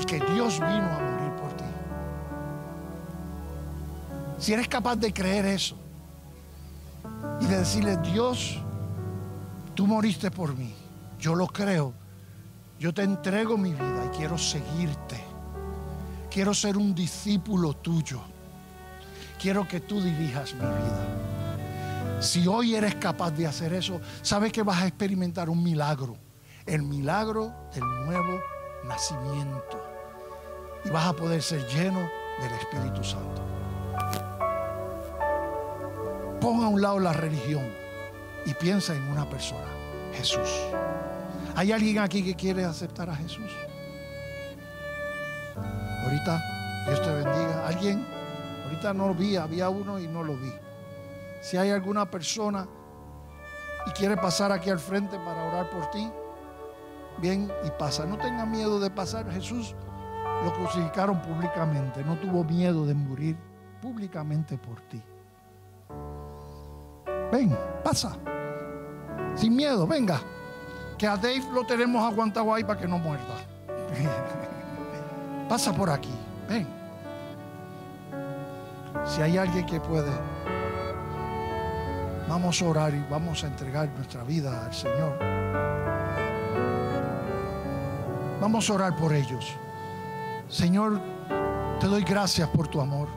Y 0.00 0.04
que 0.04 0.20
Dios 0.20 0.60
vino 0.60 0.86
a 0.88 1.00
morir 1.00 1.32
por 1.32 1.52
ti. 1.54 1.64
Si 4.38 4.52
eres 4.52 4.68
capaz 4.68 4.94
de 4.94 5.12
creer 5.12 5.44
eso 5.44 5.76
y 7.40 7.46
de 7.46 7.58
decirle, 7.58 7.96
Dios, 7.96 8.62
tú 9.74 9.88
moriste 9.88 10.30
por 10.30 10.54
mí, 10.54 10.72
yo 11.18 11.34
lo 11.34 11.48
creo 11.48 12.05
yo 12.78 12.92
te 12.92 13.02
entrego 13.02 13.56
mi 13.56 13.72
vida 13.72 14.10
y 14.12 14.16
quiero 14.16 14.36
seguirte. 14.36 15.22
Quiero 16.30 16.52
ser 16.52 16.76
un 16.76 16.94
discípulo 16.94 17.72
tuyo. 17.72 18.20
Quiero 19.40 19.66
que 19.66 19.80
tú 19.80 20.00
dirijas 20.00 20.52
mi 20.54 20.60
vida. 20.60 22.20
Si 22.20 22.46
hoy 22.46 22.74
eres 22.74 22.94
capaz 22.96 23.30
de 23.30 23.46
hacer 23.46 23.72
eso, 23.72 24.00
sabes 24.22 24.52
que 24.52 24.62
vas 24.62 24.82
a 24.82 24.86
experimentar 24.86 25.48
un 25.48 25.62
milagro. 25.62 26.16
El 26.66 26.82
milagro 26.82 27.52
del 27.74 27.84
nuevo 28.04 28.40
nacimiento. 28.84 29.82
y 30.84 30.90
vas 30.90 31.06
a 31.06 31.12
poder 31.14 31.42
ser 31.42 31.66
lleno 31.66 32.08
del 32.40 32.52
Espíritu 32.52 33.02
Santo. 33.02 33.42
Pon 36.40 36.62
a 36.62 36.68
un 36.68 36.80
lado 36.80 37.00
la 37.00 37.12
religión 37.12 37.66
y 38.44 38.54
piensa 38.54 38.94
en 38.94 39.02
una 39.04 39.28
persona, 39.28 39.66
Jesús. 40.12 40.48
¿Hay 41.56 41.72
alguien 41.72 42.00
aquí 42.00 42.22
que 42.22 42.34
quiere 42.34 42.66
aceptar 42.66 43.08
a 43.08 43.16
Jesús? 43.16 43.50
Ahorita, 46.04 46.38
Dios 46.86 47.00
te 47.00 47.10
bendiga. 47.10 47.66
¿Alguien? 47.66 48.06
Ahorita 48.64 48.92
no 48.92 49.08
lo 49.08 49.14
vi, 49.14 49.36
había 49.36 49.70
uno 49.70 49.98
y 49.98 50.06
no 50.06 50.22
lo 50.22 50.36
vi. 50.36 50.52
Si 51.40 51.56
hay 51.56 51.70
alguna 51.70 52.10
persona 52.10 52.68
y 53.86 53.90
quiere 53.92 54.18
pasar 54.18 54.52
aquí 54.52 54.68
al 54.68 54.78
frente 54.78 55.16
para 55.16 55.44
orar 55.44 55.70
por 55.70 55.90
ti, 55.90 56.10
bien 57.22 57.50
y 57.64 57.70
pasa. 57.78 58.04
No 58.04 58.18
tenga 58.18 58.44
miedo 58.44 58.78
de 58.78 58.90
pasar. 58.90 59.32
Jesús 59.32 59.74
lo 60.44 60.52
crucificaron 60.52 61.22
públicamente. 61.22 62.04
No 62.04 62.18
tuvo 62.18 62.44
miedo 62.44 62.84
de 62.84 62.92
morir 62.92 63.34
públicamente 63.80 64.58
por 64.58 64.78
ti. 64.82 65.02
Ven, 67.32 67.56
pasa. 67.82 68.14
Sin 69.34 69.56
miedo, 69.56 69.86
venga. 69.86 70.20
Que 70.98 71.06
a 71.06 71.16
Dave 71.16 71.44
lo 71.52 71.64
tenemos 71.64 72.02
aguantado 72.02 72.54
ahí 72.54 72.64
para 72.64 72.80
que 72.80 72.88
no 72.88 72.98
muerda. 72.98 73.36
pasa 75.48 75.72
por 75.72 75.90
aquí. 75.90 76.12
Ven. 76.48 76.66
Si 79.04 79.22
hay 79.22 79.36
alguien 79.36 79.66
que 79.66 79.80
puede, 79.80 80.10
vamos 82.28 82.60
a 82.60 82.64
orar 82.64 82.94
y 82.94 83.04
vamos 83.10 83.44
a 83.44 83.46
entregar 83.46 83.88
nuestra 83.90 84.24
vida 84.24 84.66
al 84.66 84.74
Señor. 84.74 85.18
Vamos 88.40 88.68
a 88.70 88.72
orar 88.74 88.96
por 88.96 89.12
ellos. 89.12 89.54
Señor, 90.48 91.00
te 91.80 91.86
doy 91.86 92.02
gracias 92.04 92.48
por 92.48 92.68
tu 92.68 92.80
amor. 92.80 93.08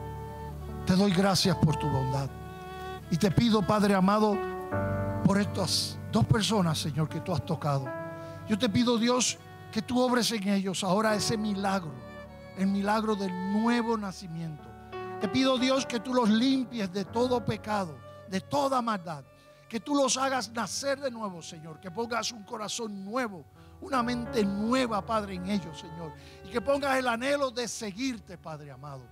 Te 0.85 0.95
doy 0.95 1.11
gracias 1.11 1.55
por 1.57 1.75
tu 1.75 1.87
bondad. 1.87 2.29
Y 3.11 3.17
te 3.17 3.31
pido, 3.31 3.61
Padre 3.61 3.95
amado, 3.95 4.37
por 5.23 5.39
estas 5.39 5.98
dos 6.11 6.25
personas, 6.25 6.77
Señor, 6.77 7.07
que 7.07 7.21
tú 7.21 7.33
has 7.33 7.45
tocado. 7.45 7.85
Yo 8.47 8.57
te 8.57 8.69
pido, 8.69 8.97
Dios, 8.97 9.37
que 9.71 9.81
tú 9.81 10.01
obres 10.01 10.31
en 10.31 10.47
ellos 10.47 10.83
ahora 10.83 11.15
ese 11.15 11.37
milagro, 11.37 11.91
el 12.57 12.67
milagro 12.67 13.15
del 13.15 13.31
nuevo 13.53 13.97
nacimiento. 13.97 14.63
Te 15.21 15.27
pido, 15.27 15.57
Dios, 15.57 15.85
que 15.85 15.99
tú 15.99 16.13
los 16.13 16.29
limpies 16.29 16.91
de 16.91 17.05
todo 17.05 17.43
pecado, 17.43 17.97
de 18.29 18.41
toda 18.41 18.81
maldad. 18.81 19.23
Que 19.67 19.79
tú 19.79 19.93
los 19.93 20.17
hagas 20.17 20.51
nacer 20.51 20.99
de 20.99 21.11
nuevo, 21.11 21.41
Señor. 21.41 21.79
Que 21.79 21.91
pongas 21.91 22.31
un 22.31 22.43
corazón 22.43 23.05
nuevo, 23.05 23.45
una 23.81 24.01
mente 24.01 24.43
nueva, 24.43 25.05
Padre, 25.05 25.35
en 25.35 25.47
ellos, 25.47 25.79
Señor. 25.79 26.13
Y 26.45 26.49
que 26.49 26.61
pongas 26.61 26.97
el 26.97 27.07
anhelo 27.07 27.51
de 27.51 27.67
seguirte, 27.67 28.37
Padre 28.37 28.71
amado. 28.71 29.03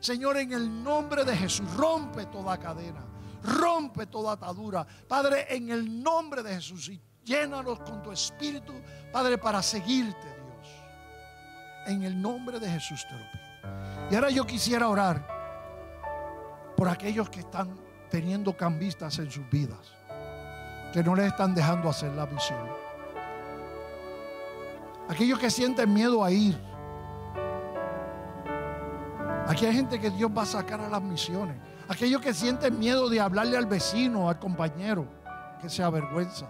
Señor, 0.00 0.38
en 0.38 0.52
el 0.52 0.82
nombre 0.82 1.24
de 1.24 1.36
Jesús, 1.36 1.70
rompe 1.74 2.24
toda 2.26 2.56
cadena, 2.56 3.04
rompe 3.42 4.06
toda 4.06 4.32
atadura. 4.32 4.86
Padre, 5.06 5.46
en 5.54 5.70
el 5.70 6.02
nombre 6.02 6.42
de 6.42 6.54
Jesús, 6.54 6.88
y 6.88 7.00
llénanos 7.24 7.80
con 7.80 8.02
tu 8.02 8.12
espíritu, 8.12 8.74
Padre, 9.12 9.38
para 9.38 9.62
seguirte, 9.62 10.26
Dios. 10.26 10.68
En 11.86 12.02
el 12.02 12.20
nombre 12.20 12.58
de 12.58 12.70
Jesús 12.70 13.06
te 13.08 13.14
lo 13.14 13.24
pido. 13.30 13.48
Y 14.10 14.14
ahora 14.14 14.30
yo 14.30 14.46
quisiera 14.46 14.88
orar 14.88 15.26
por 16.76 16.88
aquellos 16.88 17.28
que 17.28 17.40
están 17.40 17.76
teniendo 18.10 18.56
cambistas 18.56 19.18
en 19.18 19.30
sus 19.30 19.48
vidas, 19.50 19.94
que 20.92 21.02
no 21.02 21.14
les 21.14 21.26
están 21.26 21.54
dejando 21.54 21.88
hacer 21.88 22.12
la 22.12 22.26
visión. 22.26 22.68
Aquellos 25.08 25.38
que 25.38 25.50
sienten 25.50 25.92
miedo 25.92 26.22
a 26.22 26.30
ir. 26.30 26.58
Aquí 29.46 29.64
hay 29.64 29.74
gente 29.74 29.98
que 29.98 30.10
Dios 30.10 30.30
va 30.36 30.42
a 30.42 30.46
sacar 30.46 30.80
a 30.80 30.88
las 30.88 31.02
misiones. 31.02 31.56
Aquellos 31.88 32.20
que 32.20 32.34
sienten 32.34 32.78
miedo 32.78 33.08
de 33.08 33.20
hablarle 33.20 33.56
al 33.56 33.66
vecino, 33.66 34.28
al 34.28 34.38
compañero, 34.38 35.06
que 35.60 35.68
se 35.68 35.82
avergüenza. 35.82 36.46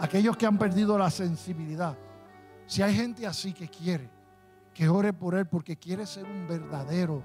Aquellos 0.00 0.36
que 0.36 0.46
han 0.46 0.58
perdido 0.58 0.98
la 0.98 1.10
sensibilidad. 1.10 1.96
Si 2.66 2.82
hay 2.82 2.94
gente 2.94 3.26
así 3.26 3.52
que 3.52 3.68
quiere, 3.68 4.10
que 4.74 4.88
ore 4.88 5.12
por 5.12 5.34
él 5.34 5.46
porque 5.46 5.76
quiere 5.76 6.06
ser 6.06 6.24
un 6.24 6.46
verdadero 6.46 7.22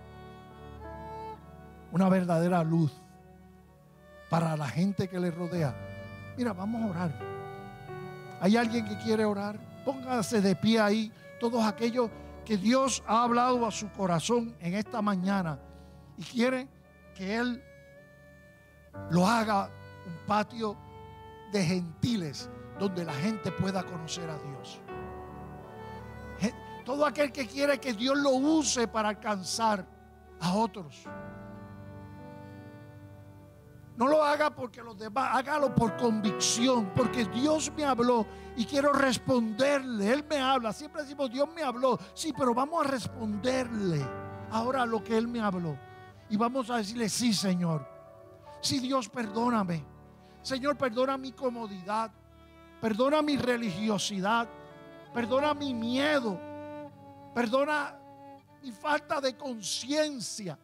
una 1.91 2.09
verdadera 2.09 2.63
luz 2.63 2.91
para 4.29 4.57
la 4.57 4.67
gente 4.67 5.07
que 5.07 5.19
le 5.19 5.31
rodea. 5.31 5.73
Mira, 6.37 6.53
vamos 6.53 6.81
a 6.83 6.87
orar. 6.87 7.11
¿Hay 8.41 8.57
alguien 8.57 8.85
que 8.85 8.97
quiere 8.97 9.25
orar? 9.25 9.57
Póngase 9.85 10.41
de 10.41 10.55
pie 10.55 10.79
ahí, 10.79 11.11
todos 11.39 11.63
aquellos 11.63 12.09
que 12.45 12.57
Dios 12.57 13.03
ha 13.07 13.23
hablado 13.23 13.65
a 13.65 13.71
su 13.71 13.89
corazón 13.91 14.55
en 14.59 14.73
esta 14.73 15.01
mañana 15.01 15.59
y 16.17 16.23
quiere 16.23 16.67
que 17.17 17.35
Él 17.35 17.63
lo 19.09 19.25
haga 19.25 19.71
un 20.05 20.25
patio 20.27 20.77
de 21.51 21.65
gentiles 21.65 22.49
donde 22.77 23.03
la 23.03 23.13
gente 23.13 23.51
pueda 23.51 23.83
conocer 23.83 24.29
a 24.29 24.37
Dios. 24.37 24.81
Todo 26.85 27.05
aquel 27.05 27.33
que 27.33 27.45
quiere 27.45 27.79
que 27.79 27.91
Dios 27.91 28.17
lo 28.17 28.29
use 28.29 28.87
para 28.87 29.09
alcanzar 29.09 29.85
a 30.39 30.53
otros. 30.53 31.03
No 33.97 34.07
lo 34.07 34.23
haga 34.23 34.51
porque 34.51 34.81
los 34.81 34.97
demás, 34.97 35.31
hágalo 35.33 35.75
por 35.75 35.97
convicción, 35.97 36.93
porque 36.95 37.25
Dios 37.25 37.73
me 37.75 37.83
habló 37.83 38.25
y 38.55 38.63
quiero 38.63 38.93
responderle. 38.93 40.13
Él 40.13 40.25
me 40.29 40.39
habla, 40.39 40.71
siempre 40.71 41.01
decimos 41.01 41.29
Dios 41.29 41.49
me 41.53 41.61
habló, 41.61 41.99
sí, 42.13 42.31
pero 42.37 42.53
vamos 42.53 42.85
a 42.85 42.89
responderle 42.89 44.01
ahora 44.51 44.85
lo 44.85 45.03
que 45.03 45.17
Él 45.17 45.27
me 45.27 45.41
habló. 45.41 45.86
Y 46.29 46.37
vamos 46.37 46.69
a 46.69 46.77
decirle, 46.77 47.09
sí, 47.09 47.33
Señor. 47.33 47.87
Sí, 48.61 48.79
Dios, 48.79 49.07
perdóname. 49.09 49.83
Señor, 50.41 50.77
perdona 50.77 51.17
mi 51.17 51.31
comodidad, 51.31 52.11
perdona 52.81 53.21
mi 53.21 53.37
religiosidad, 53.37 54.47
perdona 55.13 55.53
mi 55.53 55.73
miedo, 55.73 56.39
perdona 57.33 57.97
mi 58.61 58.71
falta 58.71 59.19
de 59.19 59.35
conciencia. 59.35 60.57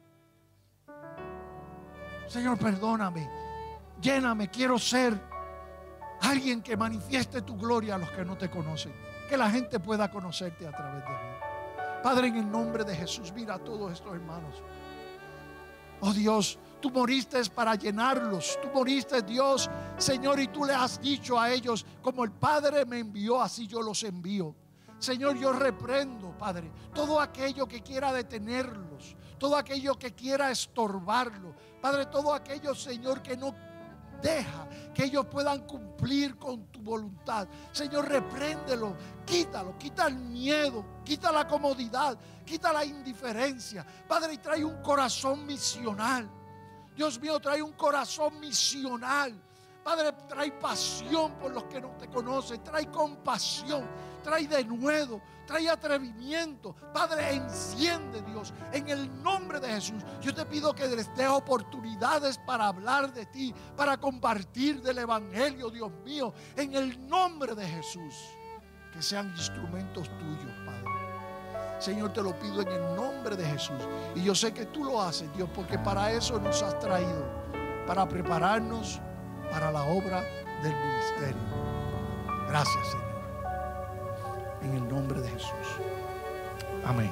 Señor, 2.28 2.58
perdóname, 2.58 3.30
lléname, 4.02 4.50
quiero 4.50 4.80
ser 4.80 5.20
alguien 6.22 6.62
que 6.62 6.78
manifieste 6.78 7.42
tu 7.42 7.58
gloria 7.58 7.96
a 7.96 7.98
los 7.98 8.10
que 8.12 8.24
no 8.24 8.38
te 8.38 8.50
conocen. 8.50 8.94
Que 9.30 9.38
la 9.38 9.50
gente 9.50 9.80
pueda 9.80 10.10
conocerte 10.10 10.68
a 10.68 10.72
través 10.72 11.04
de 11.04 11.10
mí. 11.10 11.34
Padre, 12.02 12.28
en 12.28 12.36
el 12.38 12.52
nombre 12.52 12.84
de 12.84 12.96
Jesús, 12.96 13.32
mira 13.34 13.56
a 13.56 13.60
todos 13.60 13.92
estos 13.92 14.14
hermanos. 14.14 14.62
Oh 16.06 16.12
Dios, 16.12 16.60
tú 16.82 16.92
moriste 16.92 17.42
para 17.46 17.76
llenarlos. 17.76 18.60
Tú 18.62 18.68
moriste, 18.74 19.22
Dios, 19.22 19.70
Señor, 19.98 20.38
y 20.42 20.50
tú 20.50 20.66
le 20.66 20.74
has 20.74 21.00
dicho 21.00 21.40
a 21.40 21.50
ellos, 21.50 21.86
como 22.02 22.26
el 22.26 22.32
Padre 22.32 22.86
me 22.86 23.00
envió, 23.00 23.42
así 23.42 23.68
yo 23.68 23.82
los 23.82 24.04
envío. 24.04 24.54
Señor, 25.00 25.38
yo 25.38 25.54
reprendo, 25.54 26.38
Padre, 26.38 26.70
todo 26.94 27.22
aquello 27.22 27.70
que 27.70 27.82
quiera 27.82 28.12
detenerlos, 28.12 29.16
todo 29.38 29.56
aquello 29.56 29.98
que 29.98 30.14
quiera 30.14 30.52
estorbarlo. 30.52 31.56
Padre, 31.82 32.08
todo 32.08 32.34
aquello, 32.34 32.76
Señor, 32.76 33.22
que 33.22 33.38
no 33.38 33.56
deja 34.24 34.68
que 34.96 35.04
ellos 35.04 35.26
puedan 35.28 35.68
cumplir 35.68 36.38
con 36.38 36.66
tu 36.72 36.82
voluntad. 36.82 37.48
Señor, 37.72 38.08
repréndelo, 38.08 38.96
quítalo, 39.26 39.78
quita 39.78 40.08
el 40.08 40.16
miedo, 40.16 40.86
quita 41.04 41.32
la 41.32 41.48
comodidad, 41.48 42.18
quita 42.46 42.72
la 42.72 42.86
indiferencia. 42.86 43.86
Padre, 44.08 44.34
y 44.34 44.38
trae 44.38 44.64
un 44.64 44.82
corazón 44.82 45.46
misional. 45.46 46.30
Dios 46.96 47.20
mío, 47.20 47.40
trae 47.40 47.62
un 47.62 47.74
corazón 47.74 48.40
misional. 48.40 49.40
Padre, 49.84 50.14
trae 50.28 50.52
pasión 50.54 51.34
por 51.34 51.52
los 51.52 51.66
que 51.66 51.82
no 51.82 51.90
te 51.98 52.08
conocen, 52.08 52.64
trae 52.64 52.90
compasión, 52.90 53.86
trae 54.24 54.48
denuedo, 54.48 55.22
trae 55.46 55.70
atrevimiento. 55.70 56.74
Padre, 56.94 57.34
enciende 57.34 58.22
Dios 58.22 58.54
en 58.72 58.88
el 58.88 59.22
nombre 59.22 59.60
de 59.60 59.68
Jesús. 59.68 60.02
Yo 60.22 60.34
te 60.34 60.46
pido 60.46 60.74
que 60.74 60.88
les 60.88 61.14
dé 61.16 61.28
oportunidades 61.28 62.38
para 62.38 62.68
hablar 62.68 63.12
de 63.12 63.26
ti, 63.26 63.54
para 63.76 63.98
compartir 63.98 64.82
del 64.82 65.00
Evangelio, 65.00 65.70
Dios 65.70 65.92
mío, 66.06 66.34
en 66.56 66.74
el 66.76 67.08
nombre 67.08 67.54
de 67.54 67.68
Jesús. 67.68 68.16
Que 68.94 69.02
sean 69.02 69.34
instrumentos 69.36 70.08
tuyos, 70.18 70.54
Padre. 70.66 70.84
Señor, 71.80 72.14
te 72.14 72.22
lo 72.22 72.40
pido 72.40 72.62
en 72.62 72.70
el 72.70 72.96
nombre 72.96 73.36
de 73.36 73.44
Jesús. 73.44 73.82
Y 74.16 74.24
yo 74.24 74.34
sé 74.34 74.54
que 74.54 74.68
tú 74.68 74.86
lo 74.86 75.02
haces, 75.02 75.28
Dios, 75.36 75.50
porque 75.54 75.78
para 75.78 76.14
eso 76.14 76.40
nos 76.40 76.64
has 76.64 76.80
traído, 76.80 77.26
para 77.86 78.08
prepararnos 78.08 79.02
para 79.54 79.72
la 79.72 79.84
obra 79.84 80.24
del 80.64 80.74
ministerio. 80.74 81.38
Gracias, 82.50 82.88
Señor 82.88 83.14
en 84.64 84.74
el 84.76 84.90
nombre 84.90 85.22
de 85.22 85.30
Jesús. 85.30 85.80
Amén. 86.86 87.12